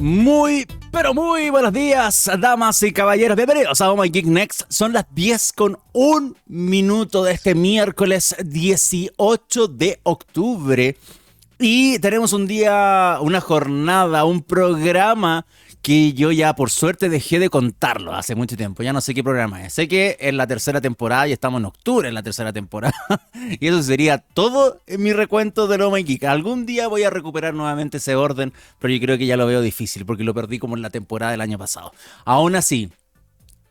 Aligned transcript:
Muy, 0.00 0.66
pero 0.90 1.12
muy 1.12 1.50
buenos 1.50 1.74
días, 1.74 2.30
damas 2.38 2.82
y 2.82 2.90
caballeros. 2.90 3.36
Bienvenidos 3.36 3.82
a 3.82 3.92
Oh 3.92 3.96
My 3.98 4.08
Geek 4.08 4.24
Next. 4.24 4.62
Son 4.70 4.94
las 4.94 5.04
10 5.14 5.52
con 5.52 5.78
un 5.92 6.38
minuto 6.46 7.22
de 7.22 7.32
este 7.32 7.54
miércoles 7.54 8.34
18 8.42 9.68
de 9.68 10.00
octubre. 10.04 10.96
Y 11.58 11.98
tenemos 11.98 12.32
un 12.32 12.46
día, 12.46 13.18
una 13.20 13.42
jornada, 13.42 14.24
un 14.24 14.42
programa 14.42 15.44
que 15.82 16.12
yo 16.12 16.30
ya 16.30 16.54
por 16.54 16.70
suerte 16.70 17.08
dejé 17.08 17.38
de 17.38 17.48
contarlo 17.48 18.14
hace 18.14 18.34
mucho 18.34 18.56
tiempo. 18.56 18.82
Ya 18.82 18.92
no 18.92 19.00
sé 19.00 19.14
qué 19.14 19.24
programa 19.24 19.64
es. 19.64 19.72
Sé 19.72 19.88
que 19.88 20.16
en 20.20 20.36
la 20.36 20.46
tercera 20.46 20.80
temporada 20.80 21.26
y 21.28 21.32
estamos 21.32 21.60
en 21.60 21.66
octubre 21.66 22.08
en 22.08 22.14
la 22.14 22.22
tercera 22.22 22.52
temporada. 22.52 22.94
y 23.60 23.66
eso 23.66 23.82
sería 23.82 24.18
todo 24.18 24.80
en 24.86 25.02
mi 25.02 25.12
recuento 25.12 25.66
de 25.66 25.78
No 25.78 25.90
My 25.90 26.02
Geek. 26.02 26.24
Algún 26.24 26.66
día 26.66 26.88
voy 26.88 27.04
a 27.04 27.10
recuperar 27.10 27.54
nuevamente 27.54 27.96
ese 27.96 28.14
orden, 28.14 28.52
pero 28.78 28.92
yo 28.92 29.00
creo 29.00 29.18
que 29.18 29.26
ya 29.26 29.36
lo 29.36 29.46
veo 29.46 29.62
difícil 29.62 30.04
porque 30.04 30.24
lo 30.24 30.34
perdí 30.34 30.58
como 30.58 30.76
en 30.76 30.82
la 30.82 30.90
temporada 30.90 31.32
del 31.32 31.40
año 31.40 31.58
pasado. 31.58 31.92
Aún 32.24 32.56
así, 32.56 32.90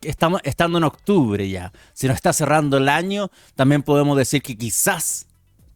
estamos 0.01 0.41
estando 0.43 0.79
en 0.79 0.85
octubre 0.85 1.47
ya. 1.47 1.71
Si 1.93 2.07
nos 2.07 2.15
está 2.15 2.33
cerrando 2.33 2.77
el 2.77 2.89
año, 2.89 3.29
también 3.55 3.83
podemos 3.83 4.17
decir 4.17 4.41
que 4.41 4.57
quizás 4.57 5.27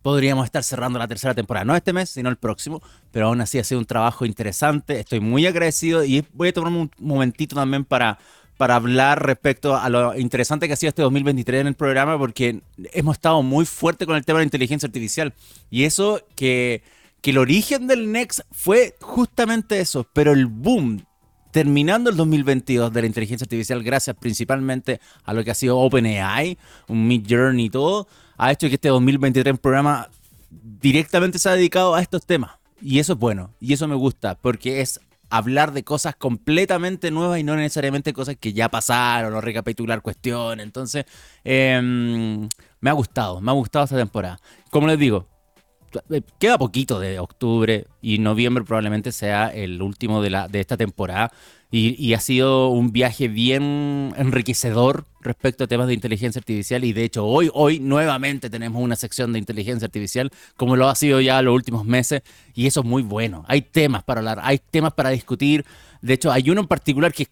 podríamos 0.04 0.46
estar 0.46 0.64
cerrando 0.64 1.00
la 1.00 1.08
tercera 1.08 1.34
temporada. 1.34 1.66
No 1.66 1.76
este 1.76 1.94
mes, 1.94 2.12
sino 2.12 2.30
el 2.30 2.36
próximo. 2.36 2.84
Pero 3.12 3.28
aún 3.28 3.42
así 3.42 3.58
ha 3.58 3.64
sido 3.64 3.80
un 3.80 3.86
trabajo 3.86 4.26
interesante. 4.26 5.00
Estoy 5.00 5.20
muy 5.20 5.48
agradecido 5.48 6.04
y 6.04 6.24
voy 6.34 6.50
a 6.50 6.54
tomarme 6.54 6.78
un 6.78 6.92
momentito 7.00 7.56
también 7.56 7.86
para, 7.86 8.20
para 8.58 8.76
hablar 8.76 9.26
respecto 9.26 9.76
a 9.76 9.90
lo 9.90 10.16
interesante 10.20 10.68
que 10.68 10.74
ha 10.74 10.76
sido 10.76 10.90
este 10.90 11.02
2023 11.02 11.62
en 11.62 11.68
el 11.68 11.76
programa, 11.76 12.20
porque 12.20 12.62
hemos 12.92 13.16
estado 13.16 13.42
muy 13.42 13.66
fuerte 13.66 14.06
con 14.06 14.16
el 14.16 14.26
tema 14.26 14.40
de 14.40 14.44
la 14.44 14.48
inteligencia 14.48 14.86
artificial. 14.86 15.34
Y 15.72 15.86
eso 15.86 16.22
que, 16.36 16.84
que 17.22 17.32
el 17.32 17.38
origen 17.38 17.88
del 17.88 18.12
Next 18.12 18.42
fue 18.52 18.96
justamente 19.00 19.80
eso, 19.80 20.06
pero 20.14 20.34
el 20.34 20.48
boom 20.48 21.06
terminando 21.52 22.10
el 22.10 22.18
2022 22.18 22.92
de 22.92 23.02
la 23.02 23.08
inteligencia 23.08 23.46
artificial, 23.46 23.84
gracias 23.84 24.16
principalmente 24.20 25.00
a 25.24 25.34
lo 25.34 25.44
que 25.44 25.52
ha 25.52 25.54
sido 25.54 25.78
OpenAI, 25.78 26.58
un 26.88 27.08
Mid 27.08 27.28
Journey 27.30 27.66
y 27.66 27.70
todo, 27.70 28.08
ha 28.38 28.52
hecho 28.52 28.68
que 28.68 28.76
este 28.76 28.90
2023 28.90 29.60
programa 29.60 30.10
directamente 30.50 31.40
se 31.40 31.50
ha 31.50 31.56
dedicado 31.56 31.96
a 31.96 32.02
estos 32.02 32.26
temas. 32.26 32.52
Y 32.82 33.00
eso 33.00 33.14
es 33.14 33.20
bueno, 33.20 33.54
y 33.60 33.74
eso 33.74 33.88
me 33.88 33.96
gusta, 33.96 34.36
porque 34.36 34.82
es 34.82 35.00
hablar 35.30 35.72
de 35.72 35.84
cosas 35.84 36.16
completamente 36.16 37.10
nuevas 37.10 37.40
y 37.40 37.44
no 37.44 37.56
necesariamente 37.56 38.14
cosas 38.14 38.36
que 38.40 38.54
ya 38.54 38.70
pasaron 38.70 39.34
o 39.34 39.42
recapitular 39.42 40.02
cuestiones. 40.02 40.64
Entonces, 40.64 41.06
em, 41.44 42.48
me 42.80 42.90
ha 42.90 42.94
gustado, 42.94 43.42
me 43.42 43.50
ha 43.50 43.54
gustado 43.54 43.86
esta 43.86 43.98
temporada. 43.98 44.40
Como 44.70 44.88
les 44.88 45.00
digo, 45.00 45.28
queda 46.40 46.58
poquito 46.58 47.00
de 47.00 47.20
octubre 47.20 47.88
y 48.02 48.20
noviembre 48.20 48.64
probablemente 48.64 49.12
sea 49.12 49.48
el 49.48 49.82
último 49.82 50.22
de, 50.22 50.30
la, 50.30 50.48
de 50.48 50.60
esta 50.60 50.78
temporada. 50.78 51.32
Y, 51.76 52.14
ha 52.14 52.20
sido 52.20 52.68
un 52.68 52.92
viaje 52.92 53.28
bien 53.28 54.14
enriquecedor 54.16 55.06
respecto 55.22 55.64
a 55.64 55.68
temas 55.68 55.88
de 55.88 55.96
inteligencia 55.96 56.38
artificial. 56.38 56.84
Y 56.84 56.94
de 56.94 57.04
hecho, 57.04 57.26
hoy, 57.26 57.50
hoy 57.52 57.80
nuevamente 57.80 58.52
tenemos 58.52 58.80
una 58.80 58.96
sección 58.96 59.34
de 59.34 59.40
inteligencia 59.40 59.88
artificial, 59.88 60.30
como 60.56 60.76
lo 60.76 60.88
ha 60.88 60.94
sido 60.94 61.20
ya 61.20 61.42
los 61.42 61.56
últimos 61.56 61.84
meses. 61.84 62.22
Y 62.54 62.68
eso 62.68 62.82
es 62.82 62.86
muy 62.86 63.02
bueno. 63.02 63.44
Hay 63.48 63.64
temas 63.64 64.04
para 64.04 64.20
hablar, 64.20 64.40
hay 64.44 64.60
temas 64.60 64.94
para 64.94 65.10
discutir. 65.10 65.66
De 66.04 66.14
hecho, 66.14 66.32
hay 66.32 66.48
uno 66.48 66.62
en 66.62 66.68
particular 66.68 67.12
que 67.12 67.30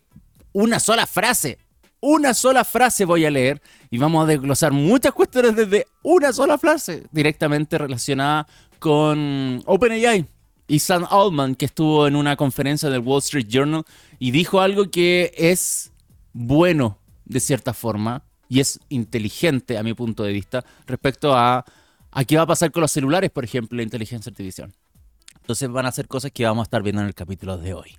una 0.54 0.80
sola 0.80 1.06
frase, 1.06 1.60
una 2.02 2.34
sola 2.34 2.66
frase 2.66 3.06
voy 3.06 3.26
a 3.26 3.32
leer 3.32 3.62
y 3.90 3.98
vamos 3.98 4.24
a 4.24 4.28
desglosar 4.28 4.72
muchas 4.72 5.14
cuestiones 5.14 5.56
desde 5.56 5.88
una 6.04 6.34
sola 6.34 6.58
frase 6.58 7.04
directamente 7.12 7.78
relacionada 7.78 8.48
con 8.80 9.62
OpenAI 9.66 10.26
y 10.68 10.80
Sam 10.80 11.06
Altman, 11.10 11.56
que 11.56 11.66
estuvo 11.66 12.08
en 12.08 12.16
una 12.16 12.36
conferencia 12.36 12.90
del 12.90 13.02
Wall 13.02 13.20
Street 13.20 13.48
Journal 13.48 13.84
y 14.20 14.32
dijo 14.32 14.60
algo 14.60 14.90
que 14.90 15.32
es 15.38 15.92
bueno 16.34 16.98
de 17.26 17.40
cierta 17.40 17.74
forma 17.74 18.24
y 18.50 18.60
es 18.60 18.80
inteligente 18.90 19.78
a 19.78 19.84
mi 19.84 19.94
punto 19.94 20.24
de 20.24 20.34
vista 20.34 20.66
respecto 20.88 21.36
a, 21.36 21.64
a 22.12 22.24
qué 22.26 22.38
va 22.38 22.44
a 22.44 22.48
pasar 22.48 22.72
con 22.72 22.82
los 22.82 22.92
celulares, 22.92 23.30
por 23.30 23.44
ejemplo, 23.44 23.78
la 23.78 23.84
inteligencia 23.84 24.30
artificial. 24.30 24.74
Entonces 25.42 25.70
van 25.70 25.86
a 25.86 25.92
ser 25.92 26.08
cosas 26.08 26.32
que 26.32 26.46
vamos 26.46 26.64
a 26.64 26.64
estar 26.64 26.82
viendo 26.82 27.02
en 27.02 27.08
el 27.08 27.16
capítulo 27.16 27.58
de 27.58 27.74
hoy. 27.74 27.96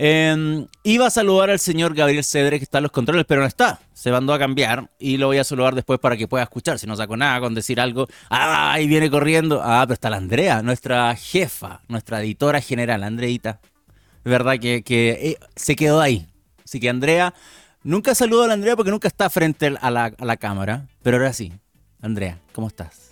Em, 0.00 0.68
iba 0.84 1.08
a 1.08 1.10
saludar 1.10 1.50
al 1.50 1.58
señor 1.58 1.92
Gabriel 1.92 2.22
Cedre 2.22 2.58
que 2.58 2.62
está 2.62 2.78
en 2.78 2.84
los 2.84 2.92
controles, 2.92 3.26
pero 3.26 3.40
no 3.40 3.48
está. 3.48 3.80
Se 3.92 4.12
mandó 4.12 4.32
a 4.32 4.38
cambiar 4.38 4.88
y 5.00 5.16
lo 5.16 5.26
voy 5.26 5.38
a 5.38 5.44
saludar 5.44 5.74
después 5.74 5.98
para 5.98 6.16
que 6.16 6.28
pueda 6.28 6.44
escuchar. 6.44 6.78
Si 6.78 6.86
no 6.86 6.94
saco 6.94 7.16
nada 7.16 7.40
con 7.40 7.52
decir 7.52 7.80
algo, 7.80 8.06
¡ah! 8.30 8.72
Ahí 8.72 8.86
viene 8.86 9.10
corriendo. 9.10 9.60
Ah, 9.60 9.82
pero 9.82 9.94
está 9.94 10.08
la 10.08 10.18
Andrea, 10.18 10.62
nuestra 10.62 11.16
jefa, 11.16 11.80
nuestra 11.88 12.22
editora 12.22 12.60
general, 12.60 13.02
Andreita. 13.02 13.58
Verdad 14.24 14.60
que, 14.60 14.84
eh, 14.88 15.36
se 15.56 15.74
quedó 15.74 16.00
ahí. 16.00 16.28
Así 16.64 16.78
que 16.78 16.88
Andrea, 16.88 17.34
nunca 17.82 18.14
saludo 18.14 18.44
a 18.44 18.46
la 18.46 18.54
Andrea 18.54 18.76
porque 18.76 18.92
nunca 18.92 19.08
está 19.08 19.28
frente 19.28 19.74
a 19.80 19.90
la, 19.90 20.12
a 20.16 20.24
la 20.24 20.36
cámara, 20.36 20.86
pero 21.02 21.16
ahora 21.16 21.32
sí. 21.32 21.52
Andrea, 22.00 22.38
¿cómo 22.52 22.68
estás? 22.68 23.07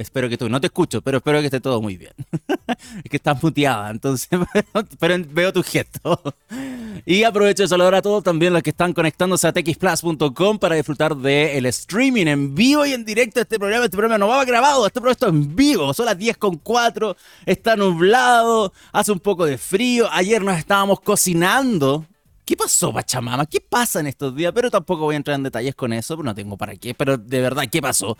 Espero 0.00 0.30
que 0.30 0.38
tú, 0.38 0.48
no 0.48 0.62
te 0.62 0.68
escucho, 0.68 1.02
pero 1.02 1.18
espero 1.18 1.40
que 1.40 1.44
esté 1.44 1.60
todo 1.60 1.82
muy 1.82 1.98
bien. 1.98 2.12
es 3.04 3.10
que 3.10 3.18
estás 3.18 3.40
muteada, 3.42 3.90
entonces, 3.90 4.30
pero 4.98 5.14
veo 5.28 5.52
tu 5.52 5.62
gesto. 5.62 6.18
y 7.04 7.22
aprovecho 7.22 7.64
de 7.64 7.68
saludar 7.68 7.96
a 7.96 8.00
todos 8.00 8.24
también 8.24 8.54
los 8.54 8.62
que 8.62 8.70
están 8.70 8.94
conectándose 8.94 9.46
a 9.46 9.52
txplus.com 9.52 10.58
para 10.58 10.76
disfrutar 10.76 11.14
del 11.14 11.66
streaming 11.66 12.28
en 12.28 12.54
vivo 12.54 12.86
y 12.86 12.94
en 12.94 13.04
directo 13.04 13.40
de 13.40 13.42
este 13.42 13.58
programa. 13.58 13.84
Este 13.84 13.96
programa 13.98 14.16
no 14.16 14.28
va 14.28 14.42
grabado, 14.46 14.86
este 14.86 15.02
programa 15.02 15.12
está 15.12 15.28
en 15.28 15.54
vivo. 15.54 15.92
Son 15.92 16.06
las 16.06 16.16
10 16.16 16.38
con 16.38 16.56
4, 16.56 17.14
está 17.44 17.76
nublado, 17.76 18.72
hace 18.92 19.12
un 19.12 19.20
poco 19.20 19.44
de 19.44 19.58
frío. 19.58 20.08
Ayer 20.10 20.42
nos 20.42 20.56
estábamos 20.56 21.00
cocinando 21.00 22.06
¿Qué 22.44 22.56
pasó, 22.56 22.92
Pachamama? 22.92 23.46
¿Qué 23.46 23.60
pasa 23.60 24.00
en 24.00 24.08
estos 24.08 24.34
días? 24.34 24.52
Pero 24.54 24.70
tampoco 24.70 25.04
voy 25.04 25.14
a 25.14 25.16
entrar 25.16 25.36
en 25.36 25.44
detalles 25.44 25.74
con 25.74 25.92
eso, 25.92 26.16
no 26.16 26.34
tengo 26.34 26.56
para 26.56 26.74
qué. 26.76 26.94
Pero 26.94 27.16
de 27.16 27.40
verdad, 27.40 27.64
¿qué 27.70 27.80
pasó? 27.80 28.16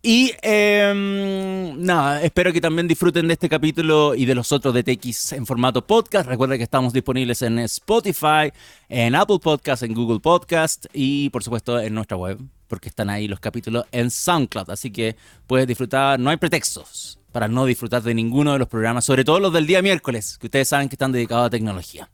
Y 0.00 0.32
eh, 0.42 1.74
nada, 1.76 2.22
espero 2.22 2.52
que 2.52 2.60
también 2.60 2.86
disfruten 2.86 3.26
de 3.26 3.34
este 3.34 3.48
capítulo 3.48 4.14
y 4.14 4.24
de 4.24 4.34
los 4.34 4.52
otros 4.52 4.72
de 4.72 4.84
TX 4.84 5.32
en 5.32 5.44
formato 5.44 5.86
podcast. 5.86 6.28
Recuerden 6.28 6.58
que 6.58 6.64
estamos 6.64 6.92
disponibles 6.92 7.42
en 7.42 7.58
Spotify, 7.58 8.52
en 8.88 9.14
Apple 9.14 9.38
Podcast, 9.42 9.82
en 9.82 9.92
Google 9.92 10.20
Podcast 10.20 10.86
y 10.92 11.30
por 11.30 11.42
supuesto 11.42 11.80
en 11.80 11.94
nuestra 11.94 12.16
web, 12.16 12.38
porque 12.68 12.88
están 12.88 13.10
ahí 13.10 13.28
los 13.28 13.40
capítulos 13.40 13.84
en 13.90 14.10
SoundCloud. 14.10 14.70
Así 14.70 14.90
que 14.90 15.16
puedes 15.46 15.66
disfrutar, 15.66 16.18
no 16.20 16.30
hay 16.30 16.36
pretextos 16.36 17.18
para 17.32 17.48
no 17.48 17.66
disfrutar 17.66 18.02
de 18.02 18.14
ninguno 18.14 18.52
de 18.52 18.60
los 18.60 18.68
programas, 18.68 19.04
sobre 19.04 19.24
todo 19.24 19.40
los 19.40 19.52
del 19.52 19.66
día 19.66 19.82
miércoles, 19.82 20.38
que 20.38 20.46
ustedes 20.46 20.68
saben 20.68 20.88
que 20.88 20.94
están 20.94 21.12
dedicados 21.12 21.46
a 21.46 21.50
tecnología. 21.50 22.08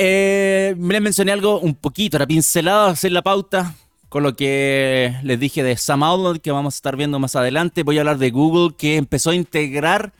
Eh, 0.00 0.76
les 0.78 1.02
mencioné 1.02 1.32
algo 1.32 1.58
un 1.58 1.74
poquito, 1.74 2.20
la 2.20 2.26
pincelada, 2.26 2.90
hacer 2.90 3.10
la 3.10 3.20
pauta 3.20 3.74
con 4.08 4.22
lo 4.22 4.36
que 4.36 5.12
les 5.24 5.40
dije 5.40 5.64
de 5.64 5.76
Sam 5.76 6.04
Altman, 6.04 6.38
que 6.38 6.52
vamos 6.52 6.74
a 6.74 6.76
estar 6.76 6.94
viendo 6.94 7.18
más 7.18 7.34
adelante. 7.34 7.82
Voy 7.82 7.98
a 7.98 8.02
hablar 8.02 8.18
de 8.18 8.30
Google, 8.30 8.76
que 8.76 8.94
empezó 8.94 9.30
a 9.30 9.34
integrar 9.34 10.12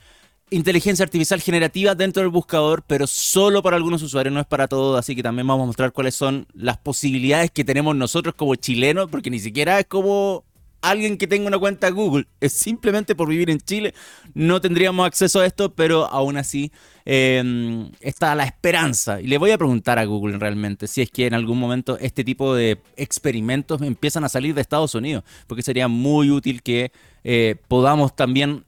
inteligencia 0.51 1.05
artificial 1.05 1.41
generativa 1.41 1.95
dentro 1.95 2.23
del 2.23 2.31
buscador, 2.33 2.83
pero 2.89 3.07
solo 3.07 3.63
para 3.63 3.77
algunos 3.77 4.03
usuarios, 4.03 4.35
no 4.35 4.41
es 4.41 4.49
para 4.49 4.67
todos, 4.67 4.99
así 4.99 5.15
que 5.15 5.23
también 5.23 5.47
vamos 5.47 5.63
a 5.63 5.67
mostrar 5.67 5.93
cuáles 5.93 6.17
son 6.17 6.49
las 6.55 6.79
posibilidades 6.79 7.53
que 7.53 7.63
tenemos 7.63 7.95
nosotros 7.95 8.35
como 8.35 8.57
chilenos, 8.57 9.09
porque 9.09 9.31
ni 9.31 9.39
siquiera 9.39 9.79
es 9.79 9.87
como 9.87 10.43
alguien 10.81 11.17
que 11.17 11.27
tenga 11.27 11.47
una 11.47 11.59
cuenta 11.59 11.91
Google. 11.91 12.27
Es 12.41 12.53
simplemente 12.53 13.15
por 13.15 13.29
vivir 13.29 13.51
en 13.51 13.61
Chile. 13.61 13.95
No 14.35 14.61
tendríamos 14.61 15.07
acceso 15.07 15.41
a 15.41 15.47
esto, 15.47 15.75
pero 15.75 16.07
aún 16.07 16.37
así 16.37 16.73
em, 17.05 17.91
está 18.01 18.35
la 18.35 18.45
esperanza. 18.45 19.21
Y 19.21 19.27
le 19.27 19.39
voy 19.39 19.51
a 19.51 19.59
preguntar 19.59 19.99
a 19.99 20.05
Google 20.05 20.39
realmente 20.39 20.87
si 20.87 21.03
es 21.03 21.11
que 21.11 21.27
en 21.27 21.35
algún 21.35 21.59
momento 21.59 21.99
este 22.01 22.25
tipo 22.25 22.55
de 22.55 22.81
experimentos 22.97 23.83
empiezan 23.83 24.25
a 24.25 24.29
salir 24.29 24.55
de 24.55 24.61
Estados 24.61 24.95
Unidos. 24.95 25.25
Porque 25.47 25.63
sería 25.63 25.89
muy 25.89 26.31
útil 26.31 26.63
que 26.63 26.93
eh, 27.25 27.57
podamos 27.69 28.15
también 28.15 28.65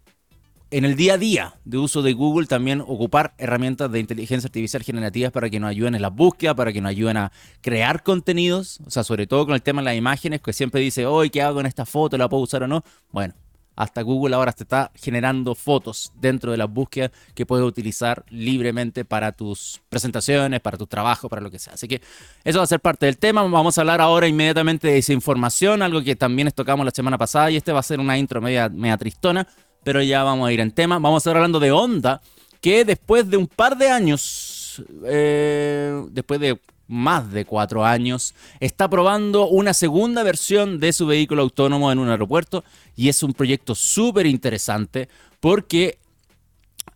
en 0.71 0.85
el 0.85 0.97
día 0.97 1.15
a 1.15 1.19
día 1.19 1.55
de 1.65 1.79
uso 1.79 2.03
de 2.03 2.13
Google 2.13 2.47
también 2.47 2.81
ocupar 2.81 3.35
herramientas 3.39 3.91
de 3.91 4.01
inteligencia 4.01 4.47
artificial 4.47 4.83
generativas 4.83 5.33
para 5.33 5.51
que 5.51 5.59
nos 5.59 5.71
ayuden 5.71 5.97
en 5.97 6.03
la 6.03 6.11
búsqueda, 6.11 6.55
para 6.55 6.73
que 6.73 6.81
nos 6.81 6.91
ayuden 6.91 7.17
a 7.17 7.33
crear 7.61 8.03
contenidos, 8.03 8.81
o 8.87 8.91
sea, 8.91 9.03
sobre 9.03 9.27
todo 9.27 9.47
con 9.47 9.55
el 9.55 9.63
tema 9.63 9.81
de 9.83 9.87
las 9.87 9.97
imágenes, 9.97 10.41
que 10.41 10.53
siempre 10.53 10.81
dice, 10.81 11.07
hoy, 11.07 11.31
¿qué 11.31 11.43
hago 11.43 11.57
con 11.57 11.67
esta 11.67 11.87
foto? 11.87 12.17
¿La 12.17 12.29
puedo 12.29 12.45
usar 12.45 12.63
o 12.63 12.69
no? 12.69 12.85
Bueno, 13.11 13.35
hasta 13.75 14.03
Google 14.03 14.35
ahora 14.35 14.53
te 14.53 14.63
está 14.63 14.93
generando 14.95 15.55
fotos 15.55 16.13
dentro 16.21 16.53
de 16.53 16.59
las 16.59 16.71
búsquedas 16.71 17.11
que 17.35 17.47
puedes 17.47 17.67
utilizar 17.67 18.25
libremente 18.29 19.05
para 19.05 19.33
tus 19.33 19.81
presentaciones, 19.89 20.61
para 20.61 20.77
tu 20.77 20.87
trabajo, 20.87 21.29
para 21.29 21.41
lo 21.43 21.51
que 21.51 21.59
sea. 21.59 21.73
Así 21.73 21.89
que 21.89 22.01
eso 22.45 22.59
va 22.59 22.65
a 22.65 22.69
ser 22.69 22.81
parte 22.81 23.07
del 23.07 23.17
tema. 23.17 23.43
Vamos 23.43 23.79
a 23.79 23.81
hablar 23.81 24.01
ahora 24.01 24.29
inmediatamente 24.29 24.89
de 24.89 24.99
esa 24.99 25.13
información, 25.13 25.83
algo 25.83 26.03
que 26.03 26.15
también 26.15 26.51
tocamos 26.51 26.85
la 26.85 26.93
semana 26.93 27.17
pasada 27.17 27.51
y 27.51 27.57
este 27.57 27.73
va 27.73 27.81
a 27.81 27.83
ser 27.83 28.01
una 28.01 28.19
intro 28.19 28.41
media, 28.41 28.69
media 28.69 28.99
tristona 28.99 29.47
pero 29.83 30.03
ya 30.03 30.23
vamos 30.23 30.49
a 30.49 30.53
ir 30.53 30.61
en 30.61 30.73
tema. 30.73 30.99
Vamos 30.99 31.17
a 31.17 31.19
estar 31.19 31.37
hablando 31.37 31.61
de 31.61 31.73
Honda, 31.73 32.21
que 32.61 32.85
después 32.85 33.29
de 33.29 33.37
un 33.37 33.47
par 33.47 33.77
de 33.77 33.89
años, 33.89 34.83
eh, 35.05 36.03
después 36.11 36.41
de 36.41 36.61
más 36.87 37.31
de 37.31 37.45
cuatro 37.45 37.85
años, 37.85 38.35
está 38.59 38.91
probando 38.91 39.49
una 39.49 39.73
segunda 39.75 40.23
versión 40.23 40.81
de 40.81 40.93
su 40.93 41.07
vehículo 41.07 41.43
autónomo 41.43 41.93
en 41.93 41.99
un 41.99 42.09
aeropuerto 42.09 42.65
y 42.97 43.09
es 43.09 43.23
un 43.23 43.33
proyecto 43.33 43.75
súper 43.75 44.27
interesante 44.27 45.09
porque 45.39 45.99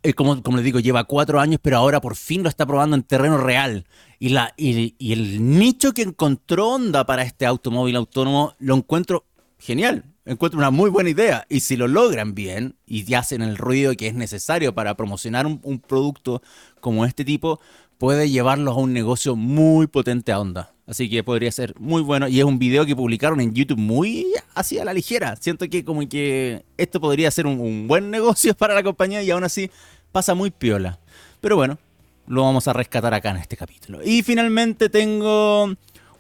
eh, 0.02 0.12
como, 0.12 0.34
les 0.34 0.64
digo, 0.64 0.81
lleva 0.81 1.04
cuatro 1.04 1.40
años, 1.40 1.60
pero 1.62 1.78
ahora 1.78 2.00
por 2.00 2.14
fin 2.14 2.42
lo 2.42 2.50
está 2.50 2.66
probando 2.66 2.94
en 2.94 3.02
terreno 3.04 3.38
real. 3.38 3.86
Y 4.19 5.12
el 5.12 5.58
nicho 5.58 5.92
que 5.94 6.02
encontró 6.02 6.69
Honda 6.69 7.06
para 7.06 7.22
este 7.22 7.46
automóvil 7.46 7.96
autónomo 7.96 8.54
lo 8.58 8.75
encuentro 8.75 9.25
genial. 9.58 10.04
Encuentro 10.26 10.58
una 10.58 10.70
muy 10.70 10.88
buena 10.88 11.10
idea. 11.10 11.46
Y 11.50 11.60
si 11.60 11.76
lo 11.76 11.86
logran 11.86 12.34
bien 12.34 12.76
y 12.86 13.12
hacen 13.14 13.42
el 13.42 13.58
ruido 13.58 13.94
que 13.94 14.06
es 14.06 14.14
necesario 14.14 14.74
para 14.74 14.96
promocionar 14.96 15.46
un, 15.46 15.78
producto 15.86 16.42
como 16.80 17.04
este 17.04 17.24
tipo, 17.24 17.60
puede 17.98 18.30
llevarlos 18.30 18.74
a 18.74 18.80
un 18.80 18.94
negocio 18.94 19.36
muy 19.36 19.86
potente 19.86 20.32
a 20.32 20.40
Honda. 20.40 20.72
Así 20.86 21.10
que 21.10 21.22
podría 21.22 21.52
ser 21.52 21.74
muy 21.78 22.00
bueno. 22.00 22.26
Y 22.28 22.38
es 22.38 22.44
un 22.44 22.58
video 22.58 22.86
que 22.86 22.96
publicaron 22.96 23.40
en 23.40 23.52
YouTube 23.52 23.78
muy 23.78 24.26
así 24.54 24.78
a 24.78 24.84
la 24.84 24.94
ligera. 24.94 25.36
Siento 25.36 25.68
que 25.68 25.84
como 25.84 26.08
que 26.08 26.64
esto 26.78 27.00
podría 27.00 27.30
ser 27.30 27.46
un, 27.46 27.60
un 27.60 27.86
buen 27.86 28.10
negocio 28.10 28.54
para 28.56 28.74
la 28.74 28.82
compañía 28.82 29.22
y 29.22 29.30
aún 29.30 29.44
así 29.44 29.70
pasa 30.10 30.34
muy 30.34 30.50
piola. 30.50 30.98
Pero 31.42 31.56
bueno, 31.56 31.78
lo 32.26 32.42
vamos 32.42 32.66
a 32.66 32.72
rescatar 32.72 33.12
acá 33.12 33.30
en 33.30 33.36
este 33.36 33.58
capítulo. 33.58 34.00
Y 34.02 34.22
finalmente 34.22 34.88
tengo 34.88 35.74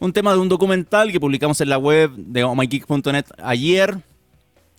un 0.04 0.12
tema 0.12 0.32
de 0.32 0.38
un 0.38 0.48
documental 0.48 1.10
que 1.10 1.18
publicamos 1.18 1.60
en 1.60 1.70
la 1.70 1.78
web 1.78 2.12
de 2.14 2.44
omygeek.net 2.44 3.24
ayer 3.42 3.98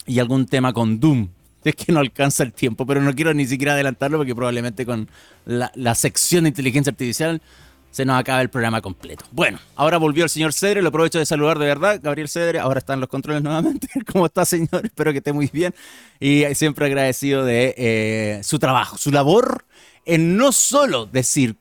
y 0.06 0.20
algún 0.20 0.46
tema 0.46 0.72
con 0.72 1.00
Doom. 1.00 1.30
Es 1.66 1.76
que 1.76 1.92
no 1.92 2.00
alcanza 2.00 2.44
el 2.44 2.54
tiempo, 2.54 2.86
pero 2.86 3.02
no 3.02 3.12
quiero 3.16 3.34
ni 3.34 3.48
siquiera 3.48 3.74
adelantarlo 3.74 4.20
porque 4.20 4.36
probablemente 4.36 4.86
con 4.86 5.10
la, 5.46 5.72
la 5.74 5.96
sección 5.96 6.44
de 6.44 6.50
inteligencia 6.50 6.92
artificial 6.92 7.42
se 7.90 8.06
nos 8.06 8.20
acaba 8.20 8.40
el 8.44 8.50
programa 8.50 8.82
completo. 8.82 9.26
Bueno, 9.32 9.58
ahora 9.76 9.98
volvió 9.98 10.26
el 10.26 10.30
señor 10.30 10.54
Cedre, 10.54 10.84
lo 10.84 10.90
aprovecho 10.90 11.18
de 11.18 11.26
saludar 11.26 11.58
de 11.58 11.66
verdad, 11.66 12.00
Gabriel 12.04 12.30
Cedre, 12.30 12.60
ahora 12.60 12.78
están 12.78 13.00
los 13.00 13.10
controles 13.10 13.42
nuevamente. 13.42 13.88
¿Cómo 14.12 14.28
está, 14.28 14.46
señor? 14.46 14.82
Espero 14.84 15.12
que 15.12 15.18
esté 15.18 15.34
muy 15.34 15.50
bien. 15.52 15.74
Y 16.20 16.44
siempre 16.54 16.86
agradecido 16.86 17.44
de 17.44 17.74
eh, 17.78 18.42
su 18.44 18.60
trabajo, 18.60 19.00
su 19.00 19.10
labor 19.10 19.66
en 20.06 20.38
no 20.38 20.52
solo 20.52 21.08
decir 21.08 21.56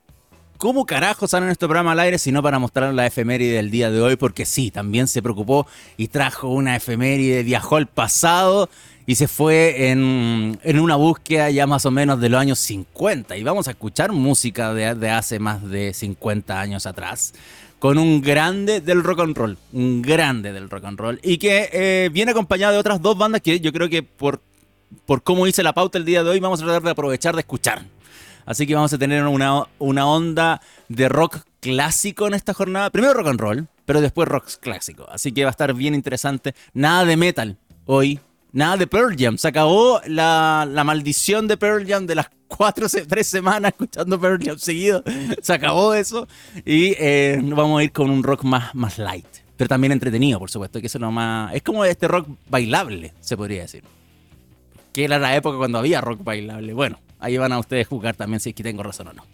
cómo 0.56 0.86
carajo 0.86 1.26
sale 1.26 1.46
nuestro 1.46 1.68
programa 1.68 1.92
al 1.92 2.00
aire, 2.00 2.18
sino 2.18 2.42
para 2.42 2.58
mostrar 2.58 2.92
la 2.94 3.06
efeméride 3.06 3.56
del 3.56 3.70
día 3.70 3.90
de 3.90 4.00
hoy, 4.00 4.16
porque 4.16 4.46
sí, 4.46 4.70
también 4.70 5.08
se 5.08 5.22
preocupó 5.22 5.66
y 5.96 6.08
trajo 6.08 6.48
una 6.48 6.76
efeméride, 6.76 7.42
viajó 7.42 7.76
al 7.76 7.86
pasado 7.86 8.68
y 9.06 9.16
se 9.16 9.28
fue 9.28 9.90
en, 9.90 10.58
en, 10.62 10.80
una 10.80 10.96
búsqueda 10.96 11.50
ya 11.50 11.66
más 11.66 11.84
o 11.84 11.90
menos 11.90 12.20
de 12.20 12.28
los 12.30 12.40
años 12.40 12.58
50. 12.60 13.36
Y 13.36 13.42
vamos 13.42 13.68
a 13.68 13.72
escuchar 13.72 14.12
música 14.12 14.72
de, 14.72 14.94
de, 14.94 15.10
hace 15.10 15.38
más 15.38 15.68
de 15.68 15.92
50 15.92 16.58
años 16.58 16.86
atrás. 16.86 17.34
Con 17.78 17.98
un 17.98 18.22
grande 18.22 18.80
del 18.80 19.02
rock 19.02 19.20
and 19.20 19.36
roll. 19.36 19.58
Un 19.74 20.00
grande 20.00 20.52
del 20.52 20.70
rock 20.70 20.84
and 20.86 20.98
roll. 20.98 21.20
Y 21.22 21.36
que 21.36 21.68
eh, 21.70 22.08
viene 22.12 22.30
acompañado 22.30 22.72
de 22.72 22.78
otras 22.78 23.02
dos 23.02 23.18
bandas 23.18 23.42
que 23.42 23.60
yo 23.60 23.72
creo 23.72 23.90
que 23.90 24.02
por, 24.02 24.40
por 25.04 25.22
cómo 25.22 25.46
hice 25.46 25.62
la 25.62 25.74
pauta 25.74 25.98
el 25.98 26.06
día 26.06 26.24
de 26.24 26.30
hoy 26.30 26.40
vamos 26.40 26.62
a 26.62 26.64
tratar 26.64 26.82
de 26.82 26.90
aprovechar 26.90 27.34
de 27.34 27.40
escuchar. 27.40 27.84
Así 28.46 28.66
que 28.66 28.74
vamos 28.74 28.92
a 28.92 28.98
tener 28.98 29.24
una, 29.26 29.64
una 29.78 30.06
onda 30.06 30.60
de 30.88 31.08
rock 31.08 31.38
clásico 31.60 32.26
en 32.26 32.34
esta 32.34 32.54
jornada. 32.54 32.90
Primero 32.90 33.14
rock 33.14 33.28
and 33.28 33.40
roll, 33.40 33.68
pero 33.84 34.00
después 34.00 34.28
rock 34.28 34.48
clásico. 34.60 35.06
Así 35.10 35.32
que 35.32 35.44
va 35.44 35.50
a 35.50 35.52
estar 35.52 35.74
bien 35.74 35.94
interesante. 35.94 36.54
Nada 36.72 37.04
de 37.04 37.16
metal 37.16 37.58
hoy, 37.86 38.20
Nada 38.54 38.76
de 38.76 38.86
Pearl 38.86 39.16
Jam. 39.18 39.36
Se 39.36 39.48
acabó 39.48 40.00
la, 40.06 40.64
la, 40.70 40.84
maldición 40.84 41.48
de 41.48 41.56
Pearl 41.56 41.84
Jam 41.88 42.06
de 42.06 42.14
las 42.14 42.30
cuatro, 42.46 42.86
tres 43.08 43.26
semanas 43.26 43.72
escuchando 43.72 44.20
Pearl 44.20 44.38
Jam 44.40 44.58
seguido. 44.58 45.02
Se 45.42 45.52
acabó 45.52 45.92
eso. 45.92 46.28
Y 46.64 46.94
eh, 47.00 47.40
vamos 47.42 47.80
a 47.80 47.82
ir 47.82 47.90
con 47.90 48.10
un 48.10 48.22
rock 48.22 48.44
más, 48.44 48.72
más 48.76 48.98
light. 48.98 49.26
Pero 49.56 49.66
también 49.66 49.90
entretenido, 49.90 50.38
por 50.38 50.52
supuesto. 50.52 50.80
Que 50.80 50.86
eso 50.86 50.98
es 50.98 51.12
más. 51.12 51.52
Es 51.52 51.62
como 51.62 51.84
este 51.84 52.06
rock 52.06 52.28
bailable, 52.48 53.12
se 53.18 53.36
podría 53.36 53.62
decir. 53.62 53.82
Que 54.92 55.04
era 55.04 55.18
la 55.18 55.34
época 55.34 55.58
cuando 55.58 55.78
había 55.78 56.00
rock 56.00 56.22
bailable. 56.22 56.74
Bueno, 56.74 57.00
ahí 57.24 57.36
van 57.36 57.52
a 57.52 57.58
ustedes 57.58 57.86
jugar 57.86 58.14
también 58.14 58.40
si 58.40 58.50
es 58.50 58.54
que 58.54 58.62
tengo 58.62 58.82
razón 58.82 59.08
o 59.08 59.12
no. 59.12 59.24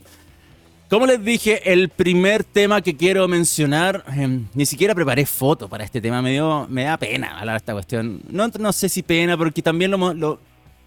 Como 0.88 1.06
les 1.06 1.22
dije, 1.22 1.72
el 1.72 1.88
primer 1.88 2.42
tema 2.42 2.82
que 2.82 2.96
quiero 2.96 3.28
mencionar, 3.28 4.04
eh, 4.16 4.40
ni 4.54 4.66
siquiera 4.66 4.92
preparé 4.94 5.24
foto 5.24 5.68
para 5.68 5.84
este 5.84 6.00
tema, 6.00 6.20
me, 6.20 6.32
dio, 6.32 6.66
me 6.68 6.84
da 6.84 6.96
pena 6.96 7.38
hablar 7.38 7.54
de 7.54 7.58
esta 7.58 7.72
cuestión. 7.72 8.22
No, 8.28 8.48
no 8.48 8.72
sé 8.72 8.88
si 8.88 9.02
pena, 9.04 9.36
porque 9.36 9.62
también 9.62 9.92
lo, 9.92 10.14
lo, 10.14 10.40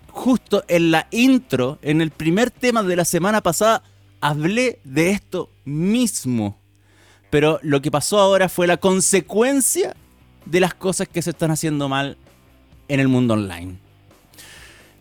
justo 0.10 0.66
en 0.68 0.92
la 0.92 1.08
intro, 1.12 1.80
en 1.82 2.02
el 2.02 2.12
primer 2.12 2.52
tema 2.52 2.84
de 2.84 2.98
la 2.98 3.06
semana 3.06 3.42
pasada, 3.42 3.82
hablé 4.20 4.80
de 4.84 5.12
esto 5.12 5.50
mismo. 5.64 6.58
Pero 7.30 7.60
lo 7.64 7.82
que 7.82 7.90
pasó 7.90 8.20
ahora 8.20 8.50
fue 8.50 8.68
la 8.68 8.78
consecuencia 8.78 9.96
de 10.46 10.60
las 10.60 10.74
cosas 10.74 11.08
que 11.08 11.22
se 11.22 11.30
están 11.30 11.52
haciendo 11.52 11.88
mal 11.88 12.18
en 12.90 13.00
el 13.00 13.08
mundo 13.08 13.36
online. 13.36 13.83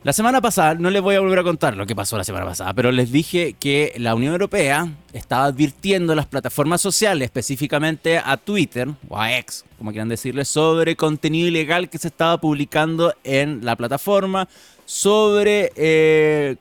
La 0.04 0.12
semana 0.12 0.40
pasada, 0.40 0.74
no 0.74 0.90
les 0.90 1.00
voy 1.00 1.14
a 1.14 1.20
volver 1.20 1.38
a 1.38 1.44
contar 1.44 1.76
lo 1.76 1.86
que 1.86 1.94
pasó 1.94 2.18
la 2.18 2.24
semana 2.24 2.44
pasada, 2.44 2.74
pero 2.74 2.90
les 2.90 3.12
dije 3.12 3.52
que 3.52 3.94
la 3.98 4.16
Unión 4.16 4.32
Europea 4.32 4.88
estaba 5.12 5.44
advirtiendo 5.44 6.12
a 6.12 6.16
las 6.16 6.26
plataformas 6.26 6.80
sociales, 6.80 7.26
específicamente 7.26 8.18
a 8.18 8.36
Twitter 8.36 8.88
o 9.08 9.20
a 9.20 9.38
X, 9.38 9.64
como 9.78 9.92
quieran 9.92 10.08
decirle, 10.08 10.44
sobre 10.44 10.96
contenido 10.96 11.46
ilegal 11.46 11.88
que 11.88 11.98
se 11.98 12.08
estaba 12.08 12.38
publicando 12.38 13.14
en 13.22 13.64
la 13.64 13.76
plataforma, 13.76 14.48
sobre 14.86 15.70
eh, 15.76 16.56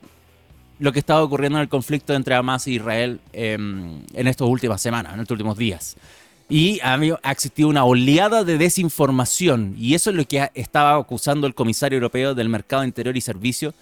lo 0.78 0.92
que 0.92 1.00
estaba 1.00 1.24
ocurriendo 1.24 1.58
en 1.58 1.62
el 1.62 1.68
conflicto 1.68 2.14
entre 2.14 2.36
Hamas 2.36 2.68
e 2.68 2.72
Israel 2.72 3.18
eh, 3.32 3.54
en 3.54 4.28
estas 4.28 4.46
últimas 4.46 4.80
semanas, 4.80 5.14
en 5.14 5.20
estos 5.20 5.34
últimos 5.34 5.58
días. 5.58 5.96
Y 6.54 6.80
ha 6.82 7.00
existido 7.30 7.70
una 7.70 7.86
oleada 7.86 8.44
de 8.44 8.58
desinformación 8.58 9.74
y 9.78 9.94
eso 9.94 10.10
es 10.10 10.16
lo 10.16 10.26
que 10.26 10.50
estaba 10.52 10.96
acusando 10.96 11.46
el 11.46 11.54
comisario 11.54 11.96
europeo 11.96 12.34
del 12.34 12.50
Mercado 12.50 12.84
Interior 12.84 13.16
y 13.16 13.22
Servicios 13.22 13.72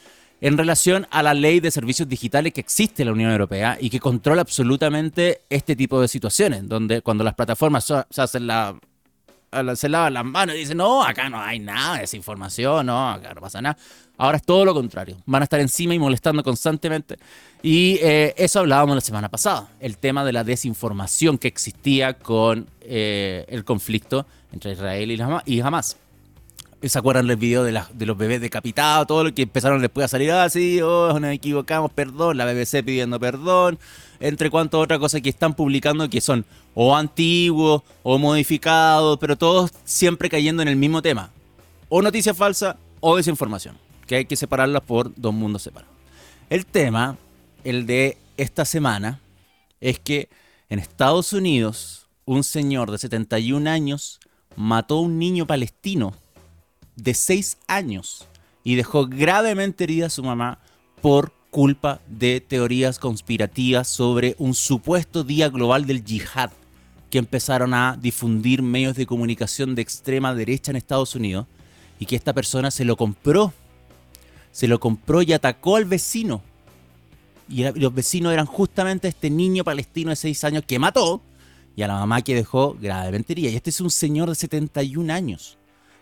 en 0.41 0.57
relación 0.57 1.09
a 1.11 1.25
la 1.25 1.35
ley 1.35 1.59
de 1.59 1.73
servicios 1.73 2.09
digitales 2.09 2.53
que 2.53 2.61
existe 2.61 3.03
en 3.03 3.07
la 3.07 3.13
Unión 3.13 3.33
Europea 3.33 3.77
y 3.81 3.91
que 3.91 3.99
controla 3.99 4.43
absolutamente 4.43 5.41
este 5.51 5.75
tipo 5.75 6.01
de 6.01 6.07
situaciones, 6.07 6.69
donde 6.69 7.03
cuando 7.03 7.25
las 7.25 7.35
plataformas 7.35 7.93
se 8.09 8.23
hacen 8.23 8.47
la, 8.47 8.79
se 9.75 9.89
lavan 9.89 10.15
las 10.15 10.25
manos 10.25 10.55
y 10.55 10.59
dicen, 10.59 10.77
no, 10.77 11.03
acá 11.03 11.29
no 11.29 11.41
hay 11.41 11.59
nada 11.59 11.95
de 11.95 12.01
desinformación, 12.03 12.87
no, 12.87 13.11
acá 13.11 13.35
no 13.35 13.41
pasa 13.41 13.61
nada. 13.61 13.77
Ahora 14.17 14.37
es 14.37 14.43
todo 14.43 14.65
lo 14.65 14.75
contrario. 14.75 15.17
Van 15.25 15.43
a 15.43 15.45
estar 15.45 15.61
encima 15.61 15.95
y 15.95 15.99
molestando 15.99 16.43
constantemente. 16.43 17.17
Y 17.63 17.99
eh, 18.03 18.35
eso 18.37 18.61
hablábamos 18.61 18.95
la 18.95 19.01
semana 19.01 19.29
pasada. 19.31 19.69
El 19.81 19.97
tema 19.97 20.25
de 20.25 20.33
la 20.33 20.45
desinformación 20.45 21.39
que 21.39 21.49
existía 21.49 22.15
con 22.15 22.69
eh, 22.83 23.47
el 23.49 23.65
conflicto 23.65 24.27
entre 24.53 24.73
Israel 24.73 25.43
y 25.47 25.61
Hamas. 25.61 25.97
¿Se 26.83 26.99
acuerdan 26.99 27.27
del 27.27 27.37
video 27.37 27.63
de, 27.63 27.73
la, 27.73 27.89
de, 27.93 28.07
los 28.07 28.17
bebés 28.17 28.41
decapitados? 28.41 29.07
Todo 29.07 29.25
lo 29.25 29.35
que 29.35 29.43
empezaron 29.43 29.83
después 29.83 30.05
a 30.05 30.09
salir 30.09 30.31
así, 30.33 30.81
oh, 30.81 31.19
nos 31.21 31.31
equivocamos, 31.31 31.93
perdón, 31.93 32.39
la 32.39 32.47
BBC 32.47 32.83
pidiendo 32.83 33.21
perdón, 33.21 33.79
entre 34.21 34.51
cuantas 34.51 34.81
otras 34.81 34.99
cosas 34.99 35.23
que 35.23 35.31
están 35.31 35.55
publicando 35.55 36.09
que 36.09 36.21
son 36.21 36.45
o 36.75 36.95
antiguos 36.95 37.83
o 38.03 38.19
modificados, 38.19 39.19
pero 39.19 39.37
todos 39.37 39.71
siempre 39.85 40.29
cayendo 40.29 40.63
en 40.63 40.69
el 40.69 40.77
mismo 40.77 41.03
tema. 41.03 41.31
O 41.89 42.03
noticia 42.03 42.35
falsa 42.35 42.79
o 43.01 43.17
desinformación 43.17 43.77
que 44.07 44.17
hay 44.17 44.25
que 44.27 44.37
separarlas 44.37 44.83
por 44.83 45.13
dos 45.17 45.33
mundos 45.33 45.63
separados. 45.63 45.95
El 46.51 46.67
tema, 46.67 47.17
el 47.65 47.87
de 47.87 48.19
esta 48.37 48.65
semana, 48.65 49.21
es 49.81 49.99
que 49.99 50.29
en 50.69 50.79
Estados 50.79 51.33
Unidos 51.33 52.09
un 52.25 52.45
señor 52.45 52.91
de 52.91 52.99
71 52.99 53.69
años 53.69 54.21
mató 54.57 54.99
a 54.99 55.01
un 55.01 55.19
niño 55.19 55.47
palestino 55.47 56.15
de 56.97 57.15
6 57.15 57.59
años 57.67 58.27
y 58.63 58.75
dejó 58.75 59.07
gravemente 59.07 59.85
herida 59.85 60.07
a 60.07 60.11
su 60.11 60.23
mamá 60.23 60.59
por 61.01 61.33
culpa 61.51 62.01
de 62.07 62.41
teorías 62.41 62.99
conspirativas 62.99 63.89
sobre 63.89 64.35
un 64.39 64.55
supuesto 64.55 65.25
día 65.25 65.49
global 65.49 65.87
del 65.87 66.05
yihad 66.05 66.51
que 67.11 67.19
empezaron 67.19 67.75
a 67.75 67.99
difundir 68.01 68.63
medios 68.63 68.97
de 68.97 69.07
comunicación 69.07 69.75
de 69.75 69.83
extrema 69.83 70.35
derecha 70.35 70.71
en 70.71 70.77
Estados 70.77 71.15
Unidos 71.15 71.47
y 71.99 72.07
que 72.07 72.17
esta 72.17 72.33
persona 72.33 72.71
se 72.71 72.85
lo 72.85 72.97
compró 72.97 73.53
se 74.53 74.69
lo 74.69 74.81
compró 74.81 75.23
y 75.23 75.33
atacó 75.33 75.77
al 75.77 75.85
vecino. 75.85 76.43
Y 77.49 77.65
los 77.65 77.95
vecinos 77.95 78.33
eran 78.33 78.47
justamente 78.47 79.09
este 79.09 79.31
niño 79.31 79.65
palestino 79.65 80.11
de 80.11 80.17
6 80.17 80.45
años 80.45 80.65
que 80.67 80.79
mató 80.79 81.21
y 81.75 81.83
a 81.83 81.89
la 81.89 81.95
mamá 81.95 82.23
que 82.23 82.35
dejó 82.35 82.77
gravemente 82.81 83.33
herida. 83.33 83.51
Y 83.51 83.57
este 83.57 83.71
es 83.71 83.81
un 83.81 83.91
señor 83.91 84.29
de 84.29 84.35
71 84.35 85.13
años 85.13 85.59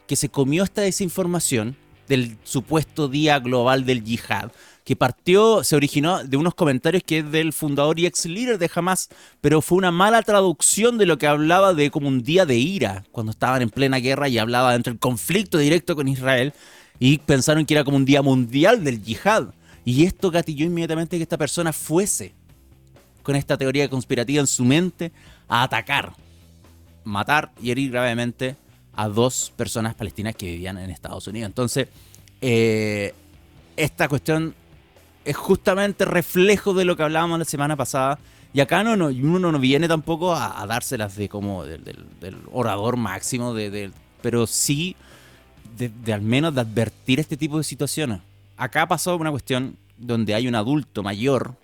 que 0.07 0.17
se 0.17 0.28
comió 0.28 0.64
esta 0.64 0.83
desinformación 0.83 1.76
del 2.07 2.38
supuesto 2.43 3.09
Día 3.09 3.38
Global 3.38 3.85
del 3.85 4.02
Yihad, 4.02 4.50
que 4.88 4.97
partió, 4.97 5.62
se 5.64 5.76
originó 5.76 6.25
de 6.25 6.38
unos 6.38 6.54
comentarios 6.54 7.02
que 7.02 7.18
es 7.18 7.30
del 7.30 7.52
fundador 7.52 8.00
y 8.00 8.07
ex 8.07 8.25
líder 8.25 8.57
de 8.57 8.71
Hamas, 8.75 9.11
pero 9.42 9.61
fue 9.61 9.76
una 9.76 9.90
mala 9.90 10.23
traducción 10.23 10.97
de 10.97 11.04
lo 11.04 11.18
que 11.18 11.26
hablaba 11.26 11.75
de 11.75 11.90
como 11.90 12.09
un 12.09 12.23
día 12.23 12.47
de 12.47 12.57
ira, 12.57 13.04
cuando 13.12 13.33
estaban 13.33 13.61
en 13.61 13.68
plena 13.68 13.99
guerra 13.99 14.30
y 14.30 14.38
hablaba 14.38 14.73
dentro 14.73 14.90
del 14.90 14.99
conflicto 14.99 15.59
directo 15.59 15.95
con 15.95 16.09
Israel, 16.09 16.54
y 16.99 17.18
pensaron 17.18 17.66
que 17.66 17.75
era 17.75 17.85
como 17.85 17.99
un 17.99 18.07
día 18.07 18.23
mundial 18.23 18.83
del 18.83 19.02
yihad. 19.04 19.49
Y 19.85 20.07
esto 20.07 20.30
gatilló 20.30 20.64
inmediatamente 20.64 21.18
que 21.18 21.23
esta 21.23 21.37
persona 21.37 21.75
fuese 21.75 22.33
con 23.23 23.37
esta 23.37 23.59
teoría 23.59 23.90
conspirativa 23.90 24.40
en 24.40 24.47
su 24.47 24.64
mente 24.64 25.12
a 25.49 25.64
atacar, 25.64 26.14
matar 27.04 27.52
y 27.61 27.73
herir 27.73 27.90
gravemente 27.90 28.57
a 28.95 29.07
dos 29.07 29.52
personas 29.54 29.95
palestinas 29.95 30.35
que 30.35 30.47
vivían 30.47 30.78
en 30.78 30.88
Estados 30.88 31.26
Unidos. 31.26 31.49
Entonces, 31.49 31.88
eh, 32.40 33.12
esta 33.76 34.09
cuestión 34.09 34.54
es 35.29 35.37
justamente 35.37 36.07
reflejo 36.07 36.73
de 36.73 36.87
lo 36.87 36.97
que 36.97 37.03
hablábamos 37.03 37.39
la 37.39 37.45
semana 37.45 37.77
pasada. 37.77 38.19
Y 38.55 38.61
acá 38.61 38.83
no, 38.83 38.97
no 38.97 39.09
uno 39.09 39.53
no 39.53 39.59
viene 39.59 39.87
tampoco 39.87 40.35
a, 40.35 40.65
dárselas 40.67 41.17
de 41.17 41.29
como 41.29 41.65
del, 41.65 42.07
orador 42.51 42.97
máximo, 42.97 43.53
de, 43.53 43.91
pero 44.23 44.47
sí 44.47 44.97
de, 45.77 46.13
al 46.15 46.23
menos 46.23 46.55
de 46.55 46.63
advertir 46.63 47.21
este 47.21 47.37
tipo 47.37 47.59
de 47.59 47.65
situaciones. 47.65 48.21
Acá 48.57 48.89
pasó 48.89 49.17
una 49.17 49.31
cuestión 49.31 49.77
donde 49.99 50.35
hay 50.35 50.49
un 50.49 50.55
adulto 50.55 51.03
mayor 51.03 51.55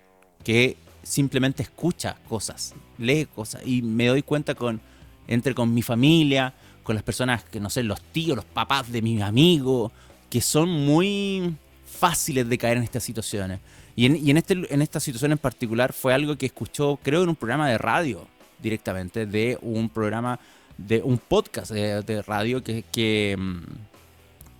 que 0.43 0.77
simplemente 1.01 1.63
escucha 1.63 2.17
cosas, 2.29 2.75
lee 2.99 3.27
cosas 3.33 3.63
y 3.65 3.81
me 3.81 4.05
doy 4.05 4.21
cuenta 4.21 4.53
con 4.53 4.79
entre 5.27 5.55
con 5.55 5.73
mi 5.73 5.81
familia, 5.81 6.53
con 6.83 6.93
las 6.93 7.03
personas 7.03 7.43
que 7.43 7.59
no 7.59 7.71
sé, 7.71 7.81
los 7.81 7.99
tíos, 7.99 8.35
los 8.35 8.45
papás 8.45 8.91
de 8.91 9.01
mis 9.01 9.23
amigos, 9.23 9.91
que 10.29 10.39
son 10.39 10.69
muy 10.69 11.55
fáciles 11.95 12.47
de 12.47 12.57
caer 12.57 12.77
en 12.77 12.83
estas 12.83 13.03
situaciones. 13.03 13.59
Y 13.95 14.05
en, 14.29 14.37
este, 14.37 14.53
en 14.73 14.81
esta 14.81 14.99
situación 14.99 15.31
en 15.31 15.37
particular 15.37 15.93
fue 15.93 16.13
algo 16.13 16.37
que 16.37 16.47
escuchó, 16.47 16.99
creo, 17.01 17.23
en 17.23 17.29
un 17.29 17.35
programa 17.35 17.69
de 17.69 17.77
radio 17.77 18.27
directamente, 18.61 19.25
de 19.25 19.57
un 19.61 19.89
programa, 19.89 20.39
de 20.77 21.01
un 21.01 21.17
podcast 21.17 21.71
de, 21.71 22.21
radio 22.21 22.61
que, 22.61 22.83
que, 22.91 23.35
mm, 23.37 23.63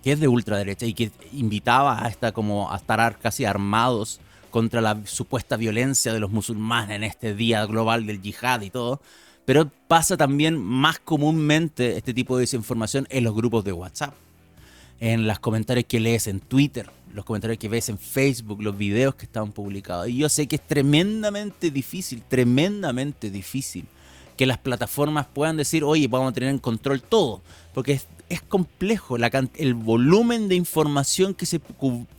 que, 0.02 0.12
es 0.12 0.20
de 0.20 0.28
ultraderecha 0.28 0.86
y 0.86 0.94
que 0.94 1.10
invitaba 1.32 2.02
a, 2.02 2.08
esta, 2.08 2.32
como 2.32 2.72
a 2.72 2.76
estar 2.76 3.18
casi 3.18 3.44
armados 3.44 4.20
contra 4.50 4.80
la 4.80 4.98
supuesta 5.04 5.58
violencia 5.58 6.14
de 6.14 6.20
los 6.20 6.30
musulmanes 6.30 6.96
en 6.96 7.04
este 7.04 7.34
día 7.34 7.66
global 7.66 8.06
del 8.06 8.22
yihad 8.22 8.62
y 8.62 8.70
todo. 8.70 9.02
Pero 9.44 9.70
pasa 9.86 10.16
también 10.16 10.56
más 10.58 10.98
comúnmente 10.98 11.98
este 11.98 12.14
tipo 12.14 12.36
de 12.36 12.42
desinformación 12.44 13.06
en 13.10 13.22
los 13.22 13.34
grupos 13.34 13.64
de 13.64 13.72
WhatsApp, 13.72 14.14
en 15.00 15.26
los 15.26 15.38
comentarios 15.38 15.86
que 15.86 16.00
lees 16.00 16.26
en 16.26 16.40
Twitter, 16.40 16.90
los 17.12 17.24
comentarios 17.24 17.58
que 17.58 17.68
ves 17.68 17.88
en 17.88 17.98
Facebook, 17.98 18.62
los 18.62 18.76
videos 18.76 19.14
que 19.14 19.26
están 19.26 19.52
publicados. 19.52 20.08
Y 20.08 20.18
yo 20.18 20.28
sé 20.28 20.46
que 20.46 20.56
es 20.56 20.66
tremendamente 20.66 21.70
difícil, 21.70 22.22
tremendamente 22.28 23.30
difícil 23.30 23.86
que 24.36 24.46
las 24.46 24.58
plataformas 24.58 25.26
puedan 25.26 25.56
decir, 25.56 25.82
oye, 25.82 26.08
vamos 26.08 26.30
a 26.30 26.34
tener 26.34 26.50
en 26.50 26.58
control 26.58 27.02
todo, 27.02 27.42
porque 27.72 28.00
es, 28.28 28.42
complejo, 28.42 29.16
el 29.16 29.74
volumen 29.74 30.48
de 30.48 30.56
información 30.56 31.34
que 31.34 31.46
se, 31.46 31.60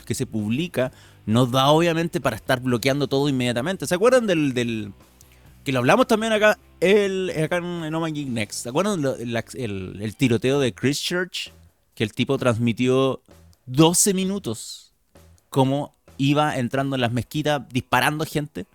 que 0.05 0.15
se 0.15 0.25
publica 0.25 0.91
nos 1.27 1.51
da 1.51 1.67
obviamente 1.67 2.19
para 2.21 2.37
estar 2.37 2.59
bloqueando 2.61 3.07
todo 3.07 3.29
inmediatamente. 3.29 3.85
¿Se 3.85 3.93
acuerdan 3.93 4.25
del, 4.25 4.53
del 4.53 4.93
que 5.63 5.73
lo 5.73 5.79
hablamos 5.79 6.07
también 6.07 6.31
acá, 6.31 6.57
el, 6.79 7.31
acá 7.43 7.57
en, 7.57 7.91
No 7.91 7.99
Man 7.99 8.13
Geek 8.13 8.29
Next? 8.29 8.63
¿Se 8.63 8.69
acuerdan 8.69 9.03
el, 9.19 9.35
el, 9.53 9.97
el 10.01 10.15
tiroteo 10.15 10.59
de 10.59 10.73
Christchurch? 10.73 11.51
Que 11.97 12.03
el 12.03 12.13
tipo 12.13 12.37
transmitió 12.37 13.21
12 13.65 14.13
minutos 14.13 14.93
cómo 15.49 15.95
iba 16.19 16.59
entrando 16.59 16.95
en 16.95 17.01
las 17.01 17.11
mezquitas 17.11 17.67
disparando 17.69 18.23
gente 18.23 18.67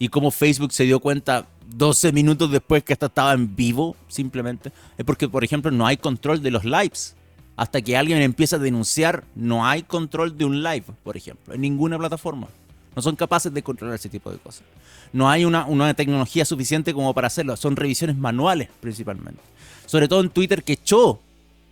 y 0.00 0.08
cómo 0.08 0.32
Facebook 0.32 0.72
se 0.72 0.82
dio 0.82 0.98
cuenta 0.98 1.46
12 1.68 2.10
minutos 2.10 2.50
después 2.50 2.82
que 2.82 2.92
esta 2.92 3.06
estaba 3.06 3.34
en 3.34 3.54
vivo, 3.54 3.94
simplemente. 4.08 4.72
Es 4.98 5.04
porque, 5.04 5.28
por 5.28 5.44
ejemplo, 5.44 5.70
no 5.70 5.86
hay 5.86 5.96
control 5.96 6.42
de 6.42 6.50
los 6.50 6.64
lives. 6.64 7.14
Hasta 7.54 7.80
que 7.80 7.96
alguien 7.96 8.20
empieza 8.20 8.56
a 8.56 8.58
denunciar, 8.58 9.22
no 9.36 9.64
hay 9.64 9.84
control 9.84 10.36
de 10.36 10.44
un 10.44 10.64
live, 10.64 10.86
por 11.04 11.16
ejemplo, 11.16 11.54
en 11.54 11.60
ninguna 11.60 11.96
plataforma. 11.96 12.48
No 12.96 13.00
son 13.00 13.14
capaces 13.14 13.54
de 13.54 13.62
controlar 13.62 13.94
ese 13.94 14.08
tipo 14.08 14.32
de 14.32 14.38
cosas. 14.38 14.64
No 15.12 15.30
hay 15.30 15.44
una, 15.44 15.66
una 15.66 15.94
tecnología 15.94 16.44
suficiente 16.44 16.92
como 16.92 17.14
para 17.14 17.28
hacerlo. 17.28 17.56
Son 17.56 17.76
revisiones 17.76 18.16
manuales, 18.16 18.70
principalmente. 18.80 19.40
Sobre 19.86 20.08
todo 20.08 20.20
en 20.20 20.30
Twitter, 20.30 20.64
que 20.64 20.72
echó 20.72 21.20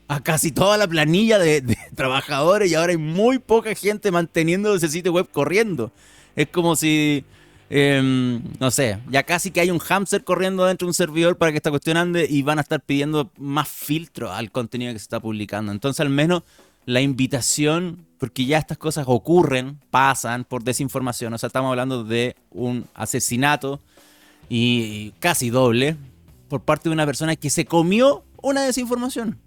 a 0.09 0.21
casi 0.21 0.53
toda 0.53 0.77
la 0.77 0.87
planilla 0.87 1.39
de, 1.39 1.63
trabajadores 1.95 2.71
y 2.71 2.75
ahora 2.75 2.93
hay 2.93 2.99
muy 2.99 3.39
poca 3.39 3.75
gente 3.75 4.11
manteniendo 4.11 4.75
ese 4.75 4.89
sitio 4.89 5.13
web 5.13 5.29
corriendo. 5.31 5.93
Es 6.37 6.49
como 6.49 6.77
si, 6.77 7.25
em, 7.71 8.43
no 8.59 8.71
sé, 8.71 8.99
ya 9.11 9.23
casi 9.23 9.51
que 9.51 9.61
hay 9.61 9.71
un 9.71 9.79
hamster 9.79 10.25
corriendo 10.25 10.65
dentro 10.65 10.87
de 10.87 10.91
un 10.91 10.95
servidor 10.95 11.39
para 11.39 11.53
que 11.53 11.59
esta 11.59 11.71
cuestión 11.71 11.97
ande 11.97 12.27
y 12.29 12.43
van 12.43 12.59
a 12.59 12.63
estar 12.63 12.81
pidiendo 12.81 13.31
más 13.39 13.69
filtro 13.69 14.33
al 14.33 14.51
contenido 14.51 14.93
que 14.93 14.99
se 14.99 15.05
está 15.05 15.21
publicando. 15.21 15.73
Entonces 15.73 16.01
al 16.01 16.11
menos 16.11 16.43
la 16.87 17.01
invitación, 17.01 18.07
porque 18.19 18.45
ya 18.45 18.59
estas 18.59 18.77
cosas 18.77 19.07
ocurren, 19.09 19.79
pasan 19.91 20.45
por 20.45 20.65
desinformación, 20.65 21.33
o 21.33 21.39
sea, 21.39 21.47
estamos 21.47 21.71
hablando 21.71 22.05
de 22.05 22.37
un 22.51 22.87
asesinato 22.95 23.81
y 24.51 25.13
casi 25.21 25.49
doble 25.49 25.97
por 26.49 26.61
parte 26.61 26.91
de 26.91 26.93
una 26.93 27.07
persona 27.07 27.37
que 27.37 27.49
se 27.49 27.65
comió 27.65 28.23
una 28.43 28.63
desinformación 28.63 29.39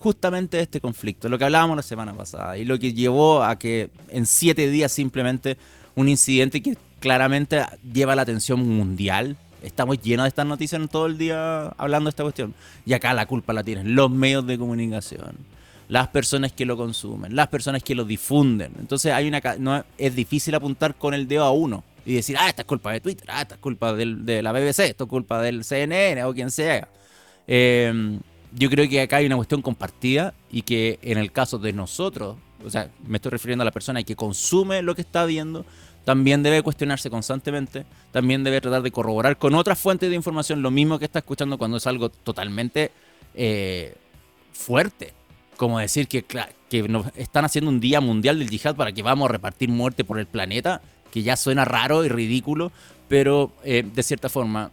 justamente 0.00 0.58
este 0.60 0.80
conflicto, 0.80 1.28
lo 1.28 1.38
que 1.38 1.44
hablábamos 1.44 1.76
la 1.76 1.82
semana 1.82 2.14
pasada 2.14 2.56
y 2.56 2.64
lo 2.64 2.78
que 2.78 2.94
llevó 2.94 3.44
a 3.44 3.58
que 3.58 3.90
en 4.08 4.24
siete 4.24 4.70
días 4.70 4.90
simplemente 4.90 5.58
un 5.94 6.08
incidente 6.08 6.62
que 6.62 6.76
claramente 7.00 7.62
lleva 7.92 8.16
la 8.16 8.22
atención 8.22 8.66
mundial. 8.66 9.36
Estamos 9.62 10.00
llenos 10.00 10.24
de 10.24 10.28
estas 10.28 10.46
noticias 10.46 10.80
en 10.80 10.88
todo 10.88 11.04
el 11.04 11.18
día 11.18 11.66
hablando 11.76 12.08
de 12.08 12.10
esta 12.10 12.22
cuestión. 12.22 12.54
Y 12.86 12.94
acá 12.94 13.12
la 13.12 13.26
culpa 13.26 13.52
la 13.52 13.62
tienen 13.62 13.94
los 13.94 14.10
medios 14.10 14.46
de 14.46 14.56
comunicación, 14.56 15.36
las 15.88 16.08
personas 16.08 16.52
que 16.52 16.64
lo 16.64 16.78
consumen, 16.78 17.36
las 17.36 17.48
personas 17.48 17.82
que 17.82 17.94
lo 17.94 18.04
difunden. 18.06 18.72
Entonces 18.80 19.12
hay 19.12 19.28
una 19.28 19.42
no 19.58 19.84
es 19.98 20.16
difícil 20.16 20.54
apuntar 20.54 20.94
con 20.94 21.12
el 21.12 21.28
dedo 21.28 21.44
a 21.44 21.52
uno 21.52 21.84
y 22.06 22.14
decir, 22.14 22.38
ah, 22.38 22.48
esta 22.48 22.62
es 22.62 22.66
culpa 22.66 22.90
de 22.90 23.02
Twitter, 23.02 23.28
ah, 23.30 23.42
esta 23.42 23.56
es 23.56 23.60
culpa 23.60 23.92
de 23.92 24.42
la 24.42 24.52
BBC, 24.52 24.78
esto 24.78 25.04
es 25.04 25.10
culpa 25.10 25.42
del 25.42 25.62
CNN 25.62 26.24
o 26.24 26.32
quien 26.32 26.50
sea. 26.50 26.88
Eh, 27.46 28.18
yo 28.52 28.70
creo 28.70 28.88
que 28.88 29.00
acá 29.00 29.16
hay 29.16 29.26
una 29.26 29.36
cuestión 29.36 29.62
compartida 29.62 30.34
y 30.50 30.62
que 30.62 30.98
en 31.02 31.18
el 31.18 31.32
caso 31.32 31.58
de 31.58 31.72
nosotros, 31.72 32.36
o 32.64 32.70
sea, 32.70 32.90
me 33.06 33.18
estoy 33.18 33.30
refiriendo 33.30 33.62
a 33.62 33.64
la 33.64 33.70
persona 33.70 34.02
que 34.02 34.16
consume 34.16 34.82
lo 34.82 34.94
que 34.94 35.02
está 35.02 35.24
viendo, 35.24 35.64
también 36.04 36.42
debe 36.42 36.62
cuestionarse 36.62 37.10
constantemente, 37.10 37.84
también 38.10 38.42
debe 38.42 38.60
tratar 38.60 38.82
de 38.82 38.90
corroborar 38.90 39.36
con 39.36 39.54
otras 39.54 39.78
fuentes 39.78 40.08
de 40.08 40.16
información 40.16 40.62
lo 40.62 40.70
mismo 40.70 40.98
que 40.98 41.04
está 41.04 41.20
escuchando 41.20 41.58
cuando 41.58 41.76
es 41.76 41.86
algo 41.86 42.08
totalmente 42.08 42.90
eh, 43.34 43.94
fuerte. 44.52 45.14
Como 45.56 45.78
decir 45.78 46.08
que, 46.08 46.24
que 46.24 46.88
nos 46.88 47.06
están 47.16 47.44
haciendo 47.44 47.70
un 47.70 47.80
día 47.80 48.00
mundial 48.00 48.38
del 48.38 48.48
yihad 48.48 48.76
para 48.76 48.92
que 48.92 49.02
vamos 49.02 49.28
a 49.28 49.32
repartir 49.32 49.68
muerte 49.68 50.04
por 50.04 50.18
el 50.18 50.26
planeta, 50.26 50.80
que 51.12 51.22
ya 51.22 51.36
suena 51.36 51.66
raro 51.66 52.02
y 52.04 52.08
ridículo, 52.08 52.72
pero 53.08 53.52
eh, 53.62 53.84
de 53.84 54.02
cierta 54.02 54.30
forma 54.30 54.70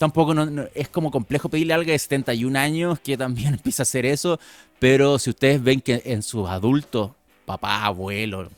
tampoco 0.00 0.34
es 0.74 0.88
como 0.88 1.10
complejo 1.10 1.50
pedirle 1.50 1.74
a 1.74 1.76
alguien 1.76 1.92
de 1.92 1.98
71 1.98 2.58
años 2.58 2.98
que 3.00 3.18
también 3.18 3.48
empieza 3.52 3.82
a 3.82 3.84
hacer 3.84 4.06
eso, 4.06 4.40
pero 4.78 5.18
si 5.18 5.28
ustedes 5.28 5.62
ven 5.62 5.82
que 5.82 6.00
en 6.06 6.22
sus 6.22 6.48
adultos, 6.48 7.10
papá, 7.44 7.84
abuelo, 7.84 8.48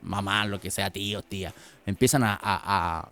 mamá, 0.00 0.46
lo 0.46 0.58
que 0.58 0.70
sea, 0.70 0.88
tío, 0.88 1.20
tía, 1.20 1.52
empiezan 1.84 2.22
a, 2.24 3.08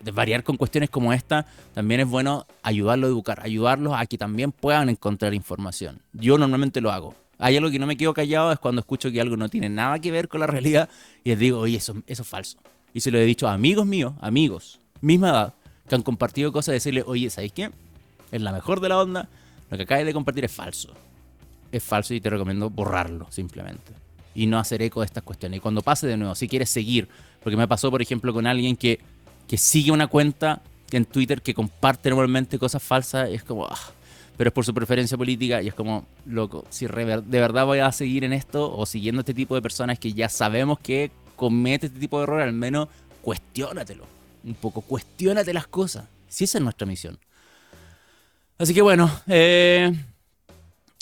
desvariar 0.00 0.44
con 0.44 0.56
cuestiones 0.56 0.88
como 0.88 1.12
esta, 1.12 1.46
también 1.74 2.00
es 2.00 2.08
bueno 2.08 2.46
ayudarlos 2.62 3.08
a 3.08 3.10
educar, 3.10 3.40
ayudarlos 3.42 3.92
a 3.94 4.06
que 4.06 4.16
también 4.16 4.50
puedan 4.50 4.88
encontrar 4.88 5.34
información. 5.34 6.00
Yo 6.14 6.38
normalmente 6.38 6.80
lo 6.80 6.90
hago. 6.90 7.14
Hay 7.38 7.56
algo 7.56 7.70
que 7.70 7.78
no 7.78 7.86
me 7.86 7.98
quedo 7.98 8.14
callado, 8.14 8.50
es 8.50 8.58
cuando 8.58 8.80
escucho 8.80 9.10
que 9.10 9.20
algo 9.20 9.36
no 9.36 9.50
tiene 9.50 9.68
nada 9.68 9.98
que 9.98 10.10
ver 10.10 10.28
con 10.28 10.40
la 10.40 10.46
realidad 10.46 10.88
y 11.22 11.30
les 11.30 11.38
digo, 11.38 11.58
oye, 11.58 11.76
eso, 11.76 11.96
eso 12.06 12.22
es 12.22 12.28
falso. 12.28 12.58
Y 12.94 13.00
se 13.00 13.10
lo 13.10 13.18
he 13.18 13.24
dicho 13.26 13.46
a 13.46 13.52
amigos 13.52 13.84
míos, 13.84 14.14
amigos, 14.20 14.80
misma 15.02 15.30
edad, 15.30 15.54
que 15.88 15.94
han 15.94 16.02
compartido 16.02 16.52
cosas, 16.52 16.72
decirle, 16.72 17.02
oye, 17.06 17.30
¿sabéis 17.30 17.52
qué? 17.52 17.70
Es 18.32 18.42
la 18.42 18.52
mejor 18.52 18.80
de 18.80 18.88
la 18.88 19.00
onda, 19.00 19.28
lo 19.70 19.76
que 19.76 19.84
acabas 19.84 20.04
de 20.04 20.12
compartir 20.12 20.44
es 20.44 20.52
falso. 20.52 20.92
Es 21.72 21.82
falso 21.82 22.14
y 22.14 22.20
te 22.20 22.30
recomiendo 22.30 22.70
borrarlo, 22.70 23.26
simplemente. 23.30 23.92
Y 24.34 24.46
no 24.46 24.58
hacer 24.58 24.82
eco 24.82 25.00
de 25.00 25.06
estas 25.06 25.22
cuestiones. 25.22 25.58
Y 25.58 25.60
cuando 25.60 25.82
pase 25.82 26.06
de 26.06 26.16
nuevo, 26.16 26.34
si 26.34 26.48
quieres 26.48 26.70
seguir, 26.70 27.08
porque 27.42 27.56
me 27.56 27.68
pasó, 27.68 27.90
por 27.90 28.02
ejemplo, 28.02 28.32
con 28.32 28.46
alguien 28.46 28.76
que, 28.76 29.00
que 29.46 29.56
sigue 29.56 29.90
una 29.90 30.06
cuenta 30.08 30.62
en 30.90 31.04
Twitter 31.04 31.42
que 31.42 31.54
comparte 31.54 32.10
normalmente 32.10 32.58
cosas 32.58 32.82
falsas, 32.82 33.30
y 33.30 33.34
es 33.34 33.44
como, 33.44 33.66
ah, 33.66 33.78
pero 34.36 34.48
es 34.48 34.54
por 34.54 34.64
su 34.64 34.74
preferencia 34.74 35.16
política 35.16 35.62
y 35.62 35.68
es 35.68 35.74
como, 35.74 36.04
loco, 36.26 36.64
si 36.68 36.86
de 36.86 37.40
verdad 37.40 37.64
voy 37.64 37.78
a 37.78 37.90
seguir 37.90 38.24
en 38.24 38.32
esto 38.32 38.76
o 38.76 38.84
siguiendo 38.84 39.20
este 39.20 39.34
tipo 39.34 39.54
de 39.54 39.62
personas 39.62 39.98
que 39.98 40.12
ya 40.12 40.28
sabemos 40.28 40.78
que 40.78 41.10
comete 41.36 41.86
este 41.86 41.98
tipo 41.98 42.18
de 42.18 42.24
error, 42.24 42.40
al 42.40 42.52
menos 42.52 42.88
cuestiónatelo 43.22 44.15
un 44.46 44.54
poco, 44.54 44.80
cuestionate 44.80 45.52
las 45.52 45.66
cosas. 45.66 46.04
Si 46.28 46.44
esa 46.44 46.58
es 46.58 46.64
nuestra 46.64 46.86
misión. 46.86 47.18
Así 48.58 48.72
que 48.72 48.80
bueno, 48.80 49.10
eh, 49.26 49.92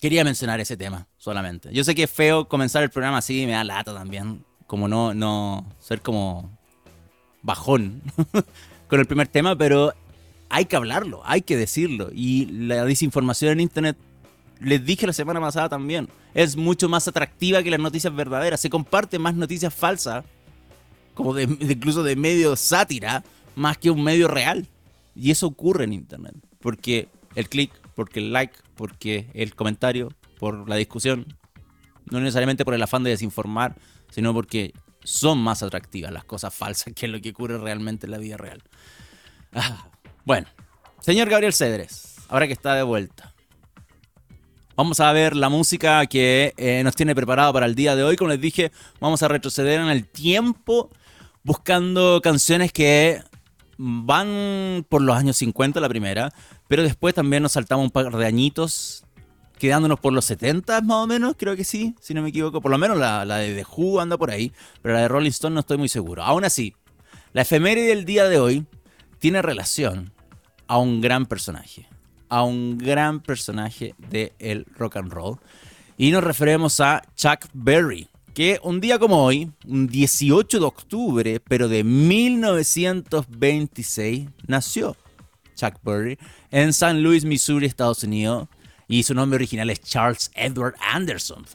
quería 0.00 0.24
mencionar 0.24 0.60
ese 0.60 0.76
tema 0.76 1.06
solamente. 1.18 1.72
Yo 1.72 1.84
sé 1.84 1.94
que 1.94 2.04
es 2.04 2.10
feo 2.10 2.48
comenzar 2.48 2.82
el 2.82 2.90
programa 2.90 3.18
así, 3.18 3.46
me 3.46 3.52
da 3.52 3.64
lata 3.64 3.94
también. 3.94 4.44
Como 4.66 4.88
no, 4.88 5.14
no 5.14 5.66
ser 5.78 6.00
como 6.00 6.58
bajón 7.42 8.02
con 8.88 8.98
el 8.98 9.06
primer 9.06 9.28
tema, 9.28 9.56
pero 9.56 9.92
hay 10.48 10.64
que 10.64 10.76
hablarlo, 10.76 11.22
hay 11.24 11.42
que 11.42 11.56
decirlo. 11.56 12.10
Y 12.12 12.46
la 12.46 12.84
desinformación 12.84 13.52
en 13.52 13.60
Internet, 13.60 13.96
les 14.60 14.84
dije 14.84 15.06
la 15.06 15.12
semana 15.12 15.40
pasada 15.40 15.68
también, 15.68 16.08
es 16.32 16.56
mucho 16.56 16.88
más 16.88 17.06
atractiva 17.06 17.62
que 17.62 17.70
las 17.70 17.80
noticias 17.80 18.14
verdaderas. 18.14 18.60
Se 18.60 18.70
comparten 18.70 19.20
más 19.20 19.34
noticias 19.34 19.72
falsas, 19.72 20.24
como 21.14 21.34
de, 21.34 21.44
incluso 21.44 22.02
de 22.02 22.16
medio 22.16 22.56
sátira, 22.56 23.24
más 23.56 23.78
que 23.78 23.90
un 23.90 24.02
medio 24.02 24.28
real. 24.28 24.66
Y 25.14 25.30
eso 25.30 25.46
ocurre 25.46 25.84
en 25.84 25.92
Internet. 25.92 26.34
Porque 26.60 27.08
el 27.34 27.48
clic, 27.48 27.72
porque 27.94 28.20
el 28.20 28.32
like, 28.32 28.54
porque 28.74 29.28
el 29.34 29.54
comentario, 29.54 30.12
por 30.38 30.68
la 30.68 30.76
discusión, 30.76 31.26
no 32.10 32.20
necesariamente 32.20 32.64
por 32.64 32.74
el 32.74 32.82
afán 32.82 33.04
de 33.04 33.10
desinformar, 33.10 33.76
sino 34.10 34.34
porque 34.34 34.72
son 35.02 35.38
más 35.38 35.62
atractivas 35.62 36.12
las 36.12 36.24
cosas 36.24 36.54
falsas 36.54 36.92
que 36.94 37.08
lo 37.08 37.20
que 37.20 37.30
ocurre 37.30 37.58
realmente 37.58 38.06
en 38.06 38.12
la 38.12 38.18
vida 38.18 38.36
real. 38.36 38.62
Ah, 39.52 39.88
bueno, 40.24 40.48
señor 41.00 41.28
Gabriel 41.28 41.52
Cedres, 41.52 42.16
ahora 42.28 42.46
que 42.46 42.52
está 42.52 42.74
de 42.74 42.82
vuelta. 42.82 43.32
Vamos 44.76 44.98
a 44.98 45.12
ver 45.12 45.36
la 45.36 45.48
música 45.48 46.04
que 46.06 46.52
eh, 46.56 46.82
nos 46.82 46.96
tiene 46.96 47.14
preparado 47.14 47.52
para 47.52 47.66
el 47.66 47.76
día 47.76 47.94
de 47.94 48.02
hoy. 48.02 48.16
Como 48.16 48.30
les 48.30 48.40
dije, 48.40 48.72
vamos 48.98 49.22
a 49.22 49.28
retroceder 49.28 49.80
en 49.80 49.88
el 49.88 50.08
tiempo 50.08 50.90
buscando 51.44 52.20
canciones 52.22 52.72
que 52.72 53.22
van 53.76 54.84
por 54.88 55.02
los 55.02 55.16
años 55.16 55.36
50 55.36 55.80
la 55.80 55.88
primera, 55.88 56.32
pero 56.68 56.82
después 56.82 57.14
también 57.14 57.42
nos 57.42 57.52
saltamos 57.52 57.84
un 57.84 57.90
par 57.90 58.10
de 58.10 58.26
añitos, 58.26 59.04
quedándonos 59.58 60.00
por 60.00 60.12
los 60.12 60.24
70 60.24 60.80
más 60.80 60.96
o 60.96 61.06
menos, 61.06 61.34
creo 61.36 61.54
que 61.54 61.64
sí, 61.64 61.94
si 62.00 62.14
no 62.14 62.22
me 62.22 62.30
equivoco. 62.30 62.60
Por 62.60 62.70
lo 62.70 62.78
menos 62.78 62.96
la, 62.96 63.24
de 63.24 63.54
The 63.54 63.66
Who 63.76 64.00
anda 64.00 64.16
por 64.16 64.30
ahí, 64.30 64.52
pero 64.82 64.94
la 64.94 65.02
de 65.02 65.08
Rolling 65.08 65.30
Stone 65.30 65.54
no 65.54 65.60
estoy 65.60 65.76
muy 65.76 65.88
seguro. 65.88 66.22
Aún 66.22 66.44
así, 66.44 66.74
la 67.32 67.42
efeméride 67.42 67.88
del 67.88 68.04
día 68.04 68.28
de 68.28 68.38
hoy 68.38 68.66
tiene 69.18 69.42
relación 69.42 70.12
a 70.66 70.78
un 70.78 71.00
gran 71.00 71.26
personaje, 71.26 71.86
a 72.28 72.42
un 72.42 72.78
gran 72.78 73.20
personaje 73.20 73.94
del 73.98 74.66
rock 74.76 74.96
and 74.96 75.12
roll. 75.12 75.38
Y 75.96 76.10
nos 76.10 76.24
referimos 76.24 76.80
a 76.80 77.02
Chuck 77.14 77.46
Berry 77.52 78.08
que 78.34 78.58
un 78.62 78.80
día 78.80 78.98
como 78.98 79.24
hoy, 79.24 79.50
un 79.66 79.86
18 79.86 80.58
de 80.58 80.66
octubre, 80.66 81.40
pero 81.40 81.68
de 81.68 81.84
1926, 81.84 84.28
nació 84.46 84.96
Chuck 85.54 85.74
Berry 85.82 86.18
en 86.50 86.72
San 86.72 87.02
Luis, 87.02 87.24
Missouri, 87.24 87.66
Estados 87.66 88.02
Unidos. 88.02 88.48
Y 88.88 89.04
su 89.04 89.14
nombre 89.14 89.36
original 89.36 89.70
es 89.70 89.80
Charles 89.80 90.30
Edward 90.34 90.74
Anderson. 90.92 91.46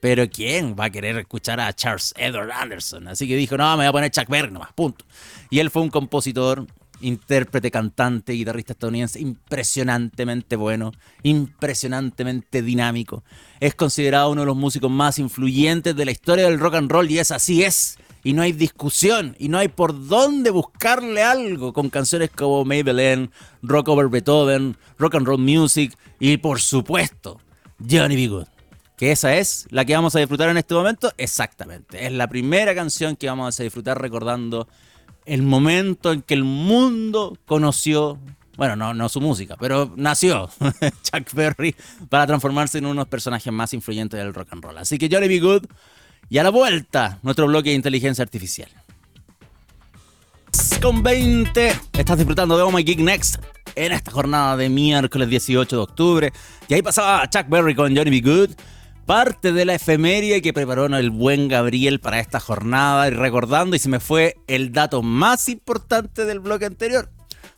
Pero 0.00 0.28
¿quién 0.28 0.74
va 0.78 0.86
a 0.86 0.90
querer 0.90 1.16
escuchar 1.18 1.60
a 1.60 1.72
Charles 1.72 2.12
Edward 2.16 2.50
Anderson? 2.50 3.06
Así 3.08 3.28
que 3.28 3.36
dijo, 3.36 3.56
no, 3.56 3.70
me 3.72 3.84
voy 3.84 3.86
a 3.86 3.92
poner 3.92 4.10
Chuck 4.10 4.28
Berry 4.28 4.50
nomás, 4.50 4.72
punto. 4.72 5.04
Y 5.50 5.60
él 5.60 5.70
fue 5.70 5.82
un 5.82 5.90
compositor 5.90 6.66
intérprete, 7.00 7.70
cantante, 7.70 8.32
guitarrista 8.32 8.72
estadounidense, 8.72 9.20
impresionantemente 9.20 10.56
bueno, 10.56 10.92
impresionantemente 11.22 12.62
dinámico. 12.62 13.24
Es 13.60 13.74
considerado 13.74 14.30
uno 14.30 14.42
de 14.42 14.46
los 14.46 14.56
músicos 14.56 14.90
más 14.90 15.18
influyentes 15.18 15.94
de 15.94 16.04
la 16.04 16.10
historia 16.10 16.44
del 16.44 16.58
rock 16.58 16.74
and 16.74 16.90
roll 16.90 17.10
y 17.10 17.18
es 17.18 17.30
así 17.30 17.62
es. 17.62 17.98
Y 18.24 18.32
no 18.32 18.42
hay 18.42 18.50
discusión, 18.50 19.36
y 19.38 19.48
no 19.48 19.56
hay 19.56 19.68
por 19.68 20.08
dónde 20.08 20.50
buscarle 20.50 21.22
algo 21.22 21.72
con 21.72 21.90
canciones 21.90 22.28
como 22.30 22.64
Maybelline, 22.64 23.30
Rock 23.62 23.88
Over 23.88 24.08
Beethoven, 24.08 24.76
Rock 24.98 25.14
and 25.14 25.26
Roll 25.28 25.38
Music 25.38 25.96
y 26.18 26.36
por 26.38 26.60
supuesto 26.60 27.40
Johnny 27.88 28.16
B. 28.16 28.28
Good. 28.28 28.46
Que 28.96 29.12
esa 29.12 29.36
es 29.36 29.66
la 29.70 29.84
que 29.84 29.94
vamos 29.94 30.16
a 30.16 30.20
disfrutar 30.20 30.48
en 30.48 30.56
este 30.56 30.74
momento, 30.74 31.12
exactamente. 31.18 32.06
Es 32.06 32.12
la 32.12 32.28
primera 32.28 32.74
canción 32.74 33.14
que 33.14 33.28
vamos 33.28 33.60
a 33.60 33.62
disfrutar 33.62 34.00
recordando 34.00 34.66
el 35.26 35.42
momento 35.42 36.12
en 36.12 36.22
que 36.22 36.34
el 36.34 36.44
mundo 36.44 37.36
conoció, 37.44 38.18
bueno, 38.56 38.94
no, 38.94 39.08
su 39.08 39.20
música, 39.20 39.56
pero 39.58 39.92
nació 39.96 40.48
Chuck 41.02 41.32
Berry 41.34 41.74
para 42.08 42.26
transformarse 42.26 42.78
en 42.78 42.86
uno 42.86 42.94
de 42.94 43.00
los 43.00 43.08
personajes 43.08 43.52
más 43.52 43.74
influyentes 43.74 44.18
del 44.18 44.32
rock 44.32 44.48
and 44.52 44.64
roll. 44.64 44.78
Así 44.78 44.98
que 44.98 45.08
Johnny 45.10 45.28
B. 45.28 45.40
Good 45.40 45.66
y 46.28 46.38
a 46.38 46.42
la 46.42 46.50
vuelta, 46.50 47.18
nuestro 47.22 47.46
bloque 47.46 47.70
de 47.70 47.76
inteligencia 47.76 48.22
artificial. 48.22 48.70
Con 50.80 51.02
20, 51.02 51.74
estás 51.92 52.16
disfrutando 52.16 52.56
de 52.56 52.62
Oh 52.62 52.70
My 52.70 52.82
Geek 52.82 53.00
Next 53.00 53.36
en 53.74 53.92
esta 53.92 54.10
jornada 54.10 54.56
de 54.56 54.68
miércoles 54.68 55.28
18 55.28 55.76
de 55.76 55.82
octubre. 55.82 56.32
Y 56.68 56.74
ahí 56.74 56.82
pasaba 56.82 57.28
Chuck 57.28 57.48
Berry 57.48 57.74
con 57.74 57.94
Johnny 57.94 58.10
B. 58.10 58.20
Good 58.20 58.50
parte 59.06 59.52
de 59.52 59.64
la 59.64 59.74
efemería 59.74 60.40
que 60.42 60.52
preparó 60.52 60.86
el 60.86 61.10
buen 61.10 61.46
Gabriel 61.46 62.00
para 62.00 62.18
esta 62.18 62.40
jornada 62.40 63.06
y 63.06 63.10
recordando 63.10 63.76
y 63.76 63.78
se 63.78 63.88
me 63.88 64.00
fue 64.00 64.36
el 64.48 64.72
dato 64.72 65.00
más 65.00 65.48
importante 65.48 66.24
del 66.24 66.40
bloque 66.40 66.66
anterior. 66.66 67.08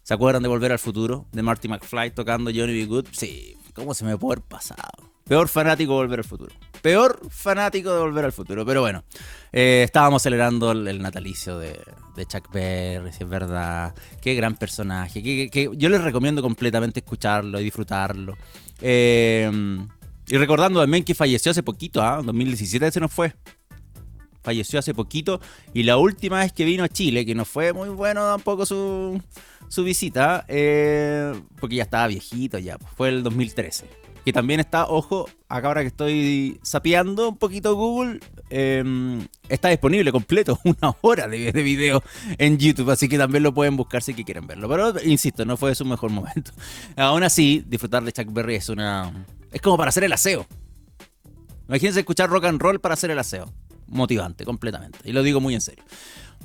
¿Se 0.03 0.13
acuerdan 0.13 0.43
de 0.43 0.49
Volver 0.49 0.73
al 0.73 0.79
Futuro? 0.79 1.27
De 1.33 1.43
Marty 1.43 1.69
McFly 1.69 2.15
tocando 2.15 2.51
Johnny 2.55 2.75
B. 2.75 2.85
Good. 2.85 3.07
Sí, 3.13 3.57
¿cómo 3.75 3.95
se 3.95 4.05
me 4.05 4.17
puede 4.19 4.37
haber 4.37 4.45
pasado? 4.47 5.11
Peor 5.25 5.49
fanático 5.49 5.93
de 5.93 5.99
Volver 5.99 6.19
al 6.21 6.25
Futuro. 6.25 6.55
Peor 6.83 7.21
fanático 7.31 7.95
de 7.95 8.01
Volver 8.01 8.27
al 8.27 8.33
Futuro. 8.33 8.67
Pero 8.67 8.83
bueno, 8.83 9.05
eh, 9.51 9.83
estábamos 9.85 10.23
celebrando 10.23 10.73
el, 10.73 11.01
natalicio 11.01 11.59
de, 11.59 11.79
Chuck 12.27 12.53
Berry, 12.53 13.11
si 13.13 13.25
es 13.25 13.29
verdad. 13.29 13.95
Qué 14.21 14.35
gran 14.35 14.55
personaje. 14.55 15.23
Que, 15.23 15.71
yo 15.75 15.89
les 15.89 16.03
recomiendo 16.03 16.43
completamente 16.43 17.01
escucharlo 17.01 17.59
y 17.59 17.65
disfrutarlo. 17.65 18.37
Eh, 18.81 19.51
y 20.31 20.37
recordando 20.37 20.81
también 20.81 21.05
que 21.05 21.15
falleció 21.15 21.51
hace 21.51 21.63
poquito, 21.63 22.03
¿ah? 22.03 22.21
2017 22.23 22.91
se 22.91 23.01
nos 23.01 23.13
fue. 23.13 23.35
Falleció 24.43 24.79
hace 24.79 24.95
poquito. 24.95 25.41
Y 25.75 25.83
la 25.83 25.97
última 25.97 26.41
vez 26.41 26.53
que 26.53 26.65
vino 26.65 26.85
a 26.85 26.89
Chile, 26.89 27.25
que 27.25 27.35
no 27.35 27.45
fue 27.45 27.73
muy 27.73 27.89
bueno 27.89 28.21
tampoco 28.23 28.67
su, 28.67 29.21
su 29.69 29.85
visita, 29.85 30.45
eh, 30.49 31.33
porque 31.61 31.77
ya 31.77 31.85
estaba 31.85 32.07
viejito 32.07 32.59
ya, 32.59 32.79
pues, 32.79 32.93
fue 32.95 33.09
el 33.09 33.23
2013. 33.23 33.87
Que 34.25 34.33
también 34.33 34.61
está, 34.61 34.87
ojo, 34.87 35.29
acá 35.49 35.69
ahora 35.69 35.81
que 35.81 35.87
estoy 35.87 36.61
sapeando 36.63 37.31
un 37.31 37.39
poquito 37.39 37.75
Google, 37.75 38.21
em, 38.51 39.27
está 39.49 39.71
disponible 39.71 40.13
completo, 40.13 40.59
una 40.65 40.95
hora 41.01 41.29
de, 41.29 41.51
de, 41.51 41.63
video 41.63 42.03
en 42.37 42.59
YouTube, 42.59 42.91
así 42.91 43.09
que 43.09 43.17
también 43.17 43.43
lo 43.43 43.55
pueden 43.55 43.77
buscar 43.77 44.03
si 44.03 44.13
quieren 44.13 44.47
verlo. 44.47 44.69
Pero 44.69 44.93
insisto, 45.03 45.47
no 45.47 45.57
fue 45.57 45.75
su 45.75 45.87
mejor 45.87 46.11
momento. 46.11 46.53
Aún 46.97 47.23
así, 47.23 47.65
disfrutar 47.67 48.05
de 48.05 48.13
Chuck 48.13 48.31
Berry 48.31 48.57
es 48.57 48.69
una, 48.69 49.11
es 49.53 49.61
como 49.61 49.77
para 49.77 49.89
hacer 49.91 50.05
el 50.05 50.13
aseo. 50.13 50.47
Imagínense 51.69 52.01
escuchar 52.01 52.31
rock 52.31 52.47
and 52.47 52.61
roll 52.61 52.81
para 52.81 52.95
hacer 52.95 53.11
el 53.11 53.19
aseo. 53.19 53.53
Motivante, 53.87 54.45
completamente. 54.45 54.99
Y 55.05 55.13
lo 55.13 55.23
digo 55.23 55.41
muy 55.41 55.55
en 55.55 55.61
serio. 55.61 55.85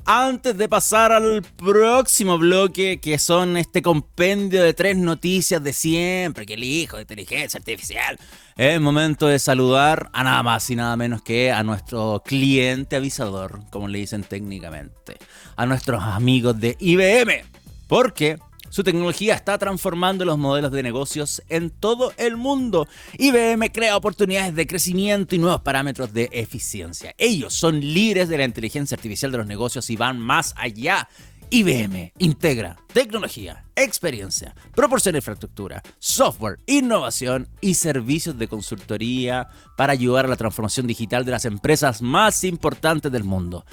Antes 0.05 0.57
de 0.57 0.67
pasar 0.67 1.13
al 1.13 1.41
próximo 1.43 2.37
bloque, 2.37 2.99
que 2.99 3.17
son 3.17 3.55
este 3.55 3.81
compendio 3.81 4.61
de 4.61 4.73
tres 4.73 4.97
noticias 4.97 5.63
de 5.63 5.71
siempre, 5.71 6.45
que 6.45 6.55
el 6.55 6.63
hijo 6.65 6.97
de 6.97 7.03
inteligencia 7.03 7.57
artificial, 7.57 8.19
es 8.57 8.81
momento 8.81 9.27
de 9.27 9.39
saludar 9.39 10.09
a 10.11 10.25
nada 10.25 10.43
más 10.43 10.69
y 10.69 10.75
nada 10.75 10.97
menos 10.97 11.21
que 11.21 11.53
a 11.53 11.63
nuestro 11.63 12.21
cliente 12.25 12.97
avisador, 12.97 13.61
como 13.69 13.87
le 13.87 13.99
dicen 13.99 14.23
técnicamente, 14.23 15.17
a 15.55 15.65
nuestros 15.65 16.03
amigos 16.03 16.59
de 16.59 16.75
IBM. 16.79 17.45
Porque 17.87 18.37
su 18.73 18.83
tecnología 18.83 19.35
está 19.35 19.55
transformando 19.59 20.25
los 20.25 20.39
modelos 20.39 20.71
de 20.71 20.81
negocios 20.81 21.43
en 21.47 21.69
todo 21.69 22.11
el 22.17 22.37
mundo. 22.37 22.87
IBM 23.19 23.71
crea 23.71 23.95
oportunidades 23.95 24.55
de 24.55 24.65
crecimiento 24.65 25.35
y 25.35 25.37
nuevos 25.37 25.61
parámetros 25.61 26.11
de 26.11 26.27
eficiencia. 26.31 27.13
Ellos 27.19 27.53
son 27.53 27.79
líderes 27.79 28.29
de 28.29 28.39
la 28.39 28.45
inteligencia 28.45 28.95
artificial 28.95 29.31
de 29.31 29.37
los 29.37 29.45
negocios 29.45 29.91
y 29.91 29.95
van 29.95 30.17
más 30.17 30.55
allá. 30.57 31.07
IBM 31.51 32.13
integra 32.17 32.75
tecnología, 32.93 33.63
experiencia, 33.75 34.55
proporciona 34.73 35.19
infraestructura, 35.19 35.83
software, 35.99 36.57
innovación 36.65 37.49
y 37.61 37.75
servicios 37.75 38.39
de 38.39 38.47
consultoría 38.47 39.49
para 39.77 39.93
ayudar 39.93 40.25
a 40.25 40.29
la 40.29 40.35
transformación 40.35 40.87
digital 40.87 41.25
de 41.25 41.31
las 41.31 41.45
empresas 41.45 42.01
más 42.01 42.43
importantes 42.43 43.11
del 43.11 43.23
mundo 43.23 43.65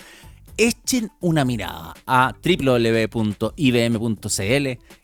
echen 0.61 1.11
una 1.21 1.45
mirada 1.47 1.95
a 2.07 2.35
www.ibm.cl 2.45 3.55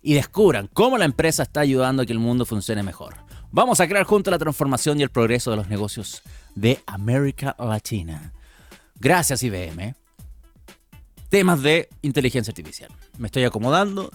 y 0.03 0.15
descubran 0.15 0.69
cómo 0.71 0.99
la 0.99 1.07
empresa 1.07 1.45
está 1.45 1.61
ayudando 1.61 2.03
a 2.03 2.07
que 2.07 2.13
el 2.13 2.19
mundo 2.19 2.45
funcione 2.45 2.83
mejor. 2.83 3.17
Vamos 3.51 3.81
a 3.81 3.89
crear 3.89 4.05
juntos 4.05 4.31
la 4.31 4.39
transformación 4.39 5.01
y 5.01 5.03
el 5.03 5.09
progreso 5.09 5.51
de 5.51 5.57
los 5.57 5.69
negocios 5.69 6.23
de 6.55 6.79
América 6.87 7.57
Latina. 7.59 8.35
Gracias 8.97 9.43
IBM. 9.43 9.95
Temas 11.31 11.63
de 11.63 11.89
inteligencia 12.03 12.51
artificial. 12.51 12.91
Me 13.17 13.29
estoy 13.29 13.45
acomodando, 13.45 14.11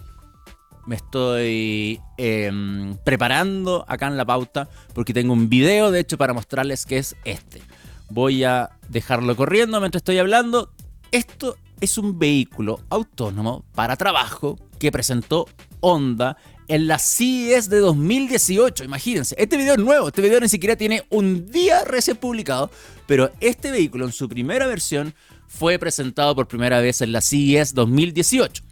me 0.86 0.96
estoy 0.96 2.00
em, 2.18 2.96
preparando 2.98 3.84
acá 3.88 4.06
en 4.06 4.18
la 4.18 4.26
pauta 4.26 4.70
porque 4.94 5.12
tengo 5.12 5.34
un 5.34 5.50
video 5.50 5.90
de 5.90 6.02
hecho 6.02 6.20
para 6.20 6.34
mostrarles 6.34 6.86
que 6.86 7.00
es 7.00 7.16
este. 7.26 7.64
Voy 8.12 8.44
a 8.44 8.70
dejarlo 8.90 9.36
corriendo 9.36 9.80
mientras 9.80 10.02
estoy 10.02 10.20
hablando. 10.20 10.72
Esto 11.12 11.58
es 11.82 11.98
un 11.98 12.18
vehículo 12.18 12.80
autónomo 12.90 13.66
para 13.76 13.98
trabajo 13.98 14.58
que 14.80 14.94
presentó 14.94 15.46
Honda 15.82 16.38
en 16.70 16.88
la 16.88 17.00
CES 17.00 17.70
de 17.70 17.80
2018. 17.80 18.86
Imagínense, 18.86 19.36
este 19.38 19.58
video 19.58 19.74
es 19.74 19.80
nuevo, 19.80 20.08
este 20.08 20.22
video 20.22 20.40
ni 20.40 20.48
siquiera 20.48 20.78
tiene 20.78 21.04
un 21.10 21.52
día 21.52 21.84
recién 21.84 22.16
publicado, 22.16 22.72
pero 23.08 23.30
este 23.42 23.72
vehículo 23.72 24.06
en 24.06 24.14
su 24.14 24.30
primera 24.30 24.68
versión 24.68 25.14
fue 25.50 25.78
presentado 25.78 26.34
por 26.34 26.48
primera 26.48 26.80
vez 26.80 27.02
en 27.02 27.12
la 27.12 27.20
CES 27.20 27.74
2018. 27.74 28.64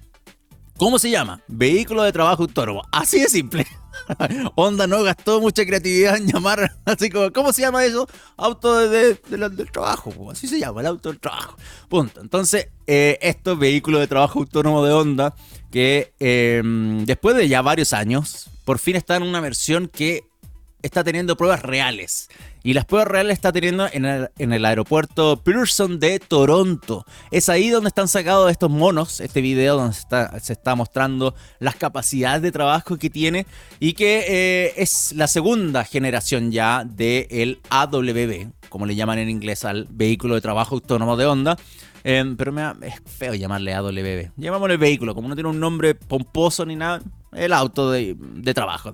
¿Cómo 0.79 0.97
se 0.97 1.09
llama? 1.09 1.43
Vehículo 1.49 2.03
de 2.03 2.13
trabajo 2.13 2.43
autónomo. 2.43 2.83
Así 2.89 3.19
de 3.19 3.27
simple. 3.27 3.67
Honda 4.55 4.87
no 4.87 5.03
gastó 5.03 5.41
mucha 5.41 5.65
creatividad 5.65 6.15
en 6.15 6.27
llamar 6.27 6.71
así 6.85 7.09
como, 7.09 7.33
¿cómo 7.33 7.51
se 7.51 7.63
llama 7.63 7.83
eso? 7.83 8.07
Auto 8.37 8.87
de, 8.87 9.15
del 9.15 9.71
trabajo, 9.73 10.31
así 10.31 10.47
se 10.47 10.57
llama, 10.57 10.79
el 10.79 10.87
auto 10.87 11.09
del 11.09 11.19
trabajo. 11.19 11.57
Punto. 11.89 12.21
Entonces, 12.21 12.69
eh, 12.87 13.19
estos 13.21 13.59
vehículos 13.59 13.99
de 13.99 14.07
trabajo 14.07 14.39
autónomo 14.39 14.85
de 14.85 14.93
Honda, 14.93 15.35
que 15.69 16.13
em, 16.17 17.03
después 17.03 17.35
de 17.35 17.49
ya 17.49 17.61
varios 17.61 17.91
años, 17.91 18.49
por 18.63 18.79
fin 18.79 18.95
están 18.95 19.23
en 19.23 19.27
una 19.27 19.41
versión 19.41 19.89
que 19.89 20.23
está 20.81 21.03
teniendo 21.03 21.35
pruebas 21.35 21.61
reales. 21.61 22.29
Y 22.61 22.73
las 22.73 22.85
pruebas 22.85 23.07
reales 23.07 23.33
está 23.33 23.51
teniendo 23.51 23.87
en 23.91 24.05
el, 24.51 24.65
aeropuerto 24.65 25.41
Pearson 25.43 25.99
de 25.99 26.19
Toronto. 26.19 27.05
Es 27.31 27.47
ahí 27.47 27.69
donde 27.69 27.87
están 27.87 28.07
sacados 28.07 28.51
estos 28.51 28.69
monos, 28.69 29.21
este 29.21 29.41
video 29.41 29.77
donde 29.77 29.95
se 30.41 30.53
está, 30.53 30.75
mostrando 30.75 31.35
las 31.59 31.75
capacidades 31.75 32.41
de 32.41 32.51
trabajo 32.51 32.97
que 32.97 33.09
tiene 33.09 33.45
y 33.79 33.93
que 33.93 34.25
eh, 34.27 34.73
es 34.75 35.13
la 35.13 35.27
segunda 35.27 35.85
generación 35.85 36.51
ya 36.51 36.83
del 36.83 37.59
AWB, 37.69 38.51
como 38.67 38.85
le 38.85 38.95
llaman 38.95 39.19
en 39.19 39.29
inglés 39.29 39.63
al 39.63 39.87
vehículo 39.89 40.35
de 40.35 40.41
trabajo 40.41 40.75
autónomo 40.75 41.15
de 41.15 41.25
Honda. 41.25 41.57
Em, 42.03 42.37
pero 42.37 42.53
es 42.81 42.95
feo 43.05 43.33
llamarle 43.33 43.73
AWB. 43.73 44.31
Llamámosle 44.37 44.77
vehículo, 44.77 45.15
como 45.15 45.27
no 45.27 45.35
tiene 45.35 45.49
un 45.49 45.59
nombre 45.59 45.95
pomposo 45.95 46.65
ni 46.65 46.75
nada, 46.75 47.01
el 47.33 47.53
auto 47.53 47.91
de, 47.91 48.15
de 48.17 48.53
trabajo. 48.53 48.93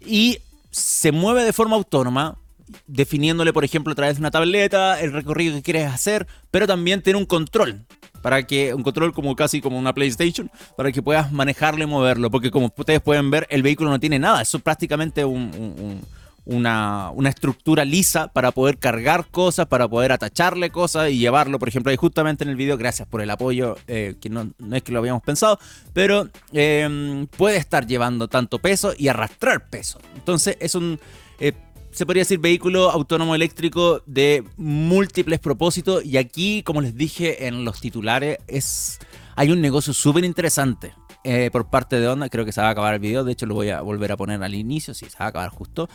Y 0.00 0.38
se 0.70 1.12
mueve 1.12 1.44
de 1.44 1.52
forma 1.52 1.76
autónoma, 1.76 2.38
definiéndole, 2.86 3.52
por 3.52 3.64
ejemplo, 3.64 3.92
a 3.92 3.96
través 3.96 4.16
de 4.16 4.20
una 4.20 4.30
tableta 4.30 5.00
el 5.00 5.12
recorrido 5.12 5.54
que 5.56 5.62
quieres 5.62 5.86
hacer, 5.86 6.26
pero 6.50 6.66
también 6.66 7.02
tiene 7.02 7.18
un 7.18 7.26
control. 7.26 7.84
Para 8.22 8.46
que, 8.46 8.72
un 8.72 8.84
control 8.84 9.12
como 9.12 9.34
casi 9.34 9.60
como 9.60 9.76
una 9.76 9.92
PlayStation, 9.92 10.48
para 10.76 10.92
que 10.92 11.02
puedas 11.02 11.32
manejarlo 11.32 11.82
y 11.82 11.86
moverlo. 11.88 12.30
Porque 12.30 12.52
como 12.52 12.72
ustedes 12.76 13.00
pueden 13.00 13.32
ver, 13.32 13.48
el 13.50 13.64
vehículo 13.64 13.90
no 13.90 13.98
tiene 13.98 14.20
nada. 14.20 14.42
Eso 14.42 14.58
es 14.58 14.62
prácticamente 14.62 15.24
un 15.24 16.02
una, 16.44 17.10
una, 17.10 17.28
estructura 17.28 17.84
lisa 17.84 18.28
para 18.28 18.50
poder 18.50 18.78
cargar 18.78 19.26
cosas, 19.30 19.66
para 19.66 19.86
poder 19.86 20.12
atacharle 20.12 20.70
cosas 20.70 21.10
y 21.10 21.18
llevarlo. 21.18 21.58
Por 21.58 21.68
ejemplo, 21.68 21.90
ahí 21.90 21.96
justamente 21.96 22.44
en 22.44 22.50
el 22.50 22.56
video, 22.56 22.76
gracias 22.76 23.06
por 23.06 23.22
el 23.22 23.30
apoyo, 23.30 23.76
eh, 23.86 24.16
que 24.20 24.28
no, 24.28 24.50
no, 24.58 24.76
es 24.76 24.82
que 24.82 24.92
lo 24.92 24.98
habíamos 24.98 25.22
pensado, 25.22 25.58
pero 25.92 26.28
em, 26.52 27.26
puede 27.26 27.58
estar 27.58 27.86
llevando 27.86 28.28
tanto 28.28 28.58
peso 28.58 28.92
y 28.96 29.08
arrastrar 29.08 29.68
peso. 29.68 30.00
Entonces 30.14 30.56
es 30.60 30.74
un... 30.74 30.98
Eh, 31.38 31.52
se 31.92 32.06
podría 32.06 32.22
decir 32.22 32.38
vehículo 32.38 32.90
autónomo 32.90 33.34
eléctrico 33.34 34.02
de 34.06 34.44
múltiples 34.56 35.38
propósitos 35.38 36.04
y 36.04 36.16
aquí, 36.16 36.62
como 36.62 36.80
les 36.80 36.96
dije 36.96 37.46
en 37.46 37.64
los 37.64 37.80
titulares, 37.80 38.38
es 38.48 38.98
hay 39.36 39.50
un 39.50 39.60
negocio 39.60 39.92
súper 39.92 40.24
interesante. 40.24 40.94
Eh, 41.24 41.50
por 41.52 41.70
parte 41.70 42.00
de 42.00 42.08
Honda, 42.08 42.28
creo 42.28 42.44
que 42.44 42.52
se 42.52 42.60
va 42.60 42.68
a 42.68 42.70
acabar 42.70 42.94
el 42.94 43.00
video, 43.00 43.22
de 43.22 43.32
hecho 43.32 43.46
lo 43.46 43.54
voy 43.54 43.70
a 43.70 43.80
volver 43.80 44.10
a 44.10 44.16
poner 44.16 44.42
al 44.42 44.54
inicio, 44.54 44.92
sí, 44.92 45.06
se 45.08 45.18
va 45.18 45.26
a 45.26 45.28
acabar 45.28 45.50
justo. 45.50 45.88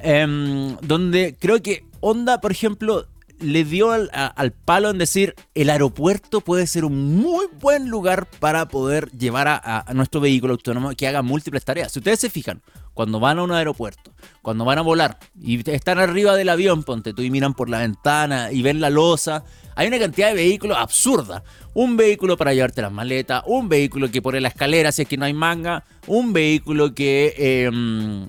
Em, 0.00 0.76
donde 0.82 1.36
creo 1.38 1.62
que 1.62 1.84
Honda, 2.00 2.40
por 2.40 2.52
ejemplo, 2.52 3.06
le 3.40 3.64
dio 3.64 3.90
al, 3.92 4.52
palo 4.64 4.90
en 4.90 4.98
decir 4.98 5.34
el 5.54 5.70
aeropuerto 5.70 6.40
puede 6.40 6.66
ser 6.66 6.84
un 6.84 7.16
muy 7.16 7.46
buen 7.60 7.88
lugar 7.88 8.28
para 8.38 8.68
poder 8.68 9.10
llevar 9.12 9.48
a, 9.48 9.84
nuestro 9.94 10.20
vehículo 10.20 10.54
autónomo 10.54 10.90
que 10.90 11.06
haga 11.06 11.22
múltiples 11.22 11.64
tareas. 11.64 11.92
Si 11.92 11.98
ustedes 11.98 12.20
se 12.20 12.30
fijan, 12.30 12.62
cuando 12.94 13.20
van 13.20 13.38
a 13.38 13.42
un 13.42 13.52
aeropuerto, 13.52 14.12
cuando 14.42 14.64
van 14.64 14.78
a 14.78 14.82
volar 14.82 15.18
y 15.40 15.68
están 15.70 15.98
arriba 15.98 16.36
del 16.36 16.48
avión, 16.48 16.82
ponte 16.82 17.14
tú 17.14 17.22
y 17.22 17.30
miran 17.30 17.54
por 17.54 17.68
la 17.68 17.78
ventana 17.78 18.50
y 18.52 18.62
ven 18.62 18.80
la 18.80 18.90
losa, 18.90 19.44
hay 19.76 19.86
una 19.88 19.98
cantidad 19.98 20.28
de 20.28 20.34
vehículos 20.34 20.76
absurda. 20.76 21.44
Un 21.74 21.96
vehículo 21.96 22.36
para 22.36 22.52
llevarte 22.52 22.82
las 22.82 22.90
maletas, 22.90 23.42
un 23.46 23.68
vehículo 23.68 24.10
que 24.10 24.20
pone 24.20 24.40
la 24.40 24.48
escalera 24.48 24.90
si 24.90 25.02
es 25.02 25.08
que 25.08 25.16
no 25.16 25.24
hay 25.24 25.34
manga, 25.34 25.84
un 26.06 26.32
vehículo 26.32 26.94
que... 26.94 27.34
Em, 27.38 28.28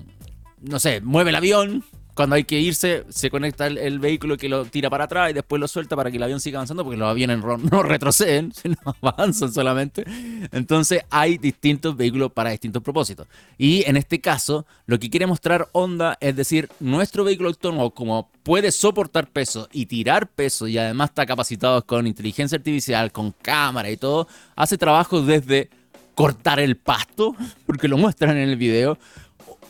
no 0.60 0.78
sé, 0.78 1.00
mueve 1.00 1.30
el 1.30 1.36
avión. 1.36 1.84
Cuando 2.14 2.36
hay 2.36 2.44
que 2.44 2.58
irse, 2.58 3.04
se 3.08 3.30
conecta 3.30 3.66
el, 3.66 3.98
vehículo 3.98 4.36
que 4.36 4.48
lo 4.48 4.64
tira 4.64 4.90
para 4.90 5.04
atrás 5.04 5.30
y 5.30 5.34
después 5.34 5.60
lo 5.60 5.68
suelta 5.68 5.96
para 5.96 6.10
que 6.10 6.16
el 6.16 6.22
avión 6.22 6.40
siga 6.40 6.58
avanzando, 6.58 6.84
porque 6.84 6.96
los 6.96 7.08
aviones 7.08 7.38
no 7.38 7.82
retroceden, 7.82 8.52
sino 8.54 8.76
avanzan 9.02 9.52
solamente. 9.52 10.04
Entonces 10.52 11.02
hay 11.10 11.38
distintos 11.38 11.96
vehículos 11.96 12.32
para 12.32 12.50
distintos 12.50 12.82
propósitos. 12.82 13.26
Y 13.58 13.84
en 13.88 13.96
este 13.96 14.20
caso, 14.20 14.66
lo 14.86 14.98
que 14.98 15.10
quiere 15.10 15.26
mostrar 15.26 15.68
Honda 15.72 16.16
es 16.20 16.36
decir, 16.36 16.68
nuestro 16.80 17.24
vehículo 17.24 17.48
autónomo, 17.48 17.90
como 17.90 18.30
puede 18.42 18.72
soportar 18.72 19.28
peso 19.28 19.68
y 19.72 19.86
tirar 19.86 20.28
peso 20.28 20.66
y 20.66 20.78
además 20.78 21.10
está 21.10 21.26
capacitado 21.26 21.84
con 21.84 22.06
inteligencia 22.06 22.56
artificial, 22.56 23.12
con 23.12 23.32
cámara 23.32 23.90
y 23.90 23.96
todo, 23.96 24.28
hace 24.56 24.78
trabajo 24.78 25.22
desde 25.22 25.70
cortar 26.14 26.60
el 26.60 26.76
pasto, 26.76 27.34
porque 27.66 27.88
lo 27.88 27.96
muestran 27.96 28.36
en 28.36 28.48
el 28.48 28.56
video, 28.56 28.98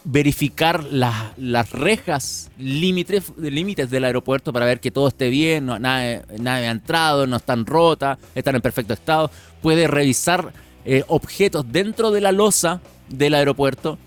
verificar 0.05 0.85
las 0.85 1.73
rejas, 1.73 2.51
límites, 2.59 3.33
límites 3.37 3.91
del 3.91 4.05
aeropuerto 4.05 4.53
para 4.53 4.67
ver 4.67 4.81
que 4.81 4.91
todo 4.91 5.09
esté 5.09 5.29
bien, 5.29 5.67
no, 5.67 5.79
nada, 5.79 6.23
ha 6.47 6.71
entrado, 6.71 7.27
no 7.27 7.37
están 7.37 7.67
rotas, 7.67 8.19
están 8.35 8.55
en 8.55 8.63
perfecto 8.63 8.95
estado. 8.95 9.31
Puede 9.61 9.87
revisar 9.87 10.53
eh, 10.85 11.05
objetos 11.09 11.71
dentro 11.71 12.11
de 12.11 12.21
la 12.21 12.33
losa 12.33 12.81
del 13.09 13.35
aeropuerto. 13.35 13.99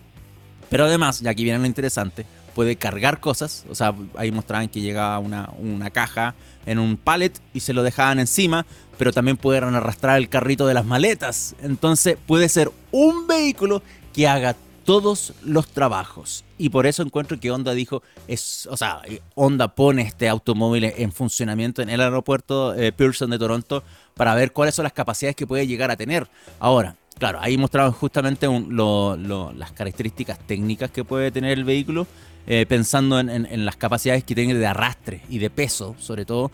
Pero 0.70 0.86
además, 0.86 1.22
y 1.22 1.28
aquí 1.28 1.44
viene 1.44 1.60
lo 1.60 1.66
interesante, 1.68 2.26
puede 2.56 2.76
cargar 2.76 3.20
cosas. 3.20 3.66
O 3.70 3.76
sea, 3.76 3.94
ahí 4.16 4.32
mostraban 4.32 4.70
que 4.70 4.82
llegaba 4.82 5.20
una, 5.20 5.50
una 5.60 5.92
caja 5.92 6.34
en 6.66 6.80
un 6.80 6.98
pallet 6.98 7.34
y 7.54 7.60
se 7.60 7.74
lo 7.74 7.84
dejaban 7.84 8.20
encima, 8.20 8.66
pero 8.98 9.12
también 9.12 9.38
pueden 9.38 9.76
arrastrar 9.76 10.18
el 10.18 10.30
carrito 10.30 10.66
de 10.66 10.74
las 10.74 10.86
maletas. 10.86 11.56
Entonces 11.62 12.18
puede 12.26 12.50
ser 12.50 12.72
un 12.92 13.28
vehículo 13.28 13.84
que 14.14 14.28
haga 14.28 14.56
todos 14.86 15.34
los 15.44 15.68
trabajos. 15.68 16.44
Y 16.58 16.70
por 16.70 16.86
eso 16.86 17.04
encuentro 17.04 17.40
que 17.40 17.52
Honda 17.52 17.74
dijo, 17.74 18.04
es, 18.28 18.68
o 18.70 18.78
sea, 18.78 19.02
Honda 19.36 19.76
pone 19.76 20.04
este 20.04 20.30
automóvil 20.30 20.86
en 20.86 21.12
funcionamiento 21.12 21.82
en 21.82 21.90
el 21.90 22.02
aeropuerto 22.02 22.76
eh, 22.76 22.92
Pearson 22.92 23.30
de 23.30 23.40
Toronto 23.40 23.84
para 24.16 24.36
ver 24.36 24.52
cuáles 24.52 24.76
son 24.76 24.84
las 24.84 24.94
capacidades 24.94 25.36
que 25.36 25.48
puede 25.48 25.68
llegar 25.68 25.92
a 25.92 25.96
tener. 25.98 26.28
Ahora, 26.60 26.96
claro, 27.18 27.40
ahí 27.42 27.58
mostraban 27.58 27.92
justamente 27.92 28.48
las 28.48 29.72
características 29.72 30.40
técnicas 30.40 30.92
que 30.92 31.04
puede 31.04 31.32
tener 31.32 31.58
el 31.58 31.64
vehículo, 31.64 32.08
eh, 32.46 32.66
pensando 32.68 33.20
en, 33.20 33.66
las 33.66 33.78
capacidades 33.78 34.24
que 34.24 34.36
tiene 34.36 34.54
de 34.54 34.68
arrastre 34.68 35.22
y 35.30 35.40
de 35.40 35.50
peso, 35.50 35.96
sobre 35.98 36.26
todo, 36.26 36.52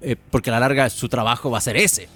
eh, 0.00 0.16
porque 0.30 0.50
a 0.50 0.54
la 0.54 0.60
larga 0.60 0.88
su 0.88 1.08
trabajo 1.08 1.50
va 1.50 1.58
a 1.58 1.62
ser 1.62 1.76
ese 1.76 2.08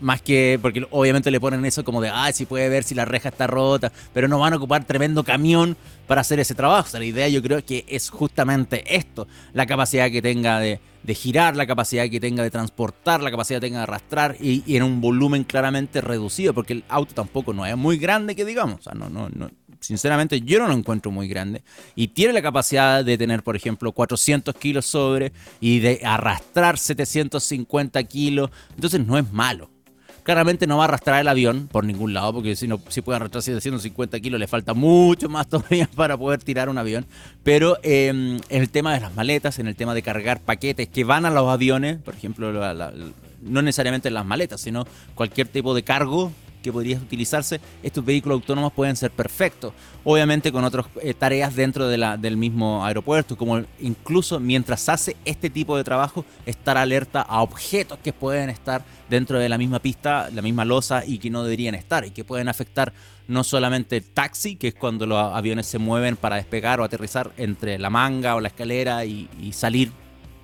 más 0.00 0.22
que, 0.22 0.58
porque 0.60 0.86
obviamente 0.90 1.30
le 1.30 1.40
ponen 1.40 1.64
eso 1.64 1.84
como 1.84 2.00
de, 2.00 2.08
ah, 2.08 2.30
si 2.32 2.46
puede 2.46 2.68
ver 2.68 2.84
si 2.84 2.94
la 2.94 3.04
reja 3.04 3.28
está 3.28 3.46
rota, 3.46 3.92
pero 4.12 4.28
no 4.28 4.38
van 4.38 4.52
a 4.52 4.56
ocupar 4.56 4.84
tremendo 4.84 5.24
camión 5.24 5.76
para 6.06 6.20
hacer 6.20 6.40
ese 6.40 6.54
trabajo. 6.54 6.86
O 6.86 6.90
sea, 6.90 7.00
la 7.00 7.06
idea 7.06 7.28
yo 7.28 7.42
creo 7.42 7.64
que 7.64 7.84
es 7.88 8.10
justamente 8.10 8.96
esto, 8.96 9.26
la 9.52 9.66
capacidad 9.66 10.10
que 10.10 10.22
tenga 10.22 10.60
de, 10.60 10.80
girar, 11.08 11.54
la 11.54 11.66
capacidad 11.66 12.08
que 12.08 12.18
tenga 12.18 12.42
de 12.42 12.50
transportar, 12.50 13.22
la 13.22 13.30
capacidad 13.30 13.60
que 13.60 13.66
tenga 13.66 13.78
de 13.78 13.84
arrastrar 13.84 14.36
y, 14.40 14.62
en 14.76 14.82
un 14.82 15.00
volumen 15.00 15.44
claramente 15.44 16.00
reducido, 16.00 16.52
porque 16.52 16.72
el 16.72 16.84
auto 16.88 17.14
tampoco 17.14 17.52
no 17.52 17.64
es 17.64 17.76
muy 17.76 17.96
grande 17.96 18.34
que 18.34 18.44
digamos, 18.44 18.80
o 18.80 18.82
sea, 18.82 18.94
no, 18.94 19.08
no, 19.08 19.28
no, 19.28 19.48
sinceramente 19.80 20.40
yo 20.40 20.58
no 20.58 20.66
lo 20.66 20.74
encuentro 20.74 21.10
muy 21.10 21.28
grande. 21.28 21.62
Y 21.94 22.08
tiene 22.08 22.32
la 22.32 22.42
capacidad 22.42 23.04
de 23.04 23.16
tener, 23.16 23.42
por 23.42 23.56
ejemplo, 23.56 23.92
400 23.92 24.54
kilos 24.56 24.86
sobre 24.86 25.32
y 25.60 25.78
de 25.78 26.00
arrastrar 26.04 26.78
750 26.78 28.02
kilos. 28.04 28.50
Entonces 28.74 29.06
no 29.06 29.16
es 29.16 29.30
malo. 29.32 29.70
Claramente 30.26 30.66
no 30.66 30.76
va 30.76 30.82
a 30.82 30.88
arrastrar 30.88 31.20
el 31.20 31.28
avión 31.28 31.68
por 31.70 31.84
ningún 31.84 32.12
lado, 32.12 32.32
porque 32.32 32.56
si 32.56 32.66
no, 32.66 32.80
si 32.88 33.00
puede 33.00 33.14
arrastrar 33.14 33.44
750 33.44 34.18
kilos, 34.18 34.40
le 34.40 34.48
falta 34.48 34.74
mucho 34.74 35.28
más 35.28 35.46
todavía 35.48 35.88
para 35.94 36.16
poder 36.16 36.42
tirar 36.42 36.68
un 36.68 36.78
avión. 36.78 37.06
Pero 37.44 37.78
em, 37.84 38.38
en 38.48 38.62
el 38.62 38.68
tema 38.68 38.92
de 38.92 38.98
las 38.98 39.14
maletas, 39.14 39.60
en 39.60 39.68
el 39.68 39.76
tema 39.76 39.94
de 39.94 40.02
cargar 40.02 40.40
paquetes 40.40 40.88
que 40.88 41.04
van 41.04 41.26
a 41.26 41.30
los 41.30 41.48
aviones, 41.48 41.98
por 41.98 42.14
ejemplo, 42.14 42.52
no 43.40 43.62
necesariamente 43.62 44.10
las 44.10 44.26
maletas, 44.26 44.60
sino 44.60 44.84
cualquier 45.14 45.46
tipo 45.46 45.76
de 45.76 45.84
cargo 45.84 46.32
que 46.66 46.72
podría 46.72 46.96
utilizarse, 46.96 47.60
estos 47.82 48.04
vehículos 48.04 48.40
autónomos 48.40 48.72
pueden 48.72 48.96
ser 48.96 49.12
perfectos. 49.12 49.72
Obviamente 50.02 50.50
con 50.50 50.64
otras 50.64 50.86
eh, 51.00 51.14
tareas 51.14 51.54
dentro 51.54 51.86
del 51.88 52.36
mismo 52.36 52.84
aeropuerto, 52.84 53.36
como 53.36 53.62
incluso 53.80 54.40
mientras 54.40 54.88
hace 54.88 55.16
este 55.24 55.48
tipo 55.48 55.76
de 55.76 55.84
trabajo, 55.84 56.24
estar 56.44 56.76
alerta 56.76 57.22
a 57.22 57.42
objetos 57.42 58.00
que 58.02 58.12
pueden 58.12 58.50
estar 58.50 58.84
dentro 59.08 59.38
de 59.38 59.48
la 59.48 59.58
misma 59.58 59.78
pista, 59.78 60.28
la 60.34 60.42
misma 60.42 60.64
losa 60.64 61.04
y 61.06 61.18
que 61.18 61.30
no 61.30 61.44
deberían 61.44 61.76
estar 61.76 62.04
y 62.04 62.10
que 62.10 62.24
pueden 62.24 62.48
afectar 62.48 62.92
no 63.28 63.44
solamente 63.44 63.98
el 63.98 64.04
taxi, 64.04 64.56
que 64.56 64.68
es 64.68 64.74
cuando 64.74 65.06
los 65.06 65.18
aviones 65.18 65.66
se 65.66 65.78
mueven 65.78 66.16
para 66.16 66.36
despegar 66.36 66.80
o 66.80 66.84
aterrizar 66.84 67.30
entre 67.36 67.78
la 67.78 67.90
manga 67.90 68.34
o 68.34 68.40
la 68.40 68.48
escalera 68.48 69.04
y, 69.04 69.28
salir 69.52 69.92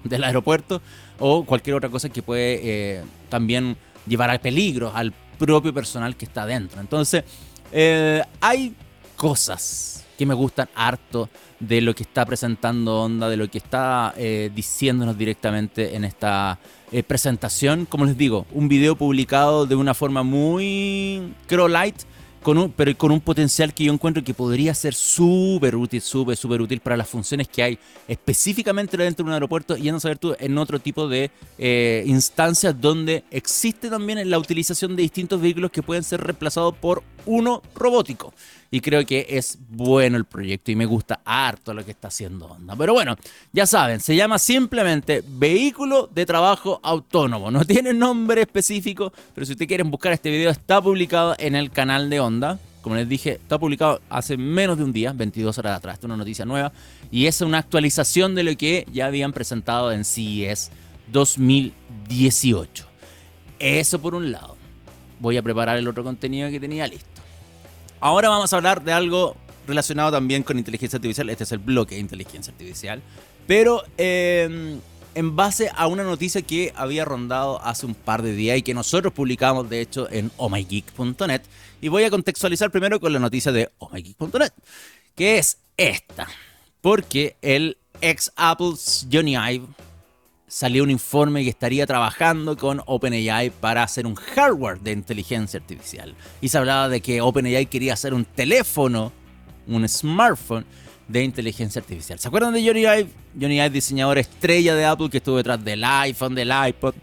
del 0.04 0.22
aeropuerto, 0.22 0.80
o 1.18 1.44
cualquier 1.44 1.74
otra 1.76 1.88
cosa 1.88 2.08
que 2.08 2.22
puede 2.22 2.60
eh, 2.62 3.02
también 3.28 3.76
llevar 4.06 4.30
al 4.30 4.40
peligro, 4.40 4.92
al 4.94 5.12
propio 5.42 5.74
personal 5.74 6.16
que 6.16 6.24
está 6.24 6.46
dentro. 6.46 6.80
Entonces, 6.80 7.24
eh, 7.72 8.22
hay 8.40 8.74
cosas 9.16 10.04
que 10.16 10.24
me 10.24 10.34
gustan 10.34 10.68
harto 10.74 11.28
de 11.58 11.80
lo 11.80 11.94
que 11.94 12.04
está 12.04 12.24
presentando 12.24 13.02
Onda, 13.02 13.28
de 13.28 13.36
lo 13.36 13.48
que 13.48 13.58
está 13.58 14.14
eh, 14.16 14.50
diciéndonos 14.54 15.18
directamente 15.18 15.96
en 15.96 16.04
esta 16.04 16.58
eh, 16.92 17.02
presentación. 17.02 17.86
Como 17.86 18.04
les 18.04 18.16
digo, 18.16 18.46
un 18.52 18.68
video 18.68 18.94
publicado 18.94 19.66
de 19.66 19.74
una 19.74 19.94
forma 19.94 20.22
muy, 20.22 21.34
creo, 21.46 21.66
light, 21.66 21.96
con 22.42 22.58
un, 22.58 22.70
pero 22.72 22.96
con 22.96 23.12
un 23.12 23.20
potencial 23.20 23.72
que 23.72 23.84
yo 23.84 23.92
encuentro 23.92 24.22
que 24.22 24.34
podría 24.34 24.74
ser 24.74 24.94
súper 24.94 25.76
útil, 25.76 26.00
súper, 26.00 26.36
súper 26.36 26.60
útil 26.60 26.80
para 26.80 26.96
las 26.96 27.08
funciones 27.08 27.48
que 27.48 27.62
hay 27.62 27.78
específicamente 28.08 28.96
dentro 28.96 29.24
de 29.24 29.28
un 29.28 29.34
aeropuerto 29.34 29.76
y 29.76 29.88
a 29.88 30.00
saber 30.00 30.18
tú 30.18 30.34
en 30.38 30.58
otro 30.58 30.78
tipo 30.78 31.08
de 31.08 31.30
eh, 31.58 32.02
instancias 32.06 32.78
donde 32.80 33.24
existe 33.30 33.88
también 33.88 34.28
la 34.28 34.38
utilización 34.38 34.96
de 34.96 35.02
distintos 35.02 35.40
vehículos 35.40 35.70
que 35.70 35.82
pueden 35.82 36.02
ser 36.02 36.20
reemplazados 36.20 36.74
por 36.74 37.02
uno 37.26 37.62
robótico. 37.74 38.32
Y 38.74 38.80
creo 38.80 39.04
que 39.04 39.26
es 39.28 39.58
bueno 39.68 40.16
el 40.16 40.24
proyecto 40.24 40.70
y 40.70 40.76
me 40.76 40.86
gusta 40.86 41.20
harto 41.26 41.74
lo 41.74 41.84
que 41.84 41.90
está 41.90 42.08
haciendo 42.08 42.46
Honda. 42.46 42.74
Pero 42.74 42.94
bueno, 42.94 43.16
ya 43.52 43.66
saben, 43.66 44.00
se 44.00 44.16
llama 44.16 44.38
simplemente 44.38 45.22
vehículo 45.28 46.08
de 46.10 46.24
trabajo 46.24 46.80
autónomo. 46.82 47.50
No 47.50 47.64
tiene 47.66 47.92
nombre 47.92 48.40
específico, 48.40 49.12
pero 49.34 49.44
si 49.44 49.52
ustedes 49.52 49.68
quieren 49.68 49.90
buscar 49.90 50.14
este 50.14 50.30
video 50.30 50.50
está 50.50 50.80
publicado 50.80 51.34
en 51.38 51.54
el 51.54 51.70
canal 51.70 52.08
de 52.08 52.20
Honda. 52.20 52.58
Como 52.80 52.96
les 52.96 53.06
dije, 53.06 53.32
está 53.32 53.58
publicado 53.58 54.00
hace 54.08 54.38
menos 54.38 54.78
de 54.78 54.84
un 54.84 54.92
día, 54.92 55.12
22 55.12 55.58
horas 55.58 55.76
atrás. 55.76 55.98
Es 55.98 56.04
una 56.04 56.16
noticia 56.16 56.46
nueva. 56.46 56.72
Y 57.10 57.26
es 57.26 57.42
una 57.42 57.58
actualización 57.58 58.34
de 58.34 58.42
lo 58.42 58.56
que 58.56 58.86
ya 58.90 59.04
habían 59.04 59.34
presentado 59.34 59.92
en 59.92 60.06
CES 60.06 60.70
2018. 61.12 62.86
Eso 63.58 64.00
por 64.00 64.14
un 64.14 64.32
lado. 64.32 64.56
Voy 65.20 65.36
a 65.36 65.42
preparar 65.42 65.76
el 65.76 65.86
otro 65.86 66.02
contenido 66.02 66.50
que 66.50 66.58
tenía 66.58 66.86
listo. 66.86 67.11
Ahora 68.02 68.28
vamos 68.28 68.52
a 68.52 68.56
hablar 68.56 68.82
de 68.82 68.92
algo 68.92 69.36
relacionado 69.64 70.10
también 70.10 70.42
con 70.42 70.58
inteligencia 70.58 70.96
artificial. 70.96 71.30
Este 71.30 71.44
es 71.44 71.52
el 71.52 71.60
bloque 71.60 71.94
de 71.94 72.00
inteligencia 72.00 72.52
artificial. 72.52 73.00
Pero 73.46 73.84
em, 73.96 74.80
en 75.14 75.36
base 75.36 75.70
a 75.72 75.86
una 75.86 76.02
noticia 76.02 76.42
que 76.42 76.72
había 76.74 77.04
rondado 77.04 77.62
hace 77.62 77.86
un 77.86 77.94
par 77.94 78.22
de 78.22 78.34
días 78.34 78.58
y 78.58 78.62
que 78.62 78.74
nosotros 78.74 79.12
publicamos 79.12 79.70
de 79.70 79.80
hecho 79.80 80.10
en 80.10 80.32
ohmygeek.net. 80.36 81.42
Y 81.80 81.86
voy 81.86 82.02
a 82.02 82.10
contextualizar 82.10 82.72
primero 82.72 82.98
con 82.98 83.12
la 83.12 83.20
noticia 83.20 83.52
de 83.52 83.70
ohmygeek.net, 83.78 84.50
que 85.14 85.38
es 85.38 85.58
esta. 85.76 86.26
Porque 86.80 87.36
el 87.40 87.76
ex 88.00 88.32
Apple 88.34 88.72
Johnny 89.12 89.36
Ive 89.36 89.66
salió 90.52 90.82
un 90.82 90.90
informe 90.90 91.44
que 91.44 91.48
estaría 91.48 91.86
trabajando 91.86 92.58
con 92.58 92.82
OpenAI 92.84 93.48
para 93.48 93.82
hacer 93.82 94.06
un 94.06 94.14
hardware 94.14 94.78
de 94.80 94.92
inteligencia 94.92 95.58
artificial. 95.58 96.14
Y 96.42 96.50
se 96.50 96.58
hablaba 96.58 96.90
de 96.90 97.00
que 97.00 97.22
OpenAI 97.22 97.64
quería 97.64 97.94
hacer 97.94 98.12
un 98.12 98.26
teléfono, 98.26 99.12
un 99.66 99.88
smartphone 99.88 100.66
de 101.08 101.24
inteligencia 101.24 101.80
artificial. 101.80 102.18
¿Se 102.18 102.28
acuerdan 102.28 102.52
de 102.52 102.62
Johnny 102.66 102.80
Ive? 102.80 103.08
Johnny 103.40 103.56
Ive, 103.56 103.70
diseñador 103.70 104.18
estrella 104.18 104.74
de 104.74 104.84
Apple 104.84 105.08
que 105.08 105.16
estuvo 105.16 105.38
detrás 105.38 105.64
del 105.64 105.82
iPhone, 105.82 106.34
del 106.34 106.52
iPod, 106.68 106.94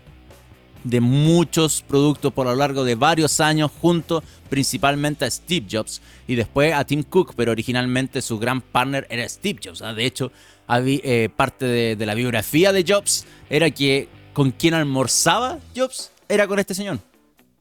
de 0.84 1.02
muchos 1.02 1.82
productos 1.82 2.32
por 2.32 2.46
lo 2.46 2.56
largo 2.56 2.84
de 2.84 2.94
varios 2.94 3.40
años, 3.40 3.72
junto 3.82 4.24
principalmente 4.50 5.26
a 5.26 5.32
Steve 5.32 5.66
Jobs 5.70 6.04
y 6.28 6.36
después 6.36 6.72
a 6.74 6.86
Tim 6.86 7.02
Cook, 7.02 7.34
pero 7.36 7.52
originalmente 7.52 8.22
su 8.22 8.38
gran 8.38 8.62
partner 8.62 9.08
era 9.10 9.28
Steve 9.28 9.60
Jobs. 9.64 9.80
De 9.80 10.06
hecho, 10.06 10.32
eh, 10.70 11.30
parte 11.36 11.66
de, 11.66 12.06
la 12.06 12.14
biografía 12.14 12.72
de 12.72 12.86
Jobs 12.88 13.26
era 13.50 13.70
que 13.72 14.08
con 14.34 14.52
quien 14.52 14.74
almorzaba 14.74 15.60
Jobs 15.76 16.12
era 16.28 16.48
con 16.48 16.60
este 16.60 16.74
señor. 16.74 17.00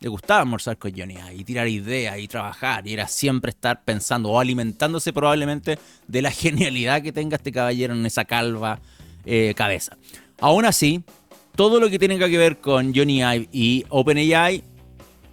Le 0.01 0.09
gustaba 0.09 0.40
almorzar 0.40 0.79
con 0.79 0.92
Johnny 0.97 1.16
y 1.35 1.42
tirar 1.42 1.66
ideas 1.66 2.18
y 2.18 2.29
trabajar 2.29 2.87
y 2.87 2.92
era 2.92 3.09
siempre 3.09 3.51
estar 3.51 3.83
pensando 3.83 4.31
o 4.31 4.38
alimentándose 4.38 5.12
probablemente 5.12 5.79
de 6.07 6.23
la 6.23 6.31
genialidad 6.33 7.03
que 7.03 7.12
tenga 7.12 7.37
este 7.37 7.51
caballero 7.51 7.94
en 7.94 8.07
esa 8.07 8.25
calva 8.25 8.81
eh, 9.25 9.55
cabeza. 9.57 9.97
Aún 10.40 10.64
así, 10.64 11.03
todo 11.57 11.81
lo 11.81 11.90
que 11.90 11.99
tiene 11.99 12.18
que 12.18 12.38
ver 12.38 12.59
con 12.59 12.94
Johnny 12.94 13.23
Ive 13.23 13.49
y 13.51 13.85
OpenAI 13.88 14.62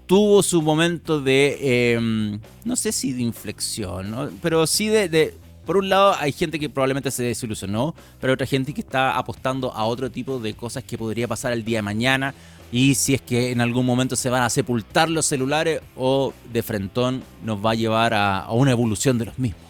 tuvo 0.05 0.43
su 0.43 0.61
momento 0.61 1.21
de, 1.21 1.93
em, 1.93 2.39
no 2.63 2.75
sé 2.75 2.91
si 2.91 3.13
de 3.13 3.21
inflexión, 3.21 4.37
pero 4.41 4.65
sí 4.67 4.87
de, 4.87 5.33
por 5.65 5.77
un 5.77 5.89
lado, 5.89 6.15
hay 6.19 6.31
gente 6.31 6.59
que 6.59 6.69
probablemente 6.69 7.09
se 7.11 7.23
desilusionó, 7.23 7.95
pero 8.21 8.33
otra 8.33 8.45
gente 8.45 8.73
que 8.73 8.81
está 8.81 9.17
apostando 9.17 9.73
a 9.73 9.85
otro 9.85 10.11
tipo 10.11 10.39
de 10.39 10.53
cosas 10.53 10.83
que 10.83 10.97
podría 10.97 11.27
pasar 11.27 11.53
el 11.53 11.65
día 11.65 11.79
de 11.79 11.81
mañana. 11.81 12.35
Y 12.71 12.95
si 12.95 13.13
es 13.13 13.21
que 13.21 13.51
en 13.51 13.61
algún 13.61 13.85
momento 13.85 14.15
se 14.15 14.29
van 14.29 14.43
a 14.43 14.49
sepultar 14.49 15.09
los 15.09 15.25
celulares 15.25 15.81
o 15.95 16.33
de 16.51 16.63
frentón 16.63 17.23
nos 17.43 17.63
va 17.63 17.71
a 17.71 17.75
llevar 17.75 18.13
a, 18.13 18.47
una 18.51 18.71
evolución 18.71 19.17
de 19.17 19.25
los 19.25 19.39
mismos. 19.39 19.61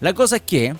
La 0.00 0.14
cosa 0.14 0.36
es 0.36 0.42
que 0.42 0.74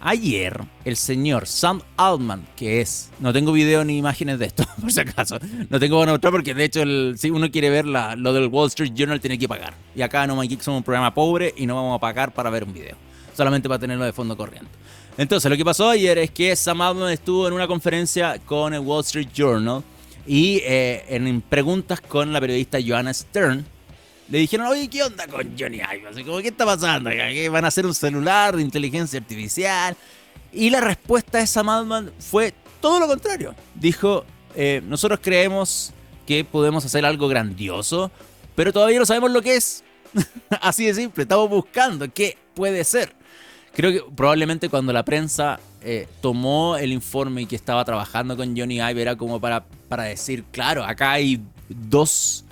ayer 0.00 0.60
el 0.84 0.96
señor 0.96 1.46
Sam 1.46 1.82
Altman, 1.96 2.46
que 2.56 2.80
es, 2.80 3.10
no 3.20 3.32
tengo 3.32 3.52
video 3.52 3.84
ni 3.84 3.98
imágenes 3.98 4.38
de 4.38 4.46
esto, 4.46 4.64
por 4.80 4.92
si 4.92 5.00
acaso, 5.00 5.38
no 5.68 5.78
tengo 5.78 5.98
para 5.98 6.12
mostrar 6.12 6.32
porque 6.32 6.54
de 6.54 6.64
hecho 6.64 6.80
si 7.16 7.30
uno 7.30 7.50
quiere 7.50 7.70
ver 7.70 7.84
lo 7.84 8.32
del 8.32 8.46
Wall 8.46 8.68
Street 8.68 8.92
Journal 8.94 9.20
tiene 9.20 9.38
que 9.38 9.48
pagar. 9.48 9.74
Y 9.94 10.02
acá 10.02 10.24
en 10.24 10.28
No 10.28 10.36
My 10.36 10.48
Geek 10.48 10.60
somos 10.60 10.78
un 10.78 10.84
programa 10.84 11.12
pobre 11.14 11.54
y 11.56 11.66
no 11.66 11.74
vamos 11.74 11.96
a 11.96 12.00
pagar 12.00 12.32
para 12.32 12.50
ver 12.50 12.64
un 12.64 12.72
video 12.72 13.07
solamente 13.38 13.68
para 13.68 13.78
tenerlo 13.78 14.04
de 14.04 14.12
fondo 14.12 14.36
corriente. 14.36 14.68
Entonces, 15.16 15.48
lo 15.48 15.56
que 15.56 15.64
pasó 15.64 15.88
ayer 15.88 16.18
es 16.18 16.30
que 16.32 16.54
Sam 16.56 16.80
Altman 16.80 17.12
estuvo 17.12 17.46
en 17.46 17.54
una 17.54 17.68
conferencia 17.68 18.38
con 18.44 18.74
el 18.74 18.80
Wall 18.80 19.04
Street 19.04 19.28
Journal 19.32 19.82
y 20.26 20.60
eh, 20.64 21.04
en 21.08 21.40
preguntas 21.40 22.00
con 22.00 22.32
la 22.32 22.40
periodista 22.40 22.78
Joanna 22.84 23.14
Stern, 23.14 23.64
le 24.28 24.38
dijeron, 24.38 24.66
oye, 24.66 24.88
¿qué 24.88 25.04
onda 25.04 25.26
con 25.28 25.56
Johnny 25.56 25.78
Ive? 25.78 26.08
Así 26.10 26.24
como, 26.24 26.38
¿qué 26.38 26.48
está 26.48 26.66
pasando? 26.66 27.10
¿Que 27.10 27.48
van 27.48 27.64
a 27.64 27.68
hacer 27.68 27.86
un 27.86 27.94
celular 27.94 28.56
de 28.56 28.62
inteligencia 28.62 29.20
artificial? 29.20 29.96
Y 30.52 30.68
la 30.70 30.80
respuesta 30.80 31.38
de 31.38 31.46
Sam 31.46 31.68
Altman 31.68 32.10
fue 32.18 32.52
todo 32.80 32.98
lo 32.98 33.06
contrario. 33.06 33.54
Dijo, 33.76 34.24
eh, 34.56 34.82
nosotros 34.84 35.20
creemos 35.22 35.92
que 36.26 36.44
podemos 36.44 36.84
hacer 36.84 37.06
algo 37.06 37.28
grandioso, 37.28 38.10
pero 38.56 38.72
todavía 38.72 38.98
no 38.98 39.06
sabemos 39.06 39.30
lo 39.30 39.40
que 39.40 39.54
es. 39.54 39.84
Así 40.60 40.86
de 40.86 40.94
simple, 40.94 41.22
estamos 41.22 41.48
buscando 41.48 42.12
qué 42.12 42.36
puede 42.54 42.82
ser. 42.82 43.17
Creo 43.78 43.92
que 43.92 44.02
probablemente 44.16 44.68
cuando 44.68 44.92
la 44.92 45.04
prensa 45.04 45.60
eh, 45.82 46.08
tomó 46.20 46.76
el 46.76 46.90
informe 46.90 47.42
y 47.42 47.46
que 47.46 47.54
estaba 47.54 47.84
trabajando 47.84 48.36
con 48.36 48.58
Johnny 48.58 48.80
Ive 48.80 49.00
era 49.00 49.14
como 49.14 49.40
para, 49.40 49.66
para 49.88 50.02
decir, 50.02 50.42
claro, 50.50 50.82
acá 50.82 51.12
hay 51.12 51.40
dos 51.68 52.44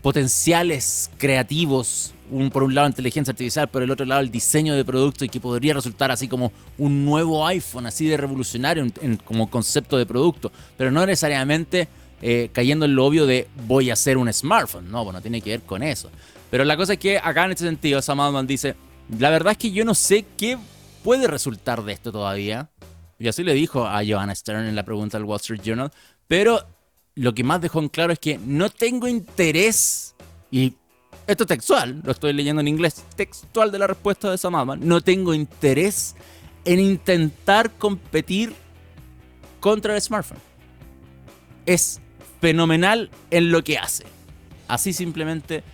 potenciales 0.00 1.10
creativos, 1.18 2.14
un, 2.30 2.48
por 2.48 2.62
un 2.62 2.74
lado 2.74 2.88
inteligencia 2.88 3.32
artificial, 3.32 3.68
por 3.68 3.82
el 3.82 3.90
otro 3.90 4.06
lado 4.06 4.22
el 4.22 4.30
diseño 4.30 4.74
de 4.74 4.82
producto 4.82 5.26
y 5.26 5.28
que 5.28 5.40
podría 5.40 5.74
resultar 5.74 6.10
así 6.10 6.26
como 6.26 6.50
un 6.78 7.04
nuevo 7.04 7.46
iPhone, 7.46 7.84
así 7.84 8.06
de 8.06 8.16
revolucionario 8.16 8.86
como 9.26 9.50
concepto 9.50 9.98
de 9.98 10.06
producto, 10.06 10.50
pero 10.78 10.90
no 10.90 11.04
necesariamente 11.04 11.86
eh, 12.22 12.48
cayendo 12.54 12.86
en 12.86 12.94
lo 12.94 13.04
obvio 13.04 13.26
de 13.26 13.46
voy 13.66 13.90
a 13.90 13.92
hacer 13.92 14.16
un 14.16 14.32
smartphone, 14.32 14.90
no, 14.90 15.04
bueno, 15.04 15.20
tiene 15.20 15.42
que 15.42 15.50
ver 15.50 15.60
con 15.60 15.82
eso. 15.82 16.08
Pero 16.50 16.64
la 16.64 16.78
cosa 16.78 16.94
es 16.94 16.98
que 16.98 17.18
acá 17.18 17.44
en 17.44 17.50
este 17.50 17.64
sentido 17.64 18.00
Sam 18.00 18.20
Altman 18.20 18.46
dice, 18.46 18.74
la 19.18 19.30
verdad 19.30 19.52
es 19.52 19.58
que 19.58 19.70
yo 19.70 19.84
no 19.84 19.94
sé 19.94 20.24
qué 20.36 20.58
puede 21.02 21.26
resultar 21.26 21.84
de 21.84 21.92
esto 21.92 22.12
todavía. 22.12 22.70
Y 23.18 23.28
así 23.28 23.42
le 23.42 23.54
dijo 23.54 23.86
a 23.86 24.02
Joanna 24.06 24.34
Stern 24.34 24.66
en 24.66 24.76
la 24.76 24.84
pregunta 24.84 25.16
del 25.16 25.24
Wall 25.24 25.40
Street 25.40 25.62
Journal. 25.62 25.90
Pero 26.26 26.66
lo 27.14 27.34
que 27.34 27.44
más 27.44 27.60
dejó 27.60 27.80
en 27.80 27.88
claro 27.88 28.12
es 28.12 28.18
que 28.18 28.38
no 28.38 28.68
tengo 28.68 29.08
interés, 29.08 30.14
y 30.50 30.74
esto 31.26 31.44
es 31.44 31.48
textual, 31.48 32.02
lo 32.04 32.12
estoy 32.12 32.32
leyendo 32.32 32.60
en 32.60 32.68
inglés, 32.68 33.04
textual 33.16 33.72
de 33.72 33.78
la 33.78 33.86
respuesta 33.86 34.30
de 34.30 34.38
Sam 34.38 34.78
no 34.80 35.00
tengo 35.00 35.32
interés 35.32 36.14
en 36.64 36.80
intentar 36.80 37.70
competir 37.72 38.52
contra 39.60 39.94
el 39.94 40.02
smartphone. 40.02 40.38
Es 41.64 42.00
fenomenal 42.40 43.10
en 43.30 43.50
lo 43.50 43.64
que 43.64 43.78
hace. 43.78 44.04
Así 44.68 44.92
simplemente 44.92 45.64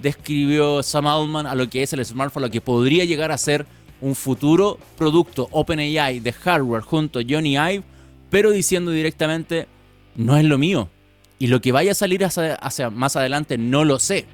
describió 0.00 0.82
Sam 0.82 1.06
Altman 1.06 1.46
a 1.46 1.54
lo 1.54 1.68
que 1.68 1.82
es 1.82 1.92
el 1.92 2.04
smartphone, 2.04 2.42
lo 2.42 2.50
que 2.50 2.60
podría 2.60 3.04
llegar 3.04 3.32
a 3.32 3.38
ser 3.38 3.66
un 4.00 4.14
futuro 4.14 4.78
producto 4.96 5.48
OpenAI 5.50 6.20
de 6.20 6.32
hardware 6.32 6.82
junto 6.82 7.18
a 7.18 7.22
Johnny 7.28 7.56
Ive, 7.56 7.82
pero 8.30 8.50
diciendo 8.50 8.90
directamente, 8.90 9.66
no 10.16 10.36
es 10.36 10.44
lo 10.44 10.58
mío. 10.58 10.88
Y 11.38 11.46
lo 11.46 11.60
que 11.60 11.72
vaya 11.72 11.92
a 11.92 11.94
salir 11.94 12.24
hacia, 12.24 12.90
más 12.90 13.16
adelante 13.16 13.58
no 13.58 13.84
lo 13.84 13.98
sé. 13.98 14.26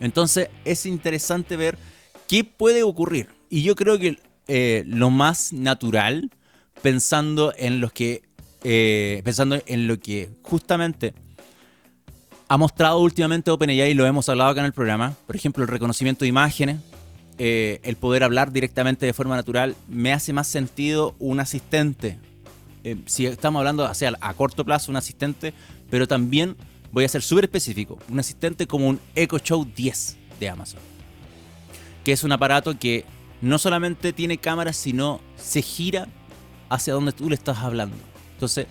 Entonces 0.00 0.48
es 0.64 0.86
interesante 0.86 1.56
ver 1.56 1.78
qué 2.26 2.44
puede 2.44 2.82
ocurrir. 2.82 3.28
Y 3.48 3.62
yo 3.62 3.74
creo 3.74 3.98
que 3.98 4.18
eh, 4.46 4.84
lo 4.86 5.10
más 5.10 5.52
natural, 5.52 6.30
pensando 6.82 7.52
en 7.56 7.80
los 7.80 7.92
que. 7.92 8.22
Eh, 8.64 9.22
pensando 9.24 9.58
en 9.66 9.86
lo 9.86 10.00
que 10.00 10.30
justamente 10.42 11.14
ha 12.48 12.56
mostrado 12.56 12.98
últimamente 13.00 13.50
OpenAI 13.50 13.90
y 13.90 13.94
lo 13.94 14.06
hemos 14.06 14.28
hablado 14.28 14.50
acá 14.50 14.60
en 14.60 14.66
el 14.66 14.72
programa. 14.72 15.14
Por 15.26 15.36
ejemplo, 15.36 15.62
el 15.62 15.68
reconocimiento 15.68 16.24
de 16.24 16.28
imágenes, 16.28 16.78
eh, 17.36 17.80
el 17.82 17.96
poder 17.96 18.24
hablar 18.24 18.52
directamente 18.52 19.04
de 19.04 19.12
forma 19.12 19.36
natural, 19.36 19.76
me 19.86 20.12
hace 20.12 20.32
más 20.32 20.48
sentido 20.48 21.14
un 21.18 21.40
asistente. 21.40 22.18
Eh, 22.84 22.96
si 23.06 23.26
estamos 23.26 23.60
hablando 23.60 23.84
hacia 23.84 24.14
a 24.20 24.34
corto 24.34 24.64
plazo, 24.64 24.90
un 24.90 24.96
asistente, 24.96 25.52
pero 25.90 26.08
también 26.08 26.56
voy 26.90 27.04
a 27.04 27.08
ser 27.08 27.22
súper 27.22 27.44
específico, 27.44 27.98
un 28.08 28.18
asistente 28.18 28.66
como 28.66 28.88
un 28.88 28.98
Echo 29.14 29.38
Show 29.38 29.66
10 29.76 30.16
de 30.40 30.48
Amazon, 30.48 30.80
que 32.02 32.12
es 32.12 32.24
un 32.24 32.32
aparato 32.32 32.78
que 32.78 33.04
no 33.42 33.58
solamente 33.58 34.14
tiene 34.14 34.38
cámaras, 34.38 34.76
sino 34.76 35.20
se 35.36 35.60
gira 35.60 36.08
hacia 36.70 36.94
donde 36.94 37.12
tú 37.12 37.28
le 37.28 37.34
estás 37.34 37.58
hablando. 37.58 37.96
Entonces, 38.32 38.66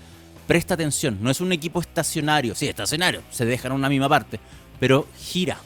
presta 0.48 0.74
atención, 0.74 1.20
no 1.22 1.30
es 1.30 1.42
un 1.42 1.52
equipo 1.52 1.82
estacionario, 1.82 2.56
sí, 2.56 2.68
estacionario, 2.68 3.22
se 3.30 3.46
deja 3.46 3.68
en 3.68 3.74
una 3.74 3.90
misma 3.90 4.10
parte, 4.10 4.40
pero 4.80 5.08
gira 5.20 5.60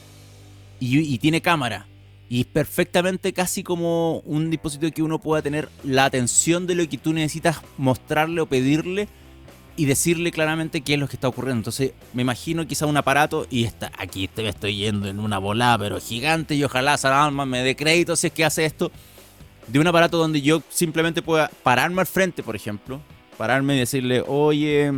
y, 0.82 1.20
tiene 1.20 1.41
cámara 1.41 1.86
Y 2.28 2.46
perfectamente 2.46 3.34
casi 3.34 3.62
como 3.62 4.20
un 4.20 4.50
dispositivo 4.50 4.91
que 4.91 5.04
uno 5.04 5.20
pueda 5.20 5.44
tener 5.44 5.70
la 5.84 6.06
atención 6.06 6.65
de 6.65 6.76
lo 6.76 6.89
que 6.89 6.98
tú 6.98 7.13
necesitas 7.13 7.62
mostrarle 7.78 8.41
o 8.41 8.48
pedirle 8.48 9.08
y 9.78 9.86
decirle 9.86 10.32
claramente 10.32 10.82
qué 10.82 10.96
es 10.96 11.00
lo 11.00 11.08
que 11.08 11.15
está 11.15 11.28
ocurriendo. 11.28 11.60
Entonces 11.60 11.94
me 12.13 12.24
imagino 12.24 12.65
quizá 12.65 12.86
un 12.88 12.98
aparato 12.98 13.46
y 13.50 13.63
está 13.63 13.91
aquí 13.98 14.30
estoy 14.36 14.76
yendo 14.76 15.08
en 15.08 15.20
una 15.20 15.38
volada 15.38 15.78
pero 15.78 16.00
gigante 16.00 16.56
y 16.56 16.63
ojalá 16.63 16.98
Salama 16.98 17.46
me 17.46 17.63
dé 17.63 17.76
crédito 17.76 18.15
si 18.15 18.28
es 18.28 18.34
que 18.34 18.46
hace 18.46 18.65
esto. 18.65 18.91
De 19.67 19.80
un 19.80 19.88
aparato 19.88 20.17
donde 20.17 20.41
yo 20.41 20.63
simplemente 20.70 21.22
pueda 21.22 21.50
pararme 21.63 22.02
al 22.02 22.08
frente, 22.08 22.44
por 22.44 22.56
ejemplo, 22.56 23.00
pararme 23.42 23.76
y 23.76 23.80
decirle, 23.80 24.24
oye, 24.28 24.92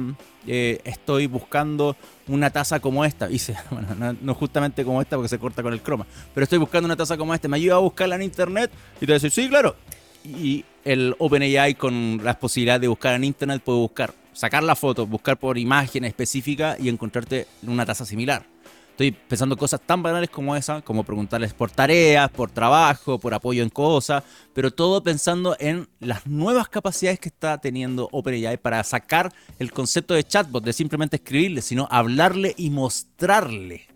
eh, 0.48 0.82
estoy 0.84 1.28
buscando 1.28 1.96
una 2.28 2.50
taza 2.50 2.82
como 2.82 3.06
esta. 3.06 3.32
Y 3.32 3.40
bueno, 3.72 4.18
no, 4.20 4.34
justamente 4.34 4.84
como 4.84 5.02
esta 5.02 5.16
porque 5.16 5.30
se 5.30 5.40
corta 5.40 5.64
con 5.64 5.72
el 5.72 5.80
croma, 5.80 6.06
pero 6.34 6.44
estoy 6.44 6.60
buscando 6.60 6.88
una 6.88 6.98
taza 6.98 7.16
como 7.16 7.34
esta. 7.34 7.48
¿Me 7.48 7.56
ayuda 7.56 7.76
a 7.76 7.78
buscarla 7.78 8.16
en 8.16 8.24
internet? 8.24 8.70
Y 9.00 9.06
te 9.06 9.18
voy 9.18 9.30
sí, 9.30 9.48
claro. 9.48 9.78
Y 10.26 10.66
el 10.84 11.16
OpenAI 11.20 11.76
con 11.76 12.20
las 12.22 12.36
posibilidades 12.36 12.82
de 12.82 12.90
buscar 12.90 13.14
en 13.14 13.24
internet 13.24 13.62
puede 13.64 13.80
buscar, 13.80 14.14
sacar 14.34 14.62
la 14.62 14.76
foto, 14.76 15.08
buscar 15.08 15.38
por 15.38 15.58
imagen 15.58 16.04
específica 16.04 16.76
y 16.78 16.90
encontrarte 16.90 17.48
una 17.66 17.86
taza 17.86 18.06
similar. 18.06 18.46
Estoy 18.94 19.12
pensando 19.12 19.58
cosas 19.58 19.82
tan 19.82 20.04
banales 20.04 20.30
como 20.30 20.56
esa, 20.56 20.84
como 20.84 21.04
preguntarles 21.04 21.52
por 21.56 21.72
tareas, 21.72 22.30
por 22.30 22.52
trabajo, 22.52 23.20
por 23.20 23.34
apoyo 23.34 23.64
en 23.64 23.70
cosas, 23.70 24.24
pero 24.54 24.70
todo 24.70 25.02
pensando 25.02 25.58
en 25.60 25.90
las 26.00 26.28
nuevas 26.28 26.70
capacidades 26.70 27.20
que 27.20 27.30
está 27.30 27.58
teniendo 27.58 28.08
OpenAI 28.12 28.58
para 28.58 28.84
sacar 28.84 29.34
el 29.58 29.72
concepto 29.72 30.14
de 30.14 30.24
chatbot, 30.24 30.64
de 30.64 30.74
simplemente 30.74 31.16
escribirle, 31.16 31.64
sino 31.64 31.88
hablarle 31.90 32.54
y 32.56 32.70
mostrarle. 32.70 33.88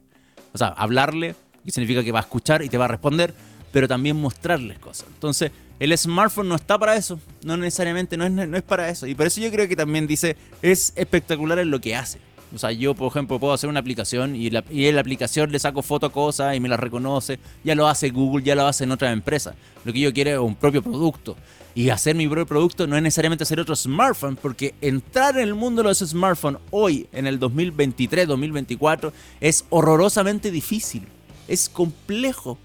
O 0.52 0.58
sea, 0.58 0.70
hablarle, 0.70 1.36
que 1.64 1.70
significa 1.70 2.04
que 2.04 2.12
va 2.12 2.18
a 2.18 2.24
escuchar 2.24 2.64
y 2.64 2.70
te 2.70 2.80
va 2.80 2.86
a 2.86 2.88
responder, 2.88 3.36
pero 3.72 3.88
también 3.88 4.20
mostrarles 4.20 4.80
cosas. 4.80 5.10
Entonces, 5.14 5.52
el 5.80 5.96
smartphone 5.96 6.50
no 6.50 6.56
está 6.56 6.80
para 6.80 6.96
eso, 6.96 7.20
no 7.44 7.56
necesariamente 7.56 8.18
no 8.18 8.26
es, 8.26 8.32
no 8.32 8.58
es 8.58 8.64
para 8.64 8.90
eso. 8.90 9.06
Y 9.06 9.14
por 9.14 9.28
eso 9.28 9.42
yo 9.42 9.52
creo 9.52 9.68
que 9.68 9.76
también 9.76 10.08
dice, 10.08 10.36
es 10.64 10.92
espectacular 10.96 11.60
en 11.60 11.70
lo 11.70 11.80
que 11.80 11.96
hace. 11.96 12.18
O 12.54 12.58
sea, 12.58 12.72
yo, 12.72 12.96
por 12.96 13.10
ejemplo, 13.10 13.40
puedo 13.40 13.54
hacer 13.54 13.70
una 13.70 13.80
aplicación 13.80 14.36
y, 14.36 14.50
la, 14.50 14.64
en 14.70 14.96
la 14.96 15.02
aplicación 15.02 15.52
le 15.52 15.60
saco 15.60 15.82
foto 15.82 16.06
a 16.06 16.12
cosas 16.12 16.56
y 16.56 16.60
me 16.60 16.70
las 16.70 16.80
reconoce. 16.80 17.40
Ya 17.64 17.76
lo 17.76 17.88
hace 17.88 18.10
Google, 18.10 18.44
ya 18.44 18.56
lo 18.56 18.66
hace 18.66 18.86
en 18.86 18.92
otras 18.92 19.12
empresas. 19.12 19.56
Lo 19.84 19.92
que 19.92 20.00
yo 20.00 20.14
quiero 20.14 20.32
es 20.32 20.40
un 20.40 20.56
propio 20.56 20.82
producto. 20.82 21.36
Y 21.76 21.90
hacer 21.90 22.16
mi 22.16 22.26
propio 22.26 22.48
producto 22.48 22.88
no 22.88 22.96
es 22.96 23.04
necesariamente 23.04 23.44
hacer 23.44 23.60
otro 23.60 23.76
smartphone, 23.76 24.36
porque 24.36 24.74
entrar 24.82 25.38
en 25.38 25.44
el 25.44 25.54
mundo 25.54 25.84
de 25.84 25.90
los 25.90 26.00
smartphones 26.00 26.60
hoy, 26.72 27.08
en 27.12 27.28
el 27.28 27.38
2023, 27.38 28.28
2024, 28.28 29.14
es 29.42 29.66
horrorosamente 29.70 30.50
difícil. 30.50 31.08
Es 31.48 31.70
complejo 31.70 32.58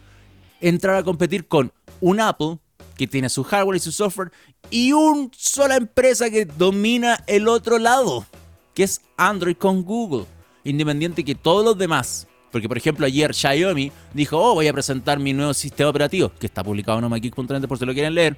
entrar 0.60 0.96
a 0.96 1.02
competir 1.02 1.46
con 1.46 1.72
un 2.00 2.20
Apple 2.20 2.58
que 2.96 3.06
tiene 3.06 3.28
su 3.28 3.42
hardware 3.42 3.76
y 3.76 3.80
su 3.80 3.92
software 3.92 4.32
y 4.70 4.92
una 4.92 5.28
sola 5.36 5.76
empresa 5.76 6.30
que 6.30 6.44
domina 6.44 7.22
el 7.26 7.48
otro 7.48 7.78
lado 7.78 8.26
que 8.74 8.82
es 8.84 9.02
Android 9.16 9.56
con 9.56 9.82
Google, 9.82 10.26
independiente 10.64 11.24
que 11.24 11.34
todos 11.34 11.64
los 11.64 11.76
demás. 11.76 12.26
Porque, 12.50 12.68
por 12.68 12.76
ejemplo, 12.76 13.06
ayer 13.06 13.34
Xiaomi 13.34 13.90
dijo, 14.12 14.38
oh, 14.38 14.54
voy 14.54 14.68
a 14.68 14.72
presentar 14.72 15.18
mi 15.18 15.32
nuevo 15.32 15.54
sistema 15.54 15.90
operativo, 15.90 16.30
que 16.38 16.46
está 16.46 16.62
publicado 16.62 16.98
en 16.98 17.04
omageek.net 17.04 17.66
por 17.66 17.78
si 17.78 17.86
lo 17.86 17.94
quieren 17.94 18.14
leer, 18.14 18.36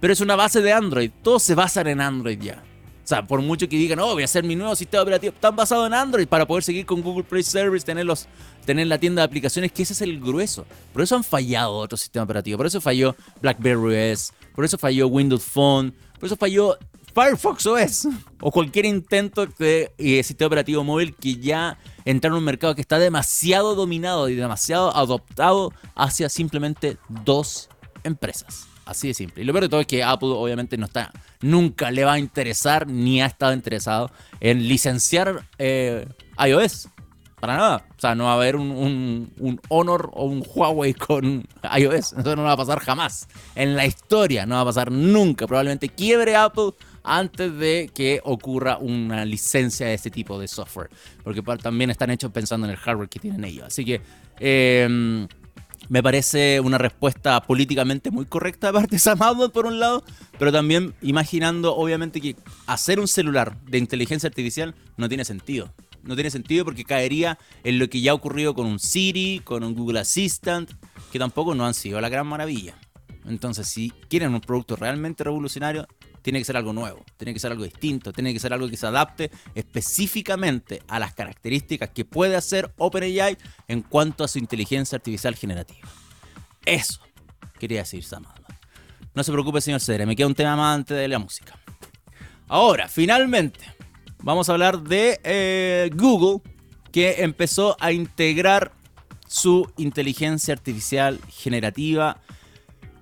pero 0.00 0.12
es 0.12 0.20
una 0.20 0.36
base 0.36 0.62
de 0.62 0.72
Android. 0.72 1.10
Todos 1.22 1.42
se 1.42 1.54
basan 1.54 1.88
en 1.88 2.00
Android 2.00 2.40
ya. 2.40 2.62
O 3.06 3.08
sea, 3.08 3.24
por 3.24 3.40
mucho 3.40 3.68
que 3.68 3.76
digan, 3.76 4.00
oh, 4.00 4.14
voy 4.14 4.22
a 4.22 4.24
hacer 4.24 4.42
mi 4.42 4.56
nuevo 4.56 4.74
sistema 4.74 5.00
operativo, 5.02 5.32
están 5.32 5.54
basados 5.54 5.86
en 5.86 5.94
Android 5.94 6.26
para 6.26 6.44
poder 6.44 6.64
seguir 6.64 6.84
con 6.84 7.02
Google 7.02 7.22
Play 7.22 7.44
Service, 7.44 7.86
tener, 7.86 8.04
tener 8.64 8.86
la 8.88 8.98
tienda 8.98 9.22
de 9.22 9.26
aplicaciones, 9.26 9.70
que 9.70 9.84
ese 9.84 9.92
es 9.92 10.00
el 10.00 10.20
grueso. 10.20 10.66
Por 10.92 11.02
eso 11.02 11.14
han 11.14 11.22
fallado 11.22 11.76
otros 11.76 12.00
sistemas 12.00 12.24
operativos. 12.24 12.58
Por 12.58 12.66
eso 12.66 12.80
falló 12.80 13.14
BlackBerry 13.40 14.12
OS, 14.12 14.32
por 14.56 14.64
eso 14.64 14.76
falló 14.76 15.06
Windows 15.06 15.44
Phone, 15.44 15.94
por 16.18 16.26
eso 16.26 16.36
falló 16.36 16.76
Firefox 17.16 17.64
OS 17.64 18.08
o 18.42 18.50
cualquier 18.50 18.84
intento 18.84 19.46
de 19.46 19.90
sistema 20.22 20.48
operativo 20.48 20.84
móvil 20.84 21.16
que 21.16 21.36
ya 21.36 21.78
entra 22.04 22.28
en 22.28 22.34
un 22.34 22.44
mercado 22.44 22.74
que 22.74 22.82
está 22.82 22.98
demasiado 22.98 23.74
dominado 23.74 24.28
y 24.28 24.34
demasiado 24.34 24.94
adoptado 24.94 25.72
hacia 25.94 26.28
simplemente 26.28 26.98
dos 27.24 27.70
empresas. 28.04 28.68
Así 28.84 29.08
de 29.08 29.14
simple. 29.14 29.42
Y 29.42 29.46
lo 29.46 29.54
peor 29.54 29.64
de 29.64 29.68
todo 29.70 29.80
es 29.80 29.86
que 29.86 30.04
Apple 30.04 30.28
obviamente 30.28 30.76
no 30.76 30.84
está, 30.84 31.10
nunca 31.40 31.90
le 31.90 32.04
va 32.04 32.12
a 32.12 32.18
interesar 32.18 32.86
ni 32.86 33.22
ha 33.22 33.26
estado 33.26 33.54
interesado 33.54 34.10
en 34.40 34.68
licenciar 34.68 35.42
eh, 35.56 36.06
iOS. 36.46 36.90
Para 37.40 37.56
nada. 37.56 37.86
O 37.96 38.00
sea, 38.00 38.14
no 38.14 38.24
va 38.24 38.32
a 38.32 38.34
haber 38.34 38.56
un, 38.56 39.30
un, 39.38 39.60
Honor 39.68 40.10
o 40.14 40.24
un 40.24 40.44
Huawei 40.46 40.94
con 40.94 41.46
iOS. 41.78 42.14
Eso 42.14 42.36
no 42.36 42.42
va 42.42 42.52
a 42.52 42.56
pasar 42.56 42.80
jamás. 42.80 43.28
En 43.54 43.74
la 43.74 43.86
historia 43.86 44.46
no 44.46 44.54
va 44.56 44.62
a 44.62 44.64
pasar 44.66 44.90
nunca. 44.90 45.46
Probablemente 45.46 45.88
quiebre 45.88 46.34
Apple 46.34 46.72
antes 47.06 47.56
de 47.56 47.90
que 47.94 48.20
ocurra 48.24 48.78
una 48.78 49.24
licencia 49.24 49.86
de 49.86 49.94
este 49.94 50.10
tipo 50.10 50.38
de 50.38 50.48
software. 50.48 50.90
Porque 51.22 51.40
también 51.62 51.90
están 51.90 52.10
hechos 52.10 52.32
pensando 52.32 52.66
en 52.66 52.72
el 52.72 52.76
hardware 52.76 53.08
que 53.08 53.20
tienen 53.20 53.44
ellos. 53.44 53.64
Así 53.66 53.84
que 53.84 54.00
em, 54.40 55.26
me 55.88 56.02
parece 56.02 56.60
una 56.60 56.78
respuesta 56.78 57.40
políticamente 57.42 58.10
muy 58.10 58.26
correcta 58.26 58.66
de 58.66 58.72
parte 58.72 58.96
de 58.96 58.98
Sam 58.98 59.18
por 59.52 59.66
un 59.66 59.78
lado, 59.78 60.04
pero 60.38 60.50
también 60.50 60.94
imaginando 61.00 61.76
obviamente 61.76 62.20
que 62.20 62.36
hacer 62.66 62.98
un 62.98 63.08
celular 63.08 63.56
de 63.62 63.78
inteligencia 63.78 64.28
artificial 64.28 64.74
no 64.96 65.08
tiene 65.08 65.24
sentido. 65.24 65.72
No 66.02 66.14
tiene 66.14 66.30
sentido 66.30 66.64
porque 66.64 66.84
caería 66.84 67.38
en 67.64 67.78
lo 67.78 67.88
que 67.88 68.00
ya 68.00 68.12
ha 68.12 68.14
ocurrido 68.14 68.54
con 68.54 68.66
un 68.66 68.78
Siri, 68.78 69.40
con 69.44 69.64
un 69.64 69.74
Google 69.74 70.00
Assistant, 70.00 70.70
que 71.12 71.18
tampoco 71.18 71.54
no 71.54 71.66
han 71.66 71.74
sido 71.74 72.00
la 72.00 72.08
gran 72.08 72.26
maravilla. 72.26 72.76
Entonces, 73.26 73.66
si 73.66 73.90
quieren 74.08 74.34
un 74.34 74.40
producto 74.40 74.76
realmente 74.76 75.24
revolucionario, 75.24 75.86
tiene 76.26 76.40
que 76.40 76.44
ser 76.44 76.56
algo 76.56 76.72
nuevo, 76.72 77.04
tiene 77.16 77.32
que 77.32 77.38
ser 77.38 77.52
algo 77.52 77.62
distinto, 77.62 78.12
tiene 78.12 78.32
que 78.32 78.40
ser 78.40 78.52
algo 78.52 78.68
que 78.68 78.76
se 78.76 78.84
adapte 78.84 79.30
específicamente 79.54 80.82
a 80.88 80.98
las 80.98 81.14
características 81.14 81.90
que 81.90 82.04
puede 82.04 82.34
hacer 82.34 82.72
OpenAI 82.78 83.38
en 83.68 83.82
cuanto 83.82 84.24
a 84.24 84.28
su 84.28 84.40
inteligencia 84.40 84.96
artificial 84.96 85.36
generativa. 85.36 85.88
Eso 86.64 87.00
quería 87.60 87.82
decir 87.82 88.02
Sam 88.02 88.24
No 89.14 89.22
se 89.22 89.30
preocupe, 89.30 89.60
señor 89.60 89.80
Cedre, 89.80 90.04
me 90.04 90.16
queda 90.16 90.26
un 90.26 90.34
tema 90.34 90.56
más 90.56 90.74
antes 90.74 90.96
de 90.96 91.06
la 91.06 91.20
música. 91.20 91.56
Ahora, 92.48 92.88
finalmente, 92.88 93.60
vamos 94.20 94.48
a 94.48 94.54
hablar 94.54 94.80
de 94.80 95.20
eh, 95.22 95.90
Google, 95.94 96.42
que 96.90 97.22
empezó 97.22 97.76
a 97.78 97.92
integrar 97.92 98.72
su 99.28 99.72
inteligencia 99.76 100.54
artificial 100.54 101.20
generativa 101.28 102.20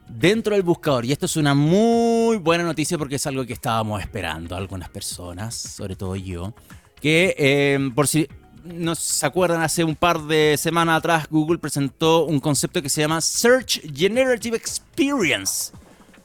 dentro 0.09 0.55
del 0.55 0.63
buscador. 0.63 1.05
Y 1.05 1.13
esto 1.13 1.27
es 1.27 1.37
una 1.37 1.55
muy 1.55 2.37
buena 2.39 2.65
noticia 2.65 2.99
porque 2.99 3.17
es 3.17 3.27
algo 3.27 3.45
que 3.45 3.53
estábamos 3.53 4.01
esperando 4.01 4.57
algunas 4.57 4.89
personas, 4.89 5.55
sobre 5.55 5.97
todo 5.97 6.17
yo, 6.17 6.55
que 7.01 7.35
eh, 7.39 7.91
por 7.95 8.09
si 8.09 8.29
no 8.65 8.95
se 8.95 9.27
acuerdan, 9.27 9.63
hace 9.63 9.85
un 9.85 9.95
par 9.95 10.23
de 10.23 10.57
semanas 10.59 10.99
atrás 10.99 11.29
Google 11.29 11.59
presentó 11.59 12.25
un 12.25 12.41
concepto 12.41 12.81
que 12.81 12.89
se 12.89 13.03
llama 13.03 13.21
Search 13.21 13.83
Generative 13.95 14.57
Experience. 14.57 15.73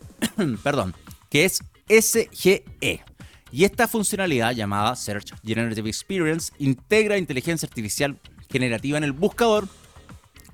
Perdón, 0.63 0.95
que 1.29 1.45
es 1.45 1.61
SGE. 1.89 3.03
Y 3.51 3.63
esta 3.63 3.87
funcionalidad 3.87 4.53
llamada 4.53 4.95
Search 4.95 5.33
Generative 5.43 5.89
Experience 5.89 6.53
integra 6.59 7.17
inteligencia 7.17 7.67
artificial 7.67 8.17
generativa 8.49 8.97
en 8.97 9.03
el 9.03 9.11
buscador 9.11 9.67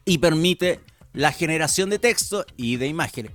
y 0.05 0.17
permite 0.17 0.79
la 1.15 1.31
generación 1.31 1.89
de 1.89 1.99
texto 1.99 2.45
y 2.57 2.77
de 2.77 2.87
imágenes. 2.87 3.31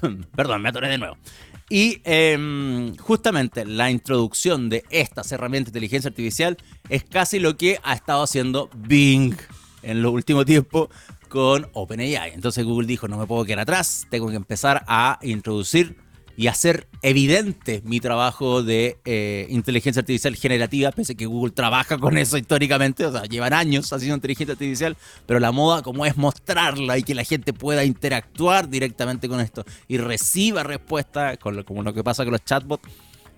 Perdón, 0.36 0.62
me 0.62 0.68
atoré 0.68 0.88
de 0.88 0.98
nuevo. 0.98 1.16
Y 1.68 2.00
em, 2.04 2.96
justamente 2.96 3.64
la 3.64 3.90
introducción 3.90 4.68
de 4.68 4.84
estas 4.90 5.32
herramientas 5.32 5.72
de 5.72 5.78
inteligencia 5.78 6.08
artificial 6.08 6.56
es 6.88 7.02
casi 7.02 7.40
lo 7.40 7.56
que 7.56 7.80
ha 7.82 7.94
estado 7.94 8.22
haciendo 8.22 8.70
Bing 8.76 9.34
en 9.82 10.00
los 10.00 10.12
últimos 10.12 10.46
tiempos 10.46 10.88
con 11.28 11.68
OpenAI. 11.72 12.32
Entonces 12.34 12.64
Google 12.64 12.86
dijo, 12.86 13.08
no 13.08 13.18
me 13.18 13.26
puedo 13.26 13.44
quedar 13.44 13.60
atrás, 13.60 14.06
tengo 14.10 14.28
que 14.28 14.36
empezar 14.36 14.84
a 14.86 15.18
introducir 15.22 15.96
y 16.36 16.48
hacer 16.48 16.86
evidente 17.02 17.82
mi 17.84 18.00
trabajo 18.00 18.62
de 18.62 18.98
eh, 19.04 19.46
inteligencia 19.50 20.00
artificial 20.00 20.36
generativa, 20.36 20.90
pese 20.92 21.12
a 21.12 21.16
que 21.16 21.26
Google 21.26 21.52
trabaja 21.52 21.98
con 21.98 22.18
eso 22.18 22.36
históricamente, 22.36 23.06
o 23.06 23.12
sea, 23.12 23.22
llevan 23.24 23.52
años 23.52 23.92
haciendo 23.92 24.16
inteligencia 24.16 24.52
artificial, 24.52 24.96
pero 25.26 25.40
la 25.40 25.52
moda 25.52 25.82
como 25.82 26.04
es 26.04 26.16
mostrarla 26.16 26.98
y 26.98 27.02
que 27.02 27.14
la 27.14 27.24
gente 27.24 27.52
pueda 27.52 27.84
interactuar 27.84 28.68
directamente 28.68 29.28
con 29.28 29.40
esto 29.40 29.64
y 29.88 29.98
reciba 29.98 30.62
respuesta, 30.62 31.36
con 31.36 31.56
lo, 31.56 31.64
como 31.64 31.82
lo 31.82 31.94
que 31.94 32.04
pasa 32.04 32.24
con 32.24 32.32
los 32.32 32.44
chatbots, 32.44 32.88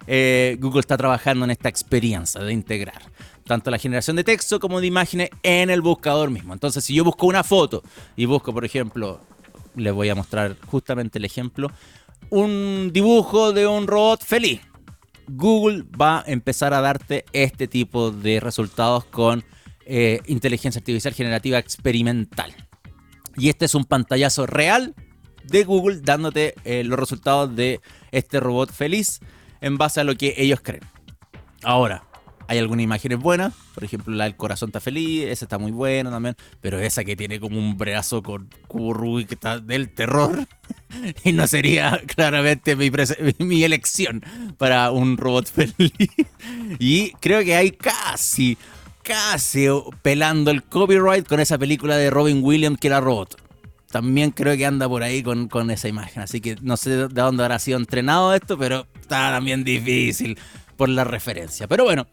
eh, 0.06 0.56
Google 0.58 0.80
está 0.80 0.96
trabajando 0.96 1.44
en 1.44 1.50
esta 1.50 1.68
experiencia 1.68 2.40
de 2.40 2.52
integrar 2.52 3.02
tanto 3.48 3.70
la 3.70 3.78
generación 3.78 4.14
de 4.14 4.22
texto 4.22 4.60
como 4.60 4.80
de 4.80 4.86
imágenes 4.86 5.30
en 5.42 5.70
el 5.70 5.80
buscador 5.80 6.30
mismo. 6.30 6.52
Entonces, 6.52 6.84
si 6.84 6.94
yo 6.94 7.02
busco 7.02 7.26
una 7.26 7.42
foto 7.42 7.82
y 8.14 8.26
busco, 8.26 8.52
por 8.52 8.64
ejemplo, 8.64 9.20
les 9.74 9.92
voy 9.92 10.08
a 10.08 10.14
mostrar 10.14 10.56
justamente 10.66 11.18
el 11.18 11.24
ejemplo, 11.24 11.70
un 12.30 12.90
dibujo 12.92 13.52
de 13.52 13.66
un 13.66 13.86
robot 13.86 14.24
feliz. 14.24 14.60
Google 15.28 15.84
va 16.00 16.20
a 16.20 16.24
empezar 16.26 16.72
a 16.72 16.80
darte 16.80 17.24
este 17.32 17.68
tipo 17.68 18.10
de 18.10 18.40
resultados 18.40 19.04
con 19.04 19.44
eh, 19.84 20.20
inteligencia 20.26 20.78
artificial 20.78 21.14
generativa 21.14 21.58
experimental. 21.58 22.54
Y 23.36 23.48
este 23.48 23.66
es 23.66 23.74
un 23.74 23.84
pantallazo 23.84 24.46
real 24.46 24.94
de 25.44 25.64
Google 25.64 26.00
dándote 26.02 26.54
eh, 26.64 26.84
los 26.84 26.98
resultados 26.98 27.54
de 27.54 27.80
este 28.10 28.40
robot 28.40 28.72
feliz 28.72 29.20
en 29.60 29.78
base 29.78 30.00
a 30.00 30.04
lo 30.04 30.16
que 30.16 30.34
ellos 30.36 30.60
creen. 30.62 30.84
Ahora, 31.62 32.07
hay 32.48 32.58
algunas 32.58 32.82
imágenes 32.82 33.18
buenas, 33.18 33.52
por 33.74 33.84
ejemplo 33.84 34.14
la 34.14 34.24
del 34.24 34.34
corazón 34.34 34.70
está 34.70 34.80
feliz, 34.80 35.24
esa 35.24 35.44
está 35.44 35.58
muy 35.58 35.70
buena 35.70 36.10
también, 36.10 36.34
pero 36.62 36.80
esa 36.80 37.04
que 37.04 37.14
tiene 37.14 37.38
como 37.38 37.58
un 37.58 37.76
brazo 37.76 38.22
con 38.22 38.48
cubo 38.66 39.18
que 39.26 39.34
está 39.34 39.60
del 39.60 39.90
terror 39.90 40.46
y 41.24 41.32
no 41.32 41.46
sería 41.46 42.00
claramente 42.06 42.74
mi, 42.74 42.90
mi 43.38 43.64
elección 43.64 44.24
para 44.56 44.90
un 44.90 45.18
robot 45.18 45.46
feliz. 45.52 45.92
y 46.78 47.10
creo 47.20 47.44
que 47.44 47.54
hay 47.54 47.72
casi, 47.72 48.56
casi 49.02 49.68
pelando 50.00 50.50
el 50.50 50.62
copyright 50.62 51.28
con 51.28 51.40
esa 51.40 51.58
película 51.58 51.98
de 51.98 52.08
Robin 52.08 52.42
Williams 52.42 52.80
que 52.80 52.88
era 52.88 53.00
robot 53.00 53.38
también 53.90 54.30
creo 54.30 54.56
que 54.56 54.66
anda 54.66 54.88
por 54.88 55.02
ahí 55.02 55.22
con, 55.22 55.48
con, 55.48 55.70
esa 55.70 55.88
imagen. 55.88 56.22
Así 56.22 56.42
que 56.42 56.56
no 56.60 56.76
sé 56.76 56.90
de 56.90 57.08
dónde 57.08 57.42
habrá 57.42 57.58
sido 57.58 57.78
entrenado 57.78 58.34
esto, 58.34 58.58
pero 58.58 58.86
está 59.00 59.30
también 59.30 59.64
difícil 59.64 60.38
por 60.76 60.88
la 60.88 61.04
referencia. 61.04 61.66
Pero 61.66 61.84
bueno, 61.84 62.06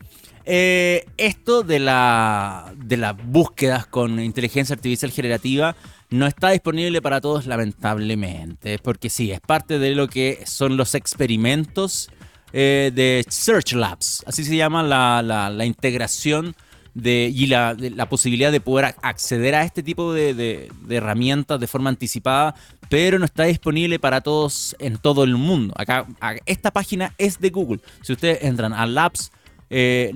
eh, 0.45 1.05
esto 1.17 1.63
de, 1.63 1.79
la, 1.79 2.73
de 2.77 2.97
las 2.97 3.15
búsquedas 3.17 3.87
con 3.87 4.19
inteligencia 4.19 4.75
artificial 4.75 5.11
generativa 5.11 5.75
no 6.09 6.27
está 6.27 6.51
disponible 6.51 7.01
para 7.01 7.19
todos 7.21 7.45
lamentablemente, 7.45 8.77
porque 8.79 9.09
sí, 9.09 9.31
es 9.31 9.41
parte 9.41 9.79
de 9.79 9.95
lo 9.95 10.07
que 10.07 10.43
son 10.45 10.77
los 10.77 10.95
experimentos 10.95 12.09
eh, 12.53 12.91
de 12.93 13.25
Search 13.27 13.73
Labs, 13.73 14.23
así 14.27 14.43
se 14.43 14.55
llama 14.55 14.83
la, 14.83 15.21
la 15.21 15.65
integración 15.65 16.55
de, 16.95 17.29
y 17.35 17.47
la, 17.47 17.75
la, 17.77 18.09
posibilidad 18.09 18.51
de 18.51 18.61
poder 18.61 18.95
acceder 19.01 19.53
a 19.53 19.63
este 19.63 19.83
tipo 19.83 20.13
de, 20.13 20.33
de, 20.33 20.69
herramientas 20.89 21.59
de 21.59 21.67
forma 21.67 21.89
anticipada, 21.89 22.55
pero 22.89 23.19
no 23.19 23.25
está 23.25 23.43
disponible 23.43 23.99
para 23.99 24.21
todos 24.21 24.75
en 24.79 24.97
todo 24.97 25.25
el 25.25 25.35
mundo. 25.35 25.73
Acá, 25.77 26.07
esta 26.45 26.71
página 26.71 27.13
es 27.17 27.39
de 27.39 27.49
Google. 27.49 27.81
Si 28.01 28.13
ustedes 28.13 28.43
entran 28.43 28.73
a 28.73 28.85
labs, 28.85 29.31
eh, 29.69 30.11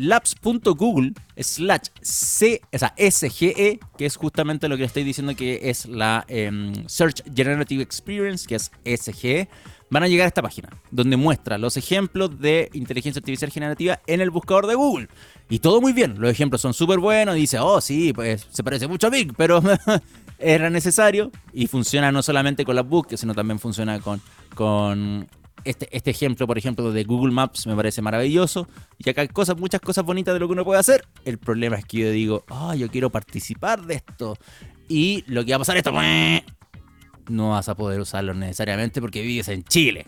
slash 1.38 1.88
C, 2.02 2.62
SGE, 2.72 3.80
que 3.98 4.06
es 4.06 4.16
justamente 4.16 4.68
lo 4.68 4.78
que 4.78 4.84
estoy 4.84 5.04
diciendo 5.04 5.36
que 5.36 5.70
es 5.70 5.86
la 5.86 6.26
em, 6.28 6.74
Search 6.88 7.24
Generative 7.36 7.82
Experience, 7.82 8.48
que 8.48 8.56
es 8.56 8.72
SGE 8.86 9.48
van 9.90 10.04
a 10.04 10.08
llegar 10.08 10.26
a 10.26 10.28
esta 10.28 10.42
página, 10.42 10.70
donde 10.92 11.18
muestra 11.18 11.58
los 11.58 11.76
ejemplos 11.78 12.40
de 12.40 12.70
inteligencia 12.74 13.20
artificial 13.20 13.52
generativa 13.52 14.00
en 14.06 14.22
el 14.22 14.30
buscador 14.30 14.68
de 14.68 14.76
Google. 14.76 15.08
Y 15.50 15.60
todo 15.60 15.82
muy 15.82 15.94
bien, 15.94 16.20
los 16.20 16.30
ejemplos 16.30 16.62
son 16.62 16.74
súper 16.74 17.00
buenos, 17.00 17.36
dice, 17.36 17.60
oh 17.60 17.82
sí, 17.82 18.14
pues 18.14 18.48
se 18.52 18.64
parece 18.64 18.88
mucho 18.88 19.08
a 19.08 19.10
Bing, 19.10 19.34
pero 19.36 19.62
era 20.40 20.70
necesario 20.70 21.32
y 21.54 21.68
funciona 21.68 22.12
no 22.12 22.22
solamente 22.22 22.66
con 22.66 22.76
las 22.76 22.88
búsquedas, 22.88 23.22
sino 23.22 23.34
también 23.34 23.60
funciona 23.60 24.00
con 24.00 25.28
este, 25.64 25.96
este 25.96 26.12
ejemplo, 26.12 26.48
por 26.48 26.58
ejemplo, 26.58 26.92
de 26.92 27.04
Google 27.04 27.32
Maps 27.32 27.68
me 27.68 27.76
parece 27.76 28.02
maravilloso. 28.02 28.68
Y 28.98 29.10
acá 29.10 29.22
hay 29.22 29.28
cosas, 29.28 29.58
muchas 29.58 29.82
cosas 29.82 30.04
bonitas 30.06 30.34
de 30.34 30.40
lo 30.40 30.48
que 30.48 30.54
uno 30.54 30.66
puede 30.66 30.80
hacer. 30.80 31.06
El 31.26 31.38
problema 31.38 31.78
es 31.78 31.86
que 31.86 31.98
yo 32.00 32.12
digo, 32.12 32.46
oh, 32.50 32.74
yo 32.74 32.90
quiero 32.90 33.10
participar 33.10 33.86
de 33.86 33.96
esto. 33.96 34.38
Y 34.88 35.24
lo 35.28 35.46
que 35.46 35.52
va 35.52 35.58
a 35.58 35.60
pasar 35.60 35.78
es 35.78 35.86
esto, 35.86 35.94
no 37.30 37.52
vas 37.52 37.70
a 37.70 37.76
poder 37.76 38.00
usarlo 38.00 38.34
necesariamente 38.34 39.02
porque 39.02 39.22
vives 39.22 39.48
en 39.50 39.64
Chile. 39.64 40.08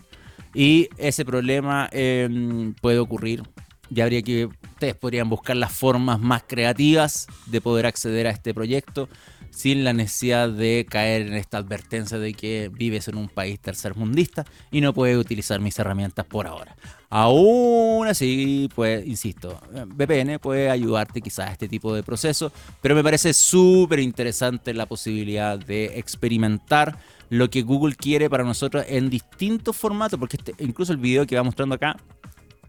Y 0.54 0.88
ese 0.98 1.24
problema 1.24 1.88
em, 1.92 2.74
puede 2.74 2.98
ocurrir. 2.98 3.42
Ya 3.90 4.04
habría 4.04 4.22
que, 4.22 4.48
ustedes 4.82 4.96
podrían 4.96 5.28
buscar 5.28 5.54
las 5.54 5.70
formas 5.70 6.18
más 6.18 6.42
creativas 6.44 7.28
de 7.46 7.60
poder 7.60 7.86
acceder 7.86 8.26
a 8.26 8.30
este 8.30 8.52
proyecto 8.52 9.08
sin 9.50 9.84
la 9.84 9.92
necesidad 9.92 10.48
de 10.48 10.84
caer 10.90 11.22
en 11.22 11.34
esta 11.34 11.58
advertencia 11.58 12.18
de 12.18 12.34
que 12.34 12.68
vives 12.72 13.06
en 13.06 13.16
un 13.16 13.28
país 13.28 13.60
tercermundista 13.60 14.44
y 14.72 14.80
no 14.80 14.92
puedes 14.92 15.16
utilizar 15.16 15.60
mis 15.60 15.78
herramientas 15.78 16.26
por 16.26 16.48
ahora. 16.48 16.74
Aún 17.10 18.08
así, 18.08 18.68
pues, 18.74 19.06
insisto, 19.06 19.60
VPN 19.86 20.40
puede 20.40 20.68
ayudarte 20.68 21.20
quizás 21.20 21.50
a 21.50 21.52
este 21.52 21.68
tipo 21.68 21.94
de 21.94 22.02
proceso, 22.02 22.50
pero 22.80 22.96
me 22.96 23.04
parece 23.04 23.34
súper 23.34 24.00
interesante 24.00 24.74
la 24.74 24.86
posibilidad 24.86 25.60
de 25.60 25.96
experimentar 25.96 26.98
lo 27.28 27.48
que 27.50 27.62
Google 27.62 27.94
quiere 27.94 28.28
para 28.28 28.42
nosotros 28.42 28.84
en 28.88 29.10
distintos 29.10 29.76
formatos, 29.76 30.18
porque 30.18 30.38
este, 30.38 30.54
incluso 30.58 30.92
el 30.92 30.98
video 30.98 31.24
que 31.24 31.36
va 31.36 31.44
mostrando 31.44 31.76
acá 31.76 31.96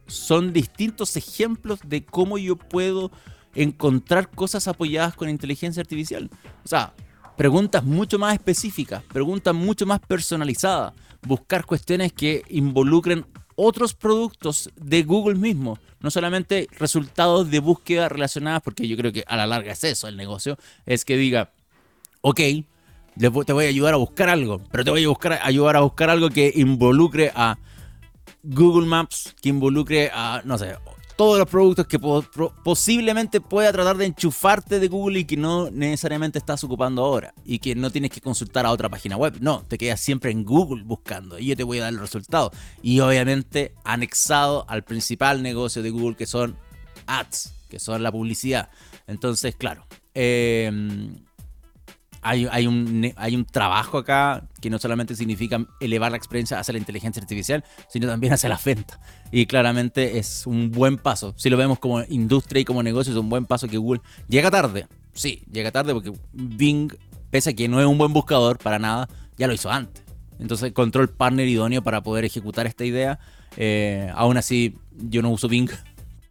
son 0.08 0.54
distintos 0.54 1.16
ejemplos 1.18 1.80
de 1.86 2.06
cómo 2.06 2.38
yo 2.38 2.56
puedo 2.56 3.12
encontrar 3.56 4.30
cosas 4.30 4.68
apoyadas 4.68 5.16
con 5.16 5.30
inteligencia 5.30 5.82
artificial. 5.82 6.30
O 6.64 6.68
sea, 6.68 6.94
preguntas 7.38 7.84
mucho 7.84 8.20
más 8.20 8.34
específicas, 8.34 9.04
preguntas 9.04 9.54
mucho 9.54 9.86
más 9.86 10.00
personalizadas, 10.00 10.94
buscar 11.22 11.66
cuestiones 11.66 12.14
que 12.14 12.44
involucren 12.50 13.26
otros 13.56 13.94
productos 13.94 14.70
de 14.76 15.04
Google 15.04 15.36
mismo, 15.36 15.78
no 16.00 16.10
solamente 16.10 16.68
resultados 16.80 17.50
de 17.52 17.60
búsqueda 17.60 18.10
relacionadas, 18.10 18.62
porque 18.64 18.88
yo 18.88 18.98
creo 18.98 19.12
que 19.12 19.24
a 19.28 19.38
la 19.38 19.48
larga 19.48 19.74
es 19.74 19.84
eso 19.84 20.08
el 20.08 20.18
negocio, 20.18 20.58
es 20.86 21.06
que 21.06 21.18
diga, 21.18 21.52
ok, 22.22 22.40
te 23.16 23.28
voy 23.30 23.66
a 23.66 23.70
ayudar 23.70 23.94
a 23.94 23.98
buscar 23.98 24.30
algo, 24.30 24.60
pero 24.72 24.84
te 24.84 24.90
voy 24.90 25.04
a 25.04 25.08
buscar, 25.08 25.40
ayudar 25.44 25.76
a 25.76 25.82
buscar 25.82 26.10
algo 26.10 26.30
que 26.30 26.52
involucre 26.56 27.32
a 27.36 27.58
Google 28.44 28.88
Maps, 28.88 29.36
que 29.42 29.50
involucre 29.50 30.12
a, 30.14 30.42
no 30.46 30.58
sé, 30.58 30.76
todos 31.16 31.38
los 31.38 31.48
productos 31.48 31.88
que 31.88 32.00
posiblemente 32.64 33.40
pueda 33.40 33.72
tratar 33.72 33.98
de 33.98 34.06
enchufarte 34.06 34.80
de 34.80 34.88
Google 34.88 35.20
y 35.20 35.26
que 35.26 35.38
no 35.38 35.70
necesariamente 35.70 36.40
estás 36.40 36.64
ocupando 36.64 37.04
ahora 37.04 37.34
y 37.46 37.60
que 37.60 37.76
no 37.76 37.92
tienes 37.92 38.12
que 38.12 38.22
consultar 38.22 38.66
a 38.66 38.72
otra 38.72 38.90
página 38.90 39.16
web. 39.16 39.38
No, 39.40 39.64
te 39.68 39.78
quedas 39.78 40.02
siempre 40.02 40.32
en 40.32 40.44
Google 40.44 40.84
buscando 40.84 41.38
y 41.38 41.48
yo 41.48 41.56
te 41.56 41.64
voy 41.64 41.80
a 41.80 41.84
dar 41.84 41.94
el 41.94 42.00
resultado. 42.00 42.52
Y 42.82 43.00
obviamente 43.00 43.76
anexado 43.84 44.66
al 44.68 44.84
principal 44.84 45.44
negocio 45.44 45.84
de 45.84 45.92
Google 45.92 46.16
que 46.16 46.26
son 46.26 46.58
ads, 47.06 47.54
que 47.70 47.80
son 47.80 48.02
la 48.02 48.12
publicidad. 48.12 48.70
Entonces, 49.08 49.56
claro. 49.56 49.86
Eh, 50.16 50.72
hay, 52.24 52.68
un, 52.68 53.14
hay 53.16 53.36
un 53.36 53.46
trabajo 53.46 53.98
acá 53.98 54.48
que 54.62 54.70
no 54.70 54.80
solamente 54.80 55.16
significa 55.16 55.66
elevar 55.80 56.12
la 56.12 56.18
experiencia 56.18 56.60
hacia 56.60 56.72
la 56.72 56.80
inteligencia 56.80 57.22
artificial, 57.22 57.64
sino 57.90 58.08
también 58.08 58.34
hacia 58.34 58.50
la 58.50 58.60
venta. 58.64 59.00
Y 59.32 59.46
claramente 59.46 60.18
es 60.18 60.48
un 60.48 60.72
buen 60.72 60.98
paso. 60.98 61.34
Si 61.38 61.50
lo 61.50 61.58
vemos 61.58 61.80
como 61.80 62.04
industria 62.04 62.62
y 62.62 62.66
como 62.66 62.82
negocio, 62.82 63.12
es 63.14 63.20
un 63.20 63.30
buen 63.30 63.46
paso 63.46 63.68
que 63.68 63.78
Google 63.78 64.02
llega 64.28 64.50
tarde. 64.50 64.88
Sí, 65.14 65.44
llega 65.52 65.72
tarde 65.72 65.94
porque 65.94 66.14
Bing, 66.32 66.92
pese 67.30 67.52
a 67.52 67.54
que 67.54 67.68
no 67.68 67.80
es 67.80 67.86
un 67.86 67.98
buen 67.98 68.14
buscador 68.14 68.58
para 68.58 68.80
nada, 68.80 69.10
ya 69.38 69.48
lo 69.48 69.54
hizo 69.54 69.70
antes. 69.70 70.04
Entonces 70.40 70.70
encontró 70.70 71.02
el 71.02 71.10
partner 71.10 71.48
idóneo 71.48 71.84
para 71.84 72.02
poder 72.02 72.26
ejecutar 72.26 72.66
esta 72.68 72.86
idea. 72.86 73.20
Eh, 73.58 74.12
aún 74.16 74.38
así, 74.38 74.78
yo 74.98 75.22
no 75.22 75.30
uso 75.30 75.48
Bing 75.48 75.70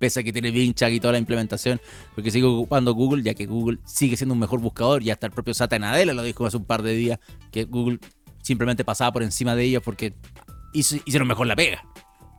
pese 0.02 0.18
a 0.18 0.22
que 0.24 0.32
tiene 0.32 0.74
Chat 0.74 0.90
y 0.90 0.98
toda 0.98 1.12
la 1.12 1.18
implementación, 1.18 1.80
porque 2.16 2.32
sigo 2.32 2.52
ocupando 2.58 2.92
Google, 2.92 3.22
ya 3.22 3.34
que 3.34 3.46
Google 3.46 3.78
sigue 3.84 4.16
siendo 4.16 4.34
un 4.34 4.40
mejor 4.40 4.58
buscador, 4.58 5.00
y 5.00 5.10
hasta 5.10 5.26
el 5.28 5.32
propio 5.32 5.54
Satya 5.54 5.78
Nadella 5.78 6.12
lo 6.12 6.24
dijo 6.24 6.44
hace 6.44 6.56
un 6.56 6.64
par 6.64 6.82
de 6.82 6.92
días, 6.92 7.20
que 7.52 7.66
Google 7.66 8.00
simplemente 8.42 8.84
pasaba 8.84 9.12
por 9.12 9.22
encima 9.22 9.54
de 9.54 9.62
ellos 9.62 9.80
porque 9.84 10.12
hicieron 10.72 11.28
mejor 11.28 11.46
la 11.46 11.54
pega. 11.54 11.84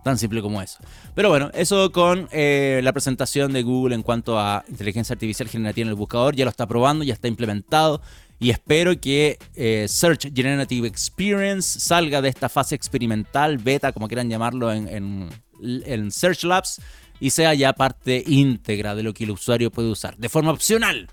Tan 0.03 0.18
simple 0.18 0.41
como 0.41 0.61
eso. 0.61 0.80
Pero 1.16 1.30
bueno, 1.30 1.51
eso 1.53 1.89
con 1.93 2.28
eh, 2.34 2.82
la 2.84 2.91
presentación 2.91 3.53
de 3.53 3.64
Google 3.64 3.95
en 3.95 4.03
cuanto 4.03 4.38
a 4.38 4.66
inteligencia 4.68 5.14
artificial 5.14 5.47
generativa 5.47 5.86
en 5.86 5.89
el 5.91 5.95
buscador. 5.95 6.36
Ya 6.36 6.43
lo 6.43 6.49
está 6.51 6.68
probando, 6.68 7.05
ya 7.05 7.14
está 7.14 7.30
implementado. 7.30 8.01
Y 8.39 8.49
espero 8.49 8.99
que 8.99 9.39
eh, 9.55 9.86
Search 9.88 10.34
Generative 10.36 10.86
Experience 10.86 11.80
salga 11.80 12.22
de 12.22 12.28
esta 12.28 12.49
fase 12.49 12.76
experimental, 12.76 13.57
beta, 13.57 13.93
como 13.93 14.09
quieran 14.09 14.30
llamarlo, 14.30 14.74
en, 14.74 15.30
en 15.61 16.11
Search 16.11 16.43
Labs 16.43 16.82
y 17.24 17.30
sea 17.30 17.53
ya 17.53 17.71
parte 17.71 18.21
íntegra 18.28 18.95
de 18.95 19.03
lo 19.03 19.13
que 19.13 19.24
el 19.24 19.32
usuario 19.32 19.71
puede 19.71 19.88
usar, 19.88 20.17
de 20.17 20.28
forma 20.28 20.51
opcional. 20.51 21.07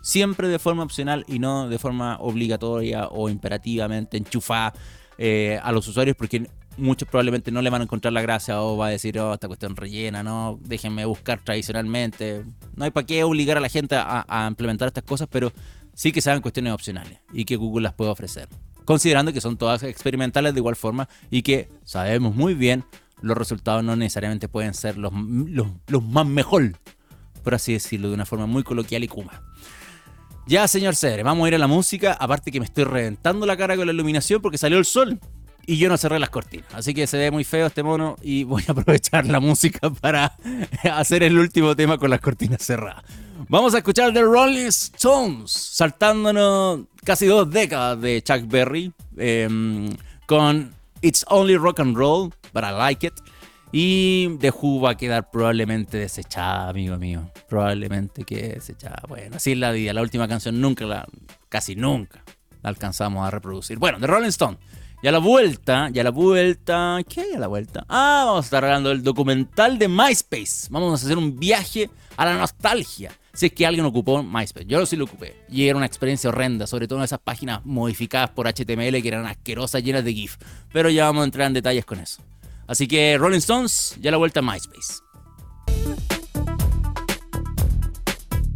Siempre 0.00 0.48
de 0.48 0.58
forma 0.58 0.82
opcional 0.82 1.26
y 1.28 1.38
no 1.38 1.68
de 1.68 1.78
forma 1.78 2.16
obligatoria 2.20 3.08
o 3.08 3.28
imperativamente 3.28 4.16
enchufada 4.16 4.72
eh, 5.18 5.60
a 5.62 5.72
los 5.72 5.86
usuarios 5.88 6.16
porque 6.16 6.48
muchos 6.78 7.06
probablemente 7.06 7.50
no 7.50 7.60
le 7.60 7.68
van 7.68 7.82
a 7.82 7.84
encontrar 7.84 8.14
la 8.14 8.22
gracia 8.22 8.62
o 8.62 8.78
va 8.78 8.86
a 8.86 8.90
decir, 8.90 9.18
oh, 9.18 9.34
esta 9.34 9.46
cuestión 9.46 9.76
rellena, 9.76 10.22
no, 10.22 10.58
déjenme 10.62 11.04
buscar 11.04 11.44
tradicionalmente. 11.44 12.42
No 12.74 12.86
hay 12.86 12.90
para 12.90 13.06
qué 13.06 13.22
obligar 13.22 13.58
a 13.58 13.60
la 13.60 13.68
gente 13.68 13.94
a, 13.94 14.24
a 14.26 14.46
implementar 14.48 14.88
estas 14.88 15.04
cosas, 15.04 15.28
pero 15.30 15.52
sí 15.92 16.12
que 16.12 16.22
sean 16.22 16.40
cuestiones 16.40 16.72
opcionales 16.72 17.18
y 17.30 17.44
que 17.44 17.56
Google 17.56 17.82
las 17.82 17.92
pueda 17.92 18.10
ofrecer. 18.10 18.48
Considerando 18.86 19.34
que 19.34 19.42
son 19.42 19.58
todas 19.58 19.82
experimentales 19.82 20.54
de 20.54 20.60
igual 20.60 20.76
forma 20.76 21.10
y 21.30 21.42
que 21.42 21.68
sabemos 21.84 22.34
muy 22.34 22.54
bien 22.54 22.84
los 23.20 23.36
resultados 23.36 23.82
no 23.82 23.96
necesariamente 23.96 24.48
pueden 24.48 24.74
ser 24.74 24.98
los, 24.98 25.12
los, 25.12 26.02
más 26.02 26.26
mejor, 26.26 26.72
por 27.42 27.54
así 27.54 27.72
decirlo, 27.72 28.08
de 28.08 28.14
una 28.14 28.26
forma 28.26 28.46
muy 28.46 28.62
coloquial 28.62 29.04
y 29.04 29.08
kuma. 29.08 29.42
Ya, 30.46 30.68
señor 30.68 30.94
Cedre, 30.94 31.22
vamos 31.22 31.44
a 31.44 31.48
ir 31.48 31.54
a 31.56 31.58
la 31.58 31.66
música. 31.66 32.12
Aparte 32.12 32.52
que 32.52 32.60
me 32.60 32.66
estoy 32.66 32.84
reventando 32.84 33.46
la 33.46 33.56
cara 33.56 33.76
con 33.76 33.86
la 33.86 33.92
iluminación 33.92 34.40
porque 34.40 34.58
salió 34.58 34.78
el 34.78 34.84
sol 34.84 35.18
y 35.66 35.76
yo 35.76 35.88
no 35.88 35.96
cerré 35.98 36.20
las 36.20 36.30
cortinas. 36.30 36.72
Así 36.72 36.94
que 36.94 37.06
se 37.06 37.18
ve 37.18 37.30
muy 37.32 37.42
feo 37.42 37.66
este 37.66 37.82
mono 37.82 38.16
y 38.22 38.44
voy 38.44 38.62
a 38.68 38.72
aprovechar 38.72 39.26
la 39.26 39.40
música 39.40 39.90
para 39.90 40.36
hacer 40.92 41.24
el 41.24 41.36
último 41.36 41.74
tema 41.74 41.98
con 41.98 42.10
las 42.10 42.20
cortinas 42.20 42.62
cerradas. 42.62 43.02
Vamos 43.48 43.74
a 43.74 43.78
escuchar 43.78 44.12
The 44.12 44.22
Rolling 44.22 44.66
Stones, 44.66 45.50
saltándonos 45.50 46.80
casi 47.04 47.26
dos 47.26 47.50
décadas 47.50 48.00
de 48.00 48.22
Chuck 48.22 48.46
Berry, 48.46 48.92
em, 49.16 49.90
con 50.26 50.75
It's 51.02 51.24
Only 51.28 51.56
Rock 51.56 51.80
and 51.80 51.96
Roll, 51.96 52.32
but 52.52 52.64
I 52.64 52.72
Like 52.72 53.06
It. 53.06 53.14
Y 53.72 54.36
The 54.40 54.50
Who 54.50 54.80
va 54.80 54.90
a 54.90 54.96
quedar 54.96 55.30
probablemente 55.30 55.98
desechada, 55.98 56.68
amigo 56.68 56.96
mío. 56.96 57.30
Probablemente 57.48 58.24
que 58.24 58.54
desechada. 58.54 59.02
Bueno, 59.08 59.36
así 59.36 59.52
es 59.52 59.58
la 59.58 59.72
vida. 59.72 59.92
La 59.92 60.02
última 60.02 60.26
canción 60.28 60.60
nunca 60.60 60.84
la, 60.84 61.06
casi 61.48 61.76
nunca 61.76 62.22
la 62.62 62.70
alcanzamos 62.70 63.26
a 63.26 63.30
reproducir. 63.30 63.78
Bueno, 63.78 63.98
The 64.00 64.06
Rolling 64.06 64.28
Stone. 64.28 64.58
Y 65.02 65.08
a 65.08 65.12
la 65.12 65.18
vuelta, 65.18 65.90
y 65.92 65.98
a 65.98 66.04
la 66.04 66.10
vuelta, 66.10 66.98
¿qué 67.06 67.20
hay 67.20 67.34
a 67.34 67.38
la 67.38 67.48
vuelta? 67.48 67.84
Ah, 67.88 68.24
vamos 68.26 68.44
a 68.44 68.46
estar 68.46 68.64
hablando 68.64 68.88
del 68.88 69.02
documental 69.02 69.78
de 69.78 69.88
MySpace. 69.88 70.68
Vamos 70.70 71.02
a 71.02 71.04
hacer 71.04 71.18
un 71.18 71.38
viaje 71.38 71.90
a 72.16 72.24
la 72.24 72.38
nostalgia. 72.38 73.12
Si 73.36 73.46
es 73.46 73.52
que 73.52 73.66
alguien 73.66 73.84
ocupó 73.84 74.22
MySpace. 74.22 74.64
Yo 74.64 74.86
sí 74.86 74.96
lo 74.96 75.04
ocupé. 75.04 75.44
Y 75.50 75.68
era 75.68 75.76
una 75.76 75.84
experiencia 75.84 76.30
horrenda, 76.30 76.66
sobre 76.66 76.88
todo 76.88 77.00
en 77.00 77.04
esas 77.04 77.18
páginas 77.18 77.60
modificadas 77.66 78.30
por 78.30 78.46
HTML 78.46 79.02
que 79.02 79.08
eran 79.08 79.26
asquerosas, 79.26 79.84
llenas 79.84 80.04
de 80.06 80.14
GIF. 80.14 80.38
Pero 80.72 80.88
ya 80.88 81.04
vamos 81.04 81.20
a 81.20 81.24
entrar 81.26 81.46
en 81.46 81.52
detalles 81.52 81.84
con 81.84 82.00
eso. 82.00 82.22
Así 82.66 82.88
que 82.88 83.18
Rolling 83.18 83.36
Stones, 83.36 83.94
ya 84.00 84.10
la 84.10 84.16
vuelta 84.16 84.40
a 84.40 84.42
MySpace. 84.42 85.02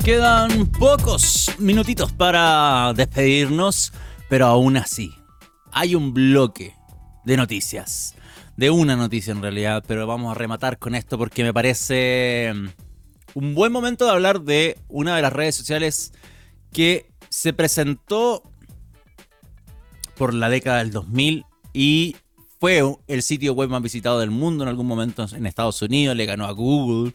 Quedan 0.02 0.66
pocos 0.68 1.50
minutitos 1.58 2.10
para 2.12 2.94
despedirnos, 2.94 3.92
pero 4.30 4.46
aún 4.46 4.78
así, 4.78 5.14
hay 5.72 5.94
un 5.94 6.14
bloque 6.14 6.74
de 7.26 7.36
noticias. 7.36 8.14
De 8.56 8.70
una 8.70 8.96
noticia 8.96 9.32
en 9.32 9.42
realidad, 9.42 9.84
pero 9.86 10.06
vamos 10.06 10.30
a 10.30 10.38
rematar 10.38 10.78
con 10.78 10.94
esto 10.94 11.18
porque 11.18 11.42
me 11.44 11.52
parece 11.52 12.54
un 13.34 13.54
buen 13.54 13.72
momento 13.72 14.04
de 14.04 14.10
hablar 14.10 14.42
de 14.42 14.78
una 14.88 15.16
de 15.16 15.22
las 15.22 15.32
redes 15.32 15.54
sociales 15.54 16.12
que 16.72 17.10
se 17.28 17.52
presentó 17.52 18.42
por 20.16 20.34
la 20.34 20.48
década 20.48 20.78
del 20.78 20.90
2000 20.90 21.44
y 21.72 22.16
fue 22.60 22.82
el 23.08 23.22
sitio 23.22 23.54
web 23.54 23.70
más 23.70 23.82
visitado 23.82 24.20
del 24.20 24.30
mundo 24.30 24.64
en 24.64 24.68
algún 24.68 24.86
momento 24.86 25.26
en 25.32 25.46
Estados 25.46 25.80
Unidos, 25.80 26.14
le 26.14 26.26
ganó 26.26 26.44
a 26.44 26.52
Google. 26.52 27.14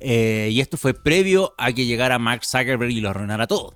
Eh, 0.00 0.50
y 0.52 0.60
esto 0.60 0.76
fue 0.76 0.92
previo 0.92 1.54
a 1.56 1.72
que 1.72 1.86
llegara 1.86 2.18
Mark 2.18 2.44
Zuckerberg 2.44 2.90
y 2.90 3.00
lo 3.00 3.08
arruinara 3.08 3.46
todo. 3.46 3.74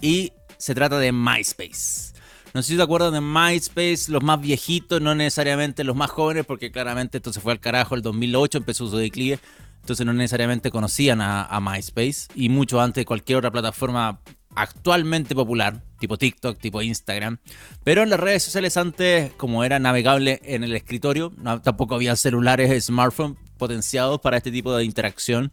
Y 0.00 0.32
se 0.58 0.74
trata 0.74 0.98
de 0.98 1.10
MySpace. 1.10 2.14
No 2.52 2.62
sé 2.62 2.72
si 2.72 2.76
te 2.76 2.82
acuerdan 2.82 3.14
de 3.14 3.20
MySpace, 3.20 4.04
los 4.08 4.22
más 4.22 4.40
viejitos, 4.40 5.00
no 5.00 5.14
necesariamente 5.16 5.82
los 5.82 5.96
más 5.96 6.10
jóvenes, 6.10 6.46
porque 6.46 6.70
claramente 6.70 7.18
esto 7.18 7.32
se 7.32 7.40
fue 7.40 7.50
al 7.50 7.58
carajo 7.58 7.96
el 7.96 8.02
2008, 8.02 8.58
empezó 8.58 8.88
su 8.88 8.96
declive. 8.96 9.40
Entonces 9.84 10.06
no 10.06 10.14
necesariamente 10.14 10.70
conocían 10.70 11.20
a, 11.20 11.60
MySpace. 11.60 12.28
Y 12.34 12.48
mucho 12.48 12.80
antes 12.80 13.02
de 13.02 13.04
cualquier 13.04 13.36
otra 13.36 13.50
plataforma 13.50 14.18
actualmente 14.54 15.34
popular, 15.34 15.82
tipo 15.98 16.16
TikTok, 16.16 16.58
tipo 16.58 16.80
Instagram. 16.80 17.36
Pero 17.84 18.02
en 18.02 18.08
las 18.08 18.18
redes 18.18 18.44
sociales 18.44 18.78
antes, 18.78 19.34
como 19.34 19.62
era 19.62 19.78
navegable 19.78 20.40
en 20.42 20.64
el 20.64 20.74
escritorio, 20.74 21.34
tampoco 21.62 21.96
había 21.96 22.16
celulares, 22.16 22.86
smartphones 22.86 23.36
potenciados 23.58 24.20
para 24.22 24.38
este 24.38 24.50
tipo 24.50 24.74
de 24.74 24.86
interacción. 24.86 25.52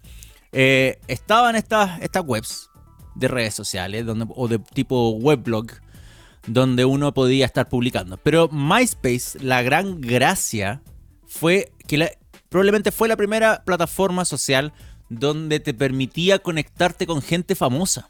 Eh, 0.54 1.02
estaban 1.10 1.58
estas, 1.58 2.00
webs 2.24 2.70
de 3.16 3.28
redes 3.28 3.54
sociales 3.54 4.06
o 4.30 4.48
de 4.48 4.60
tipo 4.60 5.10
weblog 5.10 5.68
donde 6.48 6.86
uno 6.86 7.14
podía 7.14 7.46
estar 7.46 7.68
publicando. 7.68 8.16
Pero 8.16 8.48
MySpace, 8.48 9.40
la 9.42 9.62
gran 9.62 10.00
gracia 10.00 10.82
fue 11.28 11.74
que 11.86 12.18
probablemente 12.52 12.92
fue 12.92 13.08
la 13.08 13.16
primera 13.16 13.64
plataforma 13.64 14.26
social 14.26 14.74
donde 15.08 15.62
te 15.62 15.74
permitía 15.74 16.38
conectarte 16.38 17.08
con 17.08 17.22
gente 17.22 17.56
famosa. 17.56 18.10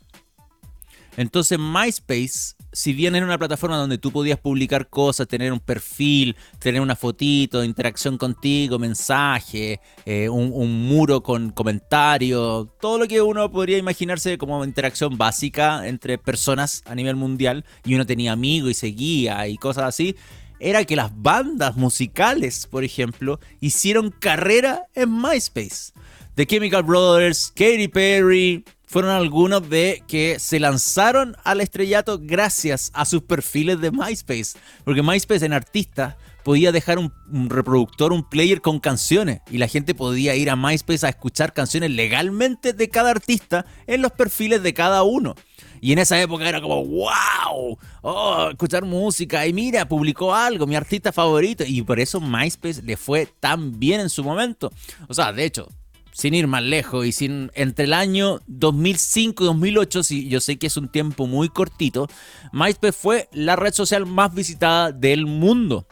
Entonces 1.15 1.59
MySpace, 1.59 2.55
si 2.71 2.93
bien 2.93 3.15
era 3.15 3.25
una 3.25 3.37
plataforma 3.37 3.77
donde 3.77 3.99
tú 3.99 4.11
podías 4.11 4.39
publicar 4.39 4.89
cosas, 4.89 5.27
tener 5.27 5.53
un 5.53 5.59
perfil, 5.59 6.35
tener 6.57 6.81
una 6.81 6.95
fotito, 6.95 7.63
interacción 7.63 8.17
contigo, 8.17 8.79
mensaje, 8.79 9.79
eh, 10.05 10.27
un, 10.27 10.87
muro 10.87 11.21
con 11.21 11.51
comentarios, 11.51 12.67
todo 12.79 12.97
lo 12.97 13.07
que 13.07 13.21
uno 13.21 13.51
podría 13.51 13.77
imaginarse 13.77 14.39
como 14.39 14.65
interacción 14.65 15.19
básica 15.19 15.87
entre 15.87 16.17
personas 16.17 16.81
a 16.87 16.95
nivel 16.95 17.15
mundial, 17.15 17.63
y 17.83 17.93
uno 17.93 18.07
tenía 18.07 18.31
amigos 18.31 18.71
y 18.71 18.73
seguía 18.73 19.47
y 19.47 19.57
cosas 19.57 19.83
así, 19.83 20.15
era 20.61 20.85
que 20.85 20.95
las 20.95 21.11
bandas 21.13 21.75
musicales, 21.75 22.67
por 22.67 22.83
ejemplo, 22.83 23.39
hicieron 23.59 24.11
carrera 24.11 24.83
en 24.93 25.21
MySpace. 25.21 25.91
The 26.35 26.45
Chemical 26.45 26.83
Brothers, 26.83 27.51
Katy 27.55 27.87
Perry, 27.87 28.63
fueron 28.85 29.11
algunos 29.11 29.69
de 29.69 30.03
que 30.07 30.37
se 30.39 30.59
lanzaron 30.59 31.35
al 31.43 31.61
estrellato 31.61 32.19
gracias 32.21 32.91
a 32.93 33.05
sus 33.05 33.23
perfiles 33.23 33.81
de 33.81 33.91
MySpace. 33.91 34.57
Porque 34.83 35.01
MySpace 35.01 35.45
en 35.45 35.53
artistas 35.53 36.15
podía 36.43 36.71
dejar 36.71 36.99
un, 36.99 37.11
reproductor, 37.49 38.11
un 38.13 38.27
player 38.27 38.61
con 38.61 38.79
canciones. 38.79 39.41
Y 39.49 39.57
la 39.57 39.67
gente 39.67 39.95
podía 39.95 40.35
ir 40.35 40.49
a 40.49 40.55
MySpace 40.55 41.05
a 41.05 41.09
escuchar 41.09 41.53
canciones 41.53 41.91
legalmente 41.91 42.73
de 42.73 42.89
cada 42.89 43.11
artista 43.11 43.65
en 43.87 44.01
los 44.01 44.11
perfiles 44.11 44.61
de 44.61 44.73
cada 44.73 45.03
uno. 45.03 45.35
Y 45.81 45.91
en 45.91 45.99
esa 45.99 46.21
época 46.21 46.47
era 46.47 46.61
como, 46.61 46.85
wow, 46.85 47.77
oh, 48.03 48.47
escuchar 48.51 48.85
música. 48.85 49.47
Y 49.47 49.51
mira, 49.51 49.87
publicó 49.87 50.33
algo, 50.33 50.67
mi 50.67 50.75
artista 50.75 51.11
favorito. 51.11 51.63
Y 51.65 51.81
por 51.81 51.99
eso 51.99 52.21
MySpace 52.21 52.83
le 52.83 52.95
fue 52.95 53.27
tan 53.39 53.79
bien 53.79 53.99
en 53.99 54.09
su 54.09 54.23
momento. 54.23 54.71
O 55.07 55.13
sea, 55.15 55.33
de 55.33 55.43
hecho, 55.43 55.67
sin 56.13 56.35
ir 56.35 56.45
más 56.45 56.61
lejos 56.61 57.05
y 57.05 57.11
sin 57.11 57.51
entre 57.55 57.85
el 57.85 57.93
año 57.93 58.41
2005 58.45 59.43
y 59.43 59.47
2008, 59.47 60.03
si 60.03 60.29
yo 60.29 60.39
sé 60.39 60.57
que 60.57 60.67
es 60.67 60.77
un 60.77 60.87
tiempo 60.87 61.25
muy 61.25 61.49
cortito, 61.49 62.07
MySpace 62.51 62.93
fue 62.93 63.29
la 63.31 63.55
red 63.55 63.73
social 63.73 64.05
más 64.05 64.33
visitada 64.35 64.91
del 64.91 65.25
mundo. 65.25 65.87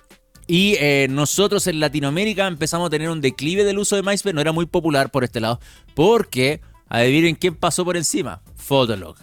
Y 0.46 0.76
eh, 0.80 1.08
nosotros 1.10 1.68
en 1.68 1.80
Latinoamérica 1.80 2.48
empezamos 2.48 2.88
a 2.88 2.90
tener 2.90 3.10
un 3.10 3.22
declive 3.22 3.64
del 3.64 3.80
uso 3.80 3.96
de 3.96 4.04
MySpace, 4.04 4.34
no 4.34 4.42
era 4.42 4.52
muy 4.52 4.66
popular 4.66 5.12
por 5.12 5.24
este 5.24 5.40
lado, 5.40 5.60
porque 5.94 6.62
adivinen 6.90 7.36
quién 7.36 7.56
pasó 7.56 7.86
por 7.86 7.96
encima, 7.96 8.42
Fotolog. 8.56 9.16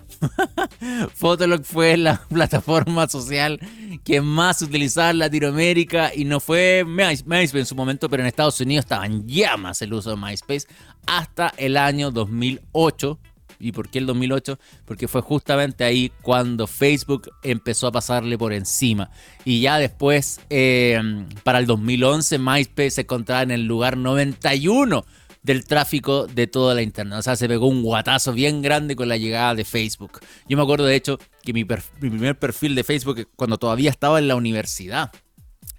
Fotolog 1.14 1.64
fue 1.64 1.96
la 1.96 2.20
plataforma 2.28 3.08
social 3.08 3.60
que 4.04 4.20
más 4.20 4.62
utilizaba 4.62 5.10
en 5.10 5.18
Latinoamérica 5.18 6.12
y 6.14 6.24
no 6.24 6.40
fue 6.40 6.84
MySpace 6.86 7.58
en 7.58 7.66
su 7.66 7.74
momento, 7.74 8.08
pero 8.08 8.22
en 8.22 8.28
Estados 8.28 8.60
Unidos 8.60 8.84
estaba 8.84 9.06
en 9.06 9.26
llamas 9.26 9.82
el 9.82 9.92
uso 9.92 10.10
de 10.10 10.16
MySpace 10.16 10.66
hasta 11.06 11.52
el 11.56 11.76
año 11.76 12.10
2008. 12.10 13.18
¿Y 13.58 13.72
por 13.72 13.88
qué 13.88 14.00
el 14.00 14.06
2008? 14.06 14.58
Porque 14.84 15.08
fue 15.08 15.22
justamente 15.22 15.82
ahí 15.82 16.12
cuando 16.20 16.66
Facebook 16.66 17.30
empezó 17.42 17.86
a 17.86 17.92
pasarle 17.92 18.36
por 18.36 18.52
encima. 18.52 19.10
Y 19.46 19.62
ya 19.62 19.78
después, 19.78 20.40
eh, 20.50 21.00
para 21.42 21.58
el 21.58 21.66
2011, 21.66 22.38
MySpace 22.38 22.90
se 22.90 23.00
encontraba 23.00 23.42
en 23.42 23.50
el 23.50 23.64
lugar 23.64 23.96
91 23.96 25.06
del 25.46 25.64
tráfico 25.64 26.26
de 26.26 26.48
toda 26.48 26.74
la 26.74 26.82
internet. 26.82 27.20
O 27.20 27.22
sea, 27.22 27.36
se 27.36 27.48
pegó 27.48 27.68
un 27.68 27.82
guatazo 27.82 28.32
bien 28.32 28.62
grande 28.62 28.96
con 28.96 29.08
la 29.08 29.16
llegada 29.16 29.54
de 29.54 29.64
Facebook. 29.64 30.20
Yo 30.48 30.56
me 30.56 30.62
acuerdo 30.64 30.84
de 30.84 30.96
hecho 30.96 31.18
que 31.42 31.52
mi, 31.52 31.64
primer 31.64 32.38
perfil 32.38 32.74
de 32.74 32.82
Facebook 32.82 33.28
cuando 33.36 33.56
todavía 33.56 33.90
estaba 33.90 34.18
en 34.18 34.26
la 34.26 34.34
universidad. 34.34 35.12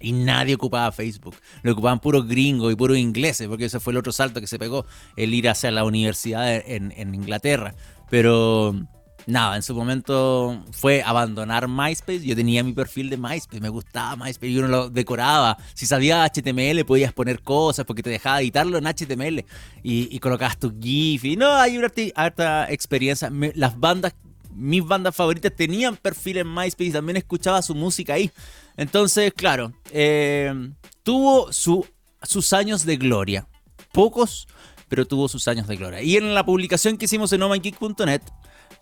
Y 0.00 0.12
nadie 0.12 0.54
ocupaba 0.54 0.90
Facebook. 0.90 1.36
Lo 1.62 1.72
ocupaban 1.72 2.00
puros 2.00 2.26
gringos 2.26 2.72
y 2.72 2.76
puros 2.76 2.96
ingleses, 2.96 3.46
porque 3.46 3.66
ese 3.66 3.78
fue 3.78 3.92
el 3.92 3.98
otro 3.98 4.12
salto 4.12 4.40
que 4.40 4.46
se 4.46 4.58
pegó, 4.58 4.86
el 5.16 5.34
ir 5.34 5.48
hacia 5.48 5.70
la 5.70 5.84
universidad 5.84 6.62
en 6.64 7.14
Inglaterra. 7.14 7.74
Pero 8.08 8.74
nada, 9.28 9.56
en 9.56 9.62
su 9.62 9.74
momento 9.74 10.64
fue 10.72 11.02
abandonar 11.02 11.68
MySpace. 11.68 12.24
Yo 12.24 12.34
tenía 12.34 12.64
mi 12.64 12.72
perfil 12.72 13.10
de 13.10 13.16
MySpace, 13.16 13.60
me 13.60 13.68
gustaba 13.68 14.16
MySpace, 14.16 14.52
yo 14.52 14.62
no 14.62 14.68
lo 14.68 14.90
decoraba. 14.90 15.58
Si 15.74 15.86
sabía 15.86 16.24
HTML 16.24 16.84
podías 16.84 17.12
poner 17.12 17.42
cosas 17.42 17.84
porque 17.84 18.02
te 18.02 18.10
dejaba 18.10 18.40
editarlo 18.40 18.78
en 18.78 18.86
HTML 18.86 19.44
y, 19.82 20.14
y 20.14 20.18
colocabas 20.18 20.58
tu 20.58 20.74
GIF. 20.80 21.24
Y 21.24 21.36
no, 21.36 21.54
hay 21.54 21.76
una 21.76 21.92
harta 22.14 22.70
experiencia. 22.72 23.30
las 23.54 23.78
bandas, 23.78 24.14
mis 24.54 24.84
bandas 24.84 25.14
favoritas 25.14 25.52
tenían 25.54 25.96
perfil 25.96 26.38
en 26.38 26.52
MySpace 26.52 26.84
y 26.84 26.92
también 26.92 27.18
escuchaba 27.18 27.60
su 27.60 27.74
música 27.74 28.14
ahí. 28.14 28.30
Entonces, 28.76 29.32
claro, 29.34 29.72
eh, 29.92 30.52
tuvo 31.02 31.52
su, 31.52 31.86
sus 32.22 32.52
años 32.54 32.86
de 32.86 32.96
gloria. 32.96 33.46
Pocos, 33.92 34.48
pero 34.88 35.06
tuvo 35.06 35.28
sus 35.28 35.48
años 35.48 35.66
de 35.66 35.76
gloria. 35.76 36.02
Y 36.02 36.16
en 36.16 36.34
la 36.34 36.46
publicación 36.46 36.96
que 36.96 37.04
hicimos 37.04 37.32
en 37.32 37.42
omangeek.net 37.42 38.22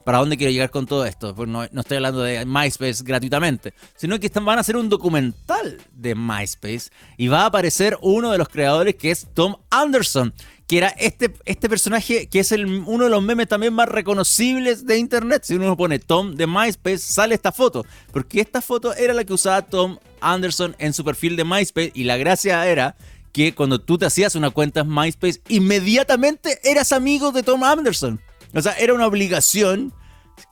¿Para 0.06 0.18
dónde 0.18 0.36
quiero 0.36 0.52
llegar 0.52 0.70
con 0.70 0.86
todo 0.86 1.04
esto? 1.04 1.34
Pues 1.34 1.48
no, 1.48 1.64
estoy 1.64 1.96
hablando 1.96 2.22
de 2.22 2.46
MySpace 2.46 3.02
gratuitamente, 3.02 3.74
sino 3.96 4.20
que 4.20 4.28
van 4.28 4.56
a 4.56 4.60
hacer 4.60 4.76
un 4.76 4.88
documental 4.88 5.78
de 5.92 6.14
MySpace 6.14 6.90
y 7.16 7.26
va 7.26 7.40
a 7.42 7.46
aparecer 7.46 7.98
uno 8.02 8.30
de 8.30 8.38
los 8.38 8.48
creadores 8.48 8.94
que 8.94 9.10
es 9.10 9.26
Tom 9.34 9.56
Anderson, 9.68 10.32
que 10.68 10.78
era 10.78 10.90
este, 10.90 11.34
este 11.44 11.68
personaje 11.68 12.28
que 12.28 12.38
es 12.38 12.52
uno 12.52 13.02
de 13.02 13.10
los 13.10 13.20
memes 13.20 13.48
también 13.48 13.74
más 13.74 13.88
reconocibles 13.88 14.86
de 14.86 14.96
Internet. 14.96 15.42
Si 15.42 15.56
uno 15.56 15.76
pone 15.76 15.98
Tom 15.98 16.36
de 16.36 16.46
MySpace, 16.46 16.98
sale 16.98 17.34
esta 17.34 17.50
foto, 17.50 17.84
porque 18.12 18.40
esta 18.40 18.62
foto 18.62 18.94
era 18.94 19.12
la 19.12 19.24
que 19.24 19.32
usaba 19.32 19.62
Tom 19.62 19.98
Anderson 20.20 20.76
en 20.78 20.92
su 20.92 21.04
perfil 21.04 21.34
de 21.34 21.42
MySpace 21.42 21.90
y 21.94 22.04
la 22.04 22.16
gracia 22.16 22.64
era 22.68 22.94
que 23.32 23.56
cuando 23.56 23.80
tú 23.80 23.98
te 23.98 24.06
hacías 24.06 24.36
una 24.36 24.50
cuenta 24.50 24.82
en 24.82 24.88
MySpace, 24.88 25.40
inmediatamente 25.48 26.60
eras 26.62 26.92
amigo 26.92 27.32
de 27.32 27.42
Tom 27.42 27.64
Anderson. 27.64 28.20
O 28.54 28.62
sea, 28.62 28.72
era 28.72 28.94
una 28.94 29.06
obligación 29.06 29.92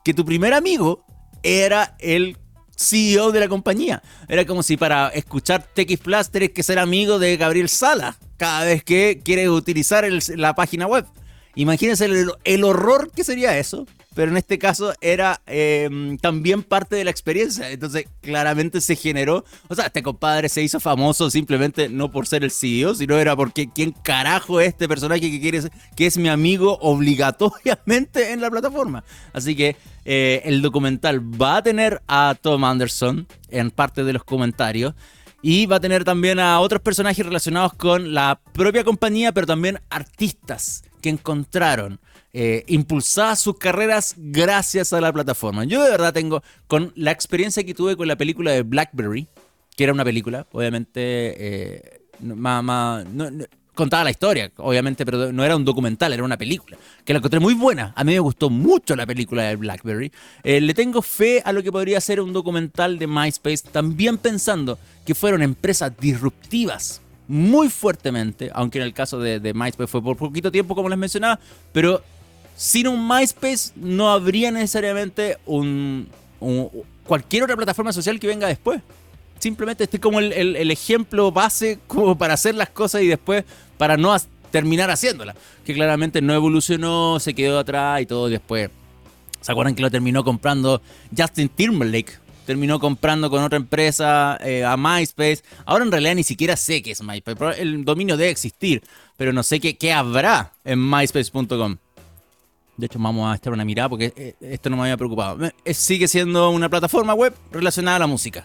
que 0.05 0.15
tu 0.15 0.25
primer 0.25 0.55
amigo 0.55 1.05
era 1.43 1.97
el 1.99 2.39
CEO 2.77 3.33
de 3.33 3.41
la 3.41 3.49
compañía. 3.49 4.03
Era 4.29 4.45
como 4.47 4.63
si 4.63 4.77
para 4.77 5.09
escuchar 5.09 5.67
TX 5.75 5.99
Plus 5.99 6.29
que 6.29 6.63
ser 6.63 6.79
amigo 6.79 7.19
de 7.19 7.37
Gabriel 7.37 7.69
Sala 7.69 8.17
cada 8.37 8.65
vez 8.65 8.83
que 8.83 9.21
quieres 9.25 9.49
utilizar 9.49 10.07
la 10.37 10.55
página 10.55 10.87
web. 10.87 11.07
Imagínense 11.55 12.07
el, 12.45 12.65
horror 12.65 13.13
que 13.13 13.23
sería 13.23 13.57
eso, 13.59 13.87
pero 14.15 14.31
en 14.31 14.37
este 14.37 14.59
caso 14.59 14.95
era 15.01 15.41
em, 15.47 16.17
también 16.19 16.63
parte 16.63 16.97
de 16.97 17.05
la 17.05 17.11
experiencia. 17.11 17.71
Entonces, 17.71 18.07
claramente 18.23 18.81
se 18.81 18.97
generó. 18.97 19.45
O 19.69 19.75
sea, 19.75 19.87
este 19.87 20.03
compadre 20.03 20.49
se 20.49 20.63
hizo 20.63 20.79
famoso 20.81 21.31
simplemente 21.31 21.89
no 21.89 22.11
por 22.11 22.27
ser 22.27 22.45
el 22.45 22.51
CEO, 22.51 22.95
sino 22.95 23.19
era 23.19 23.35
porque 23.35 23.69
quién 23.69 23.93
carajo 23.93 24.61
es 24.61 24.69
este 24.69 24.89
personaje 24.89 25.21
que, 25.21 25.41
quiere, 25.41 25.63
que 25.97 26.07
es 26.07 26.17
mi 26.17 26.29
amigo 26.29 26.79
obligatoriamente 26.81 28.33
en 28.33 28.41
la 28.41 28.51
plataforma. 28.51 29.05
Así 29.33 29.57
que 29.57 29.77
eh, 30.05 30.43
el 30.45 30.63
documental 30.63 31.21
va 31.21 31.57
a 31.57 31.63
tener 31.63 32.01
a 32.07 32.37
Tom 32.41 32.65
Anderson 32.65 33.27
en 33.51 33.71
parte 33.71 34.05
de 34.05 34.13
los 34.13 34.25
comentarios. 34.25 34.95
Y 35.43 35.67
va 35.67 35.77
a 35.77 35.81
tener 35.81 36.05
también 36.05 36.41
a 36.41 36.59
otros 36.61 36.81
personajes 36.81 37.27
relacionados 37.27 37.75
con 37.75 38.15
la 38.15 38.41
propia 38.55 38.83
compañía, 38.83 39.31
pero 39.33 39.47
también 39.47 39.79
artistas 39.91 40.85
que 41.03 41.11
encontraron 41.11 42.01
eh, 42.37 42.65
impulsadas 42.67 43.41
sus 43.41 43.59
carreras 43.59 44.15
gracias 44.19 44.93
a 44.93 45.01
la 45.01 45.13
plataforma. 45.13 45.65
Yo 45.65 45.85
de 45.85 45.91
verdad 45.91 46.13
tengo, 46.13 46.43
con 46.67 46.93
la 46.97 47.13
experiencia 47.13 47.63
que 47.63 47.75
tuve 47.75 47.97
con 47.97 48.09
la 48.09 48.17
película 48.17 48.51
de 48.51 48.63
Blackberry, 48.63 49.29
que 49.77 49.85
era 49.85 49.93
una 49.93 50.05
película, 50.05 50.45
obviamente, 50.51 51.01
eh, 51.01 52.01
más, 52.21 53.05
contaba 53.73 54.03
la 54.03 54.11
historia, 54.11 54.51
obviamente, 54.57 55.07
pero 55.07 55.33
no 55.33 55.45
era 55.45 55.55
un 55.55 55.65
documental, 55.65 56.13
era 56.13 56.25
una 56.25 56.37
película, 56.37 56.77
que 57.05 57.13
la 57.13 57.19
encontré 57.19 57.39
muy 57.39 57.55
buena. 57.55 57.93
A 57.97 58.03
mí 58.03 58.13
me 58.13 58.19
gustó 58.19 58.51
mucho 58.51 58.97
la 58.97 59.07
película 59.07 59.45
de 59.45 59.55
Blackberry. 59.55 60.11
Eh, 60.43 60.61
le 60.61 60.75
tengo 60.75 61.03
fe 61.03 61.41
a 61.45 61.53
lo 61.53 61.63
que 61.63 61.71
podría 61.71 62.01
ser 62.01 62.21
un 62.21 62.33
documental 62.33 62.99
de 62.99 63.07
MySpace, 63.07 63.69
también 63.71 64.19
pensando 64.19 64.77
que 65.07 65.15
fueron 65.15 65.41
empresas 65.41 65.93
disruptivas 66.01 67.01
muy 67.27 67.69
fuertemente, 67.69 68.51
aunque 68.55 68.79
en 68.79 68.85
el 68.85 68.93
caso 68.93 69.19
de, 69.19 69.41
MySpace 69.55 69.87
fue 69.87 70.03
por 70.03 70.17
poquito 70.17 70.53
tiempo, 70.53 70.75
como 70.75 70.89
les 70.89 70.99
mencionaba, 70.99 71.41
pero 71.73 72.03
sin 72.57 72.89
un 72.89 73.07
MySpace 73.07 73.73
no 73.77 74.11
habría 74.11 74.51
necesariamente 74.51 75.39
un, 75.47 76.09
cualquier 77.07 77.45
otra 77.45 77.57
plataforma 77.57 77.93
social 77.93 78.21
que 78.21 78.27
venga 78.27 78.47
después. 78.49 78.81
Simplemente 79.39 79.85
este 79.85 79.97
es 79.99 80.01
como 80.01 80.21
el, 80.21 80.71
ejemplo 80.71 81.31
base 81.33 81.79
como 81.87 82.17
para 82.17 82.35
hacer 82.35 82.55
las 82.55 82.71
cosas 82.71 83.03
y 83.03 83.09
después 83.09 83.45
para 83.77 83.97
no 83.97 84.17
terminar 84.51 84.91
haciéndolas. 84.91 85.37
Que 85.65 85.75
claramente 85.75 86.23
no 86.23 86.35
evolucionó, 86.35 87.19
se 87.21 87.35
quedó 87.35 87.59
atrás 87.59 88.01
y 88.01 88.07
todo 88.07 88.29
después. 88.29 88.71
¿Se 89.41 89.53
acuerdan 89.53 89.75
que 89.75 89.83
lo 89.83 89.91
terminó 89.91 90.25
comprando 90.25 90.81
Justin 91.17 91.49
Timberlake? 91.49 92.25
terminó 92.45 92.79
comprando 92.79 93.31
con 93.31 93.43
otra 93.43 93.57
empresa 93.57 94.39
eh, 94.43 94.65
a 94.65 94.77
MySpace. 94.77 95.43
Ahora 95.65 95.85
en 95.85 95.91
realidad 95.91 96.15
ni 96.15 96.25
siquiera 96.25 96.57
sé 96.57 96.83
qué 96.83 96.91
es 96.91 97.03
MySpace. 97.03 97.61
El 97.61 97.85
dominio 97.85 98.17
debe 98.17 98.31
existir, 98.31 98.83
pero 99.17 99.33
no 99.33 99.43
sé 99.43 99.61
qué, 99.61 99.77
qué 99.77 99.93
habrá 99.93 100.53
en 100.65 100.79
myspace.com. 100.91 101.79
De 102.77 102.87
hecho, 102.87 102.99
vamos 102.99 103.33
a 103.33 103.37
echar 103.37 103.53
una 103.53 103.65
mirada 103.65 103.89
porque 103.89 104.13
eh, 104.17 104.35
esto 104.41 104.69
no 104.69 104.77
me 104.77 104.83
había 104.83 104.97
preocupado. 104.97 105.39
Sigue 105.67 106.09
siendo 106.09 106.51
una 106.51 106.69
plataforma 106.69 107.15
web 107.15 107.35
relacionada 107.53 107.97
a 107.97 108.01
la 108.01 108.07
música. 108.07 108.45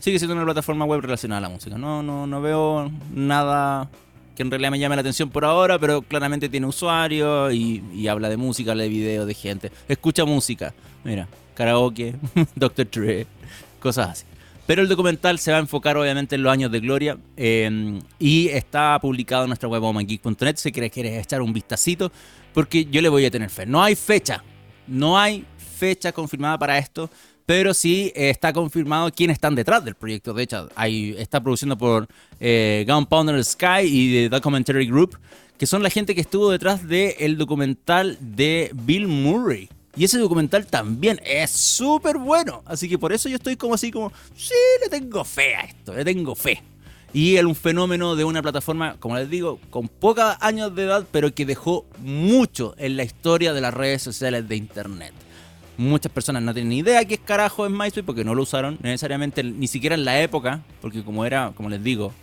Sigue 0.00 0.18
siendo 0.18 0.34
una 0.34 0.44
plataforma 0.44 0.84
web 0.84 1.00
relacionada 1.00 1.38
a 1.38 1.48
la 1.48 1.48
música. 1.48 1.78
No, 1.78 2.02
no, 2.02 2.26
no 2.26 2.42
veo 2.42 2.90
nada 3.14 3.88
que 4.34 4.42
en 4.42 4.50
realidad 4.50 4.70
me 4.70 4.78
llame 4.78 4.96
la 4.96 5.00
atención 5.00 5.30
por 5.30 5.44
ahora, 5.44 5.78
pero 5.78 6.02
claramente 6.02 6.48
tiene 6.48 6.66
usuarios 6.66 7.52
y, 7.52 8.08
habla 8.08 8.28
de 8.28 8.36
música, 8.36 8.72
habla 8.72 8.84
de 8.84 8.88
video, 8.88 9.26
de 9.26 9.34
gente. 9.34 9.70
Escucha 9.88 10.24
música. 10.24 10.74
Mira, 11.04 11.28
karaoke, 11.54 12.16
Dr. 12.54 12.88
Dre, 12.90 13.26
cosas 13.80 14.08
así. 14.08 14.24
Pero 14.66 14.82
el 14.82 14.88
documental 14.88 15.38
se 15.38 15.50
va 15.50 15.56
a 15.58 15.60
enfocar 15.60 15.96
obviamente 15.96 16.36
en 16.36 16.42
los 16.42 16.52
años 16.52 16.70
de 16.70 16.80
gloria 16.80 17.18
em, 17.36 18.00
y 18.18 18.48
está 18.48 18.98
publicado 19.00 19.44
en 19.44 19.48
nuestra 19.48 19.68
web 19.68 19.82
omangeek.net 19.82 20.56
si 20.56 20.70
quieres, 20.70 20.92
quieres 20.92 21.24
echar 21.24 21.42
un 21.42 21.52
vistacito 21.52 22.12
porque 22.54 22.84
yo 22.84 23.02
le 23.02 23.08
voy 23.08 23.24
a 23.24 23.30
tener 23.30 23.50
fe. 23.50 23.66
No 23.66 23.82
hay 23.82 23.96
fecha, 23.96 24.44
no 24.86 25.18
hay 25.18 25.44
fecha 25.78 26.12
confirmada 26.12 26.58
para 26.58 26.78
esto, 26.78 27.10
pero 27.44 27.74
sí 27.74 28.12
está 28.14 28.52
confirmado 28.52 29.10
quiénes 29.10 29.34
están 29.34 29.56
detrás 29.56 29.84
del 29.84 29.96
proyecto. 29.96 30.32
De 30.32 30.44
hecho, 30.44 30.68
hay, 30.76 31.14
está 31.18 31.42
produciendo 31.42 31.76
por 31.76 32.06
eh, 32.38 32.84
Gunpowder 32.86 33.44
Sky 33.44 33.82
y 33.82 34.12
The 34.12 34.28
Documentary 34.28 34.86
Group, 34.86 35.18
que 35.58 35.66
son 35.66 35.82
la 35.82 35.90
gente 35.90 36.14
que 36.14 36.20
estuvo 36.20 36.50
detrás 36.50 36.86
del 36.86 37.36
documental 37.36 38.16
de 38.20 38.70
Bill 38.74 39.08
Murray 39.08 39.68
y 39.94 40.04
ese 40.04 40.18
documental 40.18 40.66
también 40.66 41.20
es 41.24 41.50
súper 41.50 42.16
bueno. 42.16 42.62
Así 42.64 42.88
que 42.88 42.98
por 42.98 43.12
eso 43.12 43.28
yo 43.28 43.36
estoy 43.36 43.56
como 43.56 43.74
así 43.74 43.90
como, 43.90 44.10
sí, 44.34 44.54
le 44.82 44.88
tengo 44.88 45.22
fe 45.24 45.54
a 45.54 45.62
esto, 45.62 45.94
le 45.94 46.04
tengo 46.04 46.34
fe. 46.34 46.62
Y 47.12 47.36
es 47.36 47.44
un 47.44 47.54
fenómeno 47.54 48.16
de 48.16 48.24
una 48.24 48.40
plataforma, 48.40 48.96
como 48.98 49.16
les 49.16 49.28
digo, 49.28 49.60
con 49.68 49.88
pocos 49.88 50.34
años 50.40 50.74
de 50.74 50.84
edad, 50.84 51.06
pero 51.10 51.34
que 51.34 51.44
dejó 51.44 51.84
mucho 51.98 52.74
en 52.78 52.96
la 52.96 53.04
historia 53.04 53.52
de 53.52 53.60
las 53.60 53.74
redes 53.74 54.00
sociales 54.00 54.48
de 54.48 54.56
Internet. 54.56 55.12
Muchas 55.76 56.10
personas 56.10 56.42
no 56.42 56.54
tienen 56.54 56.70
ni 56.70 56.78
idea 56.78 57.04
qué 57.04 57.14
es 57.14 57.20
carajo 57.20 57.66
es 57.66 57.72
MySpace 57.72 58.02
porque 58.02 58.24
no 58.24 58.34
lo 58.34 58.42
usaron 58.42 58.78
necesariamente 58.82 59.42
ni 59.42 59.66
siquiera 59.66 59.94
en 59.94 60.06
la 60.06 60.22
época, 60.22 60.62
porque 60.80 61.02
como 61.02 61.26
era, 61.26 61.52
como 61.54 61.68
les 61.68 61.82
digo, 61.82 62.14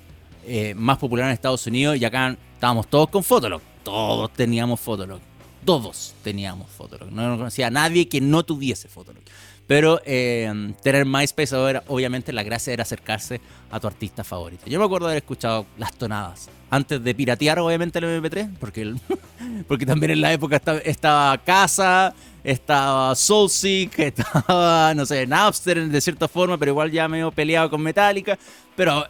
eh, 0.46 0.74
más 0.76 0.98
popular 0.98 1.28
en 1.28 1.34
Estados 1.34 1.68
Unidos 1.68 1.98
y 1.98 2.06
acá 2.06 2.36
estábamos 2.56 2.88
todos 2.88 3.10
con 3.10 3.24
Fotolog. 3.24 3.62
Todos 3.84 4.34
teníamos 4.34 4.80
Fotolog 4.80 5.29
todos 5.70 6.16
teníamos 6.24 6.68
Fotolog. 6.72 7.12
No 7.12 7.38
conocía 7.38 7.68
a 7.68 7.70
nadie 7.70 8.10
que 8.10 8.22
no 8.22 8.44
tuviese 8.44 8.88
Fotolog. 8.88 9.22
Pero 9.68 10.02
eh, 10.04 10.74
tener 10.82 11.06
MySpace 11.06 11.56
ahora, 11.56 11.84
obviamente 11.86 12.34
la 12.34 12.42
gracia 12.42 12.74
era 12.74 12.82
acercarse 12.82 13.40
a 13.70 13.80
tu 13.80 13.86
artista 13.86 14.24
favorito. 14.24 14.66
Yo 14.66 14.80
me 14.80 14.86
acuerdo 14.86 15.06
de 15.06 15.12
haber 15.12 15.22
escuchado 15.22 15.68
las 15.78 15.94
tonadas 15.94 16.50
antes 16.72 17.04
de 17.04 17.14
piratear, 17.14 17.60
obviamente, 17.60 18.00
el 18.00 18.06
MP3, 18.06 18.58
porque, 18.60 18.96
porque 19.68 19.86
también 19.86 20.14
en 20.14 20.22
la 20.22 20.34
época 20.34 20.56
estaba, 20.56 20.80
estaba 20.80 21.38
Casa, 21.38 22.16
estaba 22.44 23.14
Soulseek, 23.14 24.00
estaba, 24.00 24.96
no 24.96 25.06
sé, 25.06 25.28
Napster 25.28 25.88
de 25.88 26.02
cierta 26.02 26.28
forma, 26.28 26.58
pero 26.58 26.72
igual 26.72 26.90
ya 26.90 27.08
medio 27.08 27.32
peleado 27.32 27.70
con 27.70 27.84
Metallica. 27.84 28.40
Pero 28.76 29.06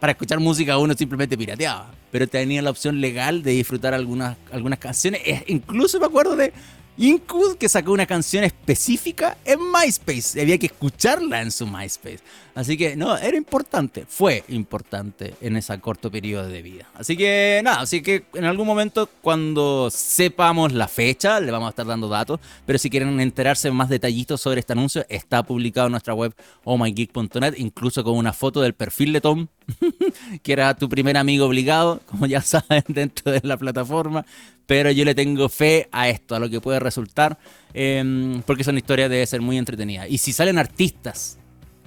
para 0.00 0.12
escuchar 0.12 0.40
música 0.40 0.78
uno 0.78 0.94
simplemente 0.94 1.36
pirateaba 1.36 2.01
pero 2.12 2.28
tenía 2.28 2.62
la 2.62 2.70
opción 2.70 3.00
legal 3.00 3.42
de 3.42 3.52
disfrutar 3.52 3.94
algunas, 3.94 4.36
algunas 4.52 4.78
canciones. 4.78 5.22
Incluso 5.48 5.98
me 5.98 6.06
acuerdo 6.06 6.36
de 6.36 6.52
Incud 6.98 7.56
que 7.56 7.70
sacó 7.70 7.92
una 7.92 8.04
canción 8.04 8.44
específica 8.44 9.38
en 9.46 9.58
MySpace. 9.72 10.40
Había 10.40 10.58
que 10.58 10.66
escucharla 10.66 11.40
en 11.40 11.50
su 11.50 11.66
MySpace. 11.66 12.20
Así 12.54 12.76
que 12.76 12.96
no, 12.96 13.16
era 13.16 13.36
importante, 13.36 14.04
fue 14.06 14.44
importante 14.48 15.34
en 15.40 15.56
ese 15.56 15.78
corto 15.80 16.10
periodo 16.10 16.48
de 16.48 16.60
vida. 16.60 16.86
Así 16.94 17.16
que 17.16 17.62
nada, 17.64 17.80
así 17.80 18.02
que 18.02 18.24
en 18.34 18.44
algún 18.44 18.66
momento 18.66 19.08
cuando 19.22 19.88
sepamos 19.90 20.72
la 20.72 20.86
fecha 20.86 21.40
le 21.40 21.50
vamos 21.50 21.68
a 21.68 21.70
estar 21.70 21.86
dando 21.86 22.08
datos. 22.08 22.40
Pero 22.66 22.78
si 22.78 22.90
quieren 22.90 23.18
enterarse 23.20 23.70
más 23.70 23.88
detallitos 23.88 24.40
sobre 24.40 24.60
este 24.60 24.74
anuncio, 24.74 25.06
está 25.08 25.42
publicado 25.42 25.86
en 25.86 25.92
nuestra 25.92 26.12
web 26.12 26.34
ohmygeek.net, 26.64 27.54
incluso 27.56 28.04
con 28.04 28.16
una 28.16 28.34
foto 28.34 28.60
del 28.60 28.74
perfil 28.74 29.14
de 29.14 29.22
Tom, 29.22 29.46
que 30.42 30.52
era 30.52 30.74
tu 30.74 30.90
primer 30.90 31.16
amigo 31.16 31.46
obligado, 31.46 32.00
como 32.06 32.26
ya 32.26 32.40
saben, 32.42 32.84
dentro 32.88 33.32
de 33.32 33.40
la 33.44 33.56
plataforma 33.56 34.26
pero 34.64 34.90
yo 34.90 35.04
le 35.04 35.14
tengo 35.14 35.50
fe 35.50 35.88
a 35.92 36.08
esto, 36.08 36.34
a 36.34 36.38
lo 36.38 36.48
que 36.48 36.60
puede 36.60 36.80
resultar, 36.80 37.36
em, 37.74 38.40
porque 38.42 38.64
son 38.64 38.78
historias 38.78 39.10
de 39.10 39.26
ser 39.26 39.42
muy 39.42 39.58
entretenidas. 39.58 40.08
Y 40.08 40.16
si 40.16 40.32
salen 40.32 40.56
artistas 40.56 41.38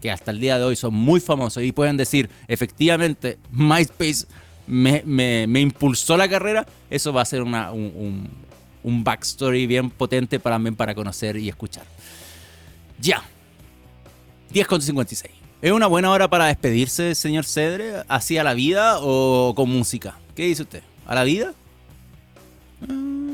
que 0.06 0.12
hasta 0.12 0.30
el 0.30 0.40
día 0.40 0.60
de 0.60 0.64
hoy 0.64 0.76
son 0.76 0.94
muy 0.94 1.20
famosos 1.20 1.64
y 1.64 1.72
pueden 1.72 1.98
decir, 1.98 2.30
efectivamente, 2.48 3.40
MySpace 3.52 4.28
me, 4.68 5.60
impulsó 5.60 6.16
la 6.16 6.30
carrera, 6.30 6.68
eso 6.92 7.12
va 7.12 7.24
a 7.24 7.26
ser 7.26 7.42
una, 7.42 7.72
un, 7.72 8.30
backstory 8.84 9.66
bien 9.66 9.90
potente 9.90 10.40
para, 10.40 10.60
para 10.78 10.94
conocer 10.94 11.38
y 11.38 11.50
escuchar. 11.50 11.86
Ya. 13.00 13.24
10.56. 14.54 15.32
¿Es 15.64 15.72
una 15.72 15.88
buena 15.88 16.12
hora 16.12 16.30
para 16.30 16.46
despedirse, 16.46 17.16
señor 17.16 17.46
Cedre? 17.46 18.04
¿Así 18.08 18.38
a 18.38 18.44
la 18.44 18.54
vida 18.54 19.00
o 19.02 19.54
con 19.56 19.72
música? 19.72 20.20
¿Qué 20.36 20.44
dice 20.44 20.62
usted? 20.62 20.84
¿A 21.08 21.16
la 21.16 21.24
vida? 21.24 21.56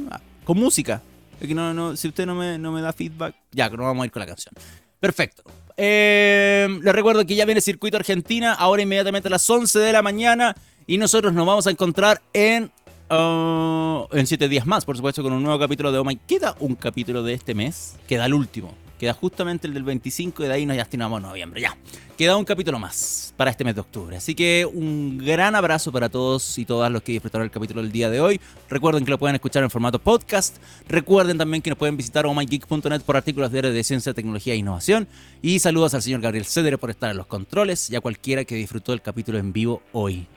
Ah, 0.10 0.22
con 0.46 0.58
música. 0.58 1.02
Que 1.38 1.54
no, 1.54 1.74
no, 1.74 1.98
si 1.98 2.08
usted 2.08 2.26
no 2.26 2.36
me, 2.36 2.58
no 2.58 2.72
me 2.72 2.82
da 2.82 2.94
feedback, 2.94 3.36
ya, 3.52 3.70
no 3.70 3.84
vamos 3.84 4.04
a 4.04 4.06
ir 4.06 4.12
con 4.14 4.22
la 4.22 4.28
canción. 4.28 4.54
Perfecto. 5.02 5.44
Eh, 5.84 6.68
les 6.84 6.94
recuerdo 6.94 7.26
que 7.26 7.34
ya 7.34 7.44
viene 7.44 7.60
Circuito 7.60 7.98
Argentina, 7.98 8.54
ahora 8.54 8.84
inmediatamente 8.84 9.30
a 9.30 9.32
las 9.32 9.50
11 9.50 9.80
de 9.80 9.92
la 9.92 10.04
mañana. 10.04 10.56
Y 10.86 11.00
nosotros 11.00 11.34
nos 11.34 11.48
vamos 11.48 11.66
a 11.66 11.72
encontrar 11.72 12.22
en 12.34 12.72
uh, 13.10 14.06
en 14.12 14.28
7 14.28 14.48
días 14.48 14.68
más, 14.68 14.86
por 14.86 14.96
supuesto, 14.96 15.24
con 15.24 15.34
un 15.34 15.42
nuevo 15.42 15.58
capítulo 15.58 15.92
de 15.92 15.98
Oh 15.98 16.04
My. 16.04 16.18
Queda 16.18 16.56
un 16.60 16.76
capítulo 16.76 17.24
de 17.24 17.34
este 17.34 17.56
mes, 17.56 17.96
queda 18.08 18.28
el 18.28 18.36
último 18.36 18.76
Queda 19.02 19.16
justamente 19.16 19.66
el 19.66 19.74
del 19.74 19.82
25 19.82 20.44
y 20.44 20.48
de 20.48 20.54
ahí 20.54 20.64
nos 20.64 20.76
ya 20.76 20.84
estimamos 20.84 21.20
noviembre. 21.20 21.60
Ya. 21.60 21.76
Queda 22.16 22.38
un 22.38 22.46
capítulo 22.46 22.78
más 22.78 23.34
para 23.36 23.50
este 23.50 23.64
mes 23.64 23.74
de 23.74 23.82
octubre. 23.82 24.16
Así 24.16 24.36
que 24.36 24.64
un 24.72 25.18
gran 25.18 25.56
abrazo 25.56 25.92
para 25.92 26.08
todos 26.08 26.56
y 26.60 26.66
todas 26.66 26.92
los 26.92 27.02
que 27.02 27.14
disfrutaron 27.14 27.46
el 27.46 27.50
capítulo 27.50 27.82
del 27.82 27.92
día 27.92 28.12
de 28.12 28.22
hoy. 28.22 28.40
Recuerden 28.70 29.04
que 29.04 29.10
lo 29.10 29.18
pueden 29.18 29.34
escuchar 29.34 29.64
en 29.64 29.72
formato 29.72 29.98
podcast. 29.98 30.58
Recuerden 30.88 31.40
también 31.40 31.64
que 31.64 31.72
nos 31.72 31.80
pueden 31.80 31.98
visitar 31.98 32.28
omygeek.net 32.28 33.02
por 33.02 33.18
artículos 33.18 33.52
de 33.52 33.84
ciencia, 33.84 34.14
tecnología 34.14 34.54
e 34.54 34.58
innovación. 34.58 35.08
Y 35.42 35.58
saludos 35.58 35.96
al 35.96 36.04
señor 36.04 36.22
Gabriel 36.22 36.46
Cedere 36.46 36.78
por 36.78 36.92
estar 36.92 37.10
en 37.10 37.18
los 37.18 37.26
controles 37.26 37.90
y 37.90 37.96
a 37.96 38.02
cualquiera 38.02 38.46
que 38.46 38.54
disfrutó 38.54 38.94
el 38.94 39.02
capítulo 39.02 39.40
en 39.40 39.52
vivo 39.52 39.82
hoy, 39.94 40.28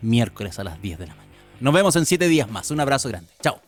miércoles 0.00 0.58
a 0.58 0.64
las 0.64 0.80
10 0.80 1.00
de 1.00 1.06
la 1.08 1.14
mañana. 1.16 1.36
Nos 1.60 1.74
vemos 1.74 1.94
en 1.96 2.06
7 2.06 2.28
días 2.28 2.50
más. 2.50 2.70
Un 2.70 2.80
abrazo 2.80 3.10
grande. 3.10 3.28
Chao. 3.42 3.65